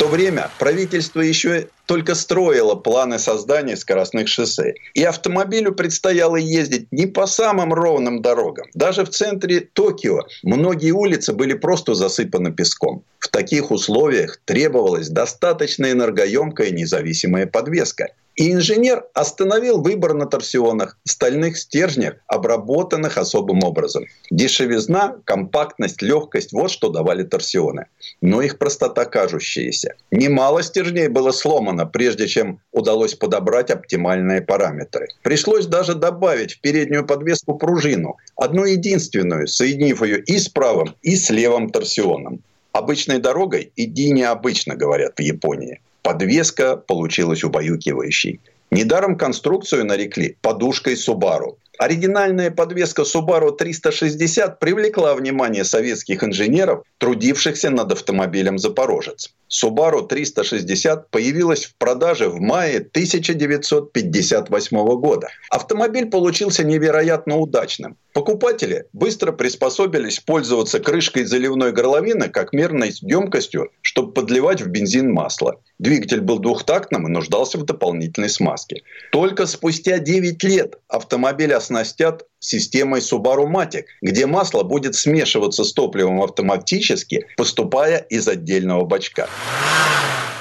то 0.00 0.08
время 0.08 0.50
правительство 0.58 1.20
еще 1.20 1.68
только 1.84 2.14
строило 2.14 2.74
планы 2.74 3.18
создания 3.18 3.76
скоростных 3.76 4.28
шоссе. 4.28 4.72
И 4.94 5.04
автомобилю 5.04 5.72
предстояло 5.72 6.36
ездить 6.36 6.90
не 6.90 7.04
по 7.04 7.26
самым 7.26 7.74
ровным 7.74 8.22
дорогам. 8.22 8.68
Даже 8.72 9.04
в 9.04 9.10
центре 9.10 9.60
Токио 9.60 10.22
многие 10.42 10.92
улицы 10.92 11.34
были 11.34 11.52
просто 11.52 11.94
засыпаны 11.94 12.50
песком. 12.50 13.04
В 13.18 13.28
таких 13.28 13.70
условиях 13.70 14.40
требовалась 14.46 15.10
достаточно 15.10 15.92
энергоемкая 15.92 16.70
независимая 16.70 17.46
подвеска. 17.46 18.08
И 18.36 18.52
инженер 18.52 19.04
остановил 19.12 19.82
выбор 19.82 20.14
на 20.14 20.26
торсионах, 20.26 20.96
стальных 21.04 21.58
стержнях, 21.58 22.14
обработанных 22.26 23.18
особым 23.18 23.64
образом. 23.64 24.04
Дешевизна, 24.30 25.16
компактность, 25.24 26.00
легкость– 26.00 26.52
вот 26.52 26.70
что 26.70 26.88
давали 26.88 27.24
торсионы. 27.24 27.86
Но 28.22 28.40
их 28.40 28.58
простота 28.58 29.04
кажущаяся. 29.04 29.94
Немало 30.10 30.62
стержней 30.62 31.08
было 31.08 31.32
сломано, 31.32 31.86
прежде 31.86 32.28
чем 32.28 32.60
удалось 32.72 33.14
подобрать 33.14 33.70
оптимальные 33.70 34.42
параметры. 34.42 35.08
Пришлось 35.22 35.66
даже 35.66 35.94
добавить 35.94 36.54
в 36.54 36.60
переднюю 36.60 37.06
подвеску 37.06 37.54
пружину, 37.58 38.16
одну 38.36 38.64
единственную, 38.64 39.48
соединив 39.48 40.02
ее 40.02 40.20
и 40.20 40.38
с 40.38 40.48
правым, 40.48 40.94
и 41.02 41.16
с 41.16 41.30
левым 41.30 41.70
торсионом. 41.70 42.40
Обычной 42.72 43.18
дорогой 43.18 43.72
иди 43.76 44.12
необычно, 44.12 44.76
говорят 44.76 45.18
в 45.18 45.20
Японии. 45.20 45.80
Подвеска 46.02 46.76
получилась 46.76 47.44
убаюкивающей. 47.44 48.40
Недаром 48.70 49.16
конструкцию 49.16 49.84
нарекли 49.84 50.36
подушкой 50.40 50.94
Subaru. 50.94 51.56
Оригинальная 51.78 52.50
подвеска 52.50 53.02
Subaru 53.02 53.56
360 53.56 54.58
привлекла 54.60 55.14
внимание 55.14 55.64
советских 55.64 56.22
инженеров, 56.22 56.84
трудившихся 56.98 57.70
над 57.70 57.92
автомобилем 57.92 58.58
«Запорожец». 58.58 59.32
Subaru 59.50 60.06
360 60.06 61.10
появилась 61.10 61.64
в 61.64 61.74
продаже 61.74 62.28
в 62.28 62.40
мае 62.40 62.78
1958 62.78 64.76
года. 65.00 65.28
Автомобиль 65.50 66.06
получился 66.06 66.62
невероятно 66.62 67.36
удачным. 67.36 67.96
Покупатели 68.12 68.86
быстро 68.92 69.32
приспособились 69.32 70.20
пользоваться 70.20 70.78
крышкой 70.78 71.24
заливной 71.24 71.72
горловины 71.72 72.28
как 72.28 72.52
мерной 72.52 72.92
емкостью, 73.00 73.70
чтобы 73.82 74.12
подливать 74.12 74.62
в 74.62 74.68
бензин 74.68 75.12
масло. 75.12 75.60
Двигатель 75.78 76.20
был 76.20 76.38
двухтактным 76.38 77.06
и 77.06 77.10
нуждался 77.10 77.58
в 77.58 77.64
дополнительной 77.64 78.28
смазке. 78.28 78.82
Только 79.10 79.46
спустя 79.46 79.98
9 79.98 80.44
лет 80.44 80.78
автомобиль 80.88 81.54
оснастят 81.54 82.26
системой 82.40 83.00
Subaru 83.00 83.46
Matic, 83.46 83.84
где 84.02 84.26
масло 84.26 84.62
будет 84.62 84.94
смешиваться 84.94 85.64
с 85.64 85.72
топливом 85.72 86.22
автоматически, 86.22 87.26
поступая 87.36 87.98
из 87.98 88.26
отдельного 88.26 88.84
бачка. 88.84 89.28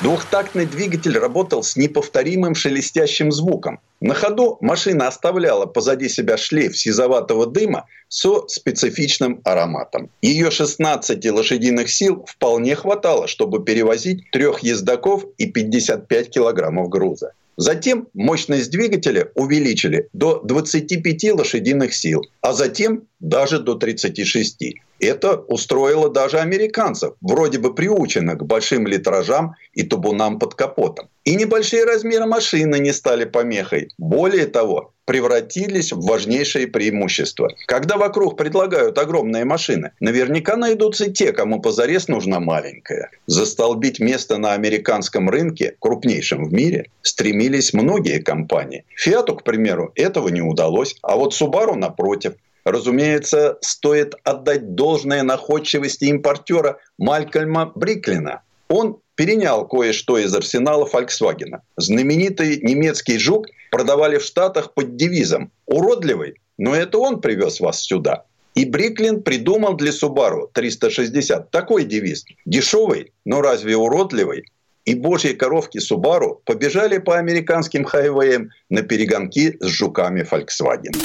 Двухтактный 0.02 0.66
двигатель 0.66 1.18
работал 1.18 1.62
с 1.62 1.76
неповторимым 1.76 2.56
шелестящим 2.56 3.34
звуком. 3.34 3.82
На 4.00 4.14
ходу 4.14 4.58
машина 4.62 5.10
оставляла 5.10 5.66
позади 5.66 6.08
себя 6.08 6.38
шлейф 6.38 6.78
сизоватого 6.78 7.46
дыма 7.46 7.86
со 8.08 8.48
специфичным 8.48 9.42
ароматом. 9.44 10.10
Ее 10.22 10.52
16 10.52 11.30
лошадиных 11.32 11.90
сил 11.90 12.26
вполне 12.26 12.78
хватало, 12.78 13.28
чтобы 13.28 13.62
перевозить 13.62 14.32
трех 14.32 14.60
ездаков 14.60 15.26
и 15.38 15.48
55 15.48 16.30
килограммов 16.30 16.88
груза. 16.88 17.34
Затем 17.60 18.08
мощность 18.14 18.72
двигателя 18.72 19.32
увеличили 19.36 20.08
до 20.14 20.40
25 20.46 21.34
лошадиных 21.34 21.94
сил, 21.94 22.22
а 22.40 22.54
затем 22.54 23.04
даже 23.20 23.60
до 23.60 23.76
36. 23.76 24.78
Это 25.02 25.36
устроило 25.36 26.10
даже 26.10 26.40
американцев, 26.40 27.16
вроде 27.20 27.60
бы 27.60 27.76
приученных 27.76 28.38
к 28.38 28.44
большим 28.44 28.88
литражам 28.88 29.56
и 29.74 29.84
табунам 29.84 30.40
под 30.40 30.56
капотом. 30.56 31.10
И 31.26 31.36
небольшие 31.36 31.84
размеры 31.84 32.28
машины 32.28 32.80
не 32.80 32.94
стали 32.94 33.26
помехой. 33.26 33.90
Более 33.98 34.46
того, 34.46 34.94
превратились 35.10 35.92
в 35.92 36.06
важнейшее 36.06 36.68
преимущество. 36.68 37.50
Когда 37.66 37.98
вокруг 37.98 38.38
предлагают 38.38 38.96
огромные 39.00 39.44
машины, 39.44 39.90
наверняка 40.00 40.56
найдутся 40.56 41.10
те, 41.10 41.34
кому 41.34 41.60
позарез 41.60 42.10
нужна 42.10 42.40
маленькая. 42.40 43.10
Застолбить 43.26 44.00
место 44.00 44.38
на 44.38 44.54
американском 44.54 45.28
рынке, 45.28 45.76
крупнейшем 45.80 46.46
в 46.46 46.54
мире, 46.54 46.92
стремились 47.02 47.74
многие 47.74 48.22
компании. 48.22 48.86
Фиату, 48.96 49.36
к 49.36 49.44
примеру, 49.44 49.92
этого 49.96 50.28
не 50.28 50.42
удалось, 50.42 50.96
а 51.02 51.16
вот 51.16 51.34
Субару, 51.34 51.76
напротив, 51.76 52.34
Разумеется, 52.66 53.58
стоит 53.62 54.14
отдать 54.24 54.76
должное 54.76 55.24
находчивости 55.24 56.06
импортера 56.06 56.78
Малькольма 57.00 57.72
Бриклина. 57.74 58.42
Он 58.68 59.00
перенял 59.20 59.68
кое-что 59.68 60.18
из 60.18 60.34
арсенала 60.34 60.86
Volkswagen. 60.86 61.60
Знаменитый 61.76 62.62
немецкий 62.62 63.18
«Жук» 63.18 63.48
продавали 63.70 64.18
в 64.18 64.24
Штатах 64.24 64.74
под 64.74 64.96
девизом 64.96 65.52
«Уродливый, 65.66 66.36
но 66.58 66.74
это 66.74 67.00
он 67.00 67.20
привез 67.20 67.60
вас 67.60 67.82
сюда». 67.82 68.24
И 68.56 68.64
Бриклин 68.64 69.22
придумал 69.22 69.74
для 69.74 69.92
Subaru 69.92 70.48
360 70.54 71.52
такой 71.52 71.84
девиз. 71.84 72.24
Дешевый, 72.46 73.12
но 73.26 73.42
разве 73.42 73.76
уродливый? 73.76 74.46
И 74.86 74.96
божьи 74.96 75.34
коровки 75.34 75.80
Subaru 75.80 76.38
побежали 76.46 76.98
по 76.98 77.18
американским 77.18 77.84
хайвеям 77.84 78.52
на 78.70 78.84
перегонки 78.84 79.58
с 79.60 79.66
жуками 79.66 80.22
Volkswagen. 80.22 80.96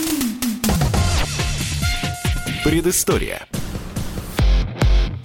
Предыстория. 2.62 3.48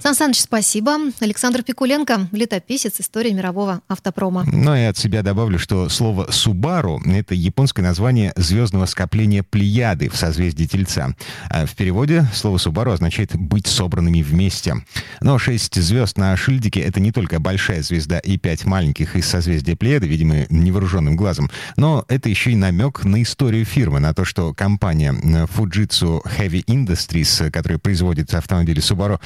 Сан 0.02 0.14
Саныч, 0.14 0.40
спасибо. 0.40 0.96
Александр 1.20 1.62
Пикуленко, 1.62 2.28
летописец 2.32 3.00
истории 3.00 3.32
мирового 3.32 3.82
автопрома. 3.86 4.46
Ну 4.50 4.74
и 4.74 4.80
от 4.84 4.96
себя 4.96 5.22
добавлю, 5.22 5.58
что 5.58 5.90
слово 5.90 6.28
«Субару»— 6.30 7.02
это 7.04 7.34
японское 7.34 7.82
название 7.82 8.32
звездного 8.34 8.86
скопления 8.86 9.42
Плеяды 9.42 10.08
в 10.08 10.16
созвездии 10.16 10.64
Тельца. 10.64 11.14
А 11.50 11.66
в 11.66 11.76
переводе 11.76 12.24
слово 12.32 12.56
«Субару» 12.56 12.92
означает 12.92 13.36
«быть 13.36 13.66
собранными 13.66 14.22
вместе». 14.22 14.76
Но 15.20 15.38
шесть 15.38 15.74
звезд 15.74 16.16
на 16.16 16.34
шильдике— 16.34 16.80
это 16.80 16.98
не 16.98 17.12
только 17.12 17.38
большая 17.38 17.82
звезда 17.82 18.20
и 18.20 18.38
пять 18.38 18.64
маленьких 18.64 19.16
из 19.16 19.26
созвездия 19.26 19.76
Плеяды, 19.76 20.06
видимо, 20.06 20.46
невооруженным 20.48 21.14
глазом, 21.14 21.50
но 21.76 22.06
это 22.08 22.30
еще 22.30 22.52
и 22.52 22.56
намек 22.56 23.04
на 23.04 23.22
историю 23.22 23.66
фирмы, 23.66 24.00
на 24.00 24.14
то, 24.14 24.24
что 24.24 24.54
компания 24.54 25.12
Fujitsu 25.12 26.22
Heavy 26.24 26.64
Industries, 26.64 27.50
которая 27.50 27.78
производит 27.78 28.32
автомобили 28.32 28.80
Subaru, 28.80 29.20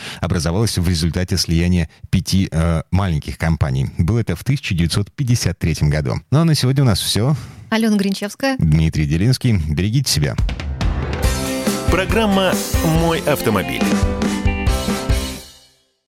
образовалась 0.64 0.78
в 0.78 0.88
результате 0.88 1.36
слияния 1.36 1.88
пяти 2.10 2.48
э, 2.50 2.82
маленьких 2.90 3.38
компаний. 3.38 3.88
Было 3.98 4.20
это 4.20 4.36
в 4.36 4.42
1953 4.42 5.88
году. 5.88 6.16
Ну 6.30 6.40
а 6.40 6.44
на 6.44 6.54
сегодня 6.54 6.82
у 6.82 6.86
нас 6.86 7.00
все. 7.00 7.36
Алена 7.70 7.96
Гринчевская. 7.96 8.56
Дмитрий 8.58 9.06
Делинский. 9.06 9.56
Берегите 9.68 10.10
себя. 10.10 10.36
Программа 11.90 12.52
«Мой 13.00 13.20
автомобиль». 13.20 13.82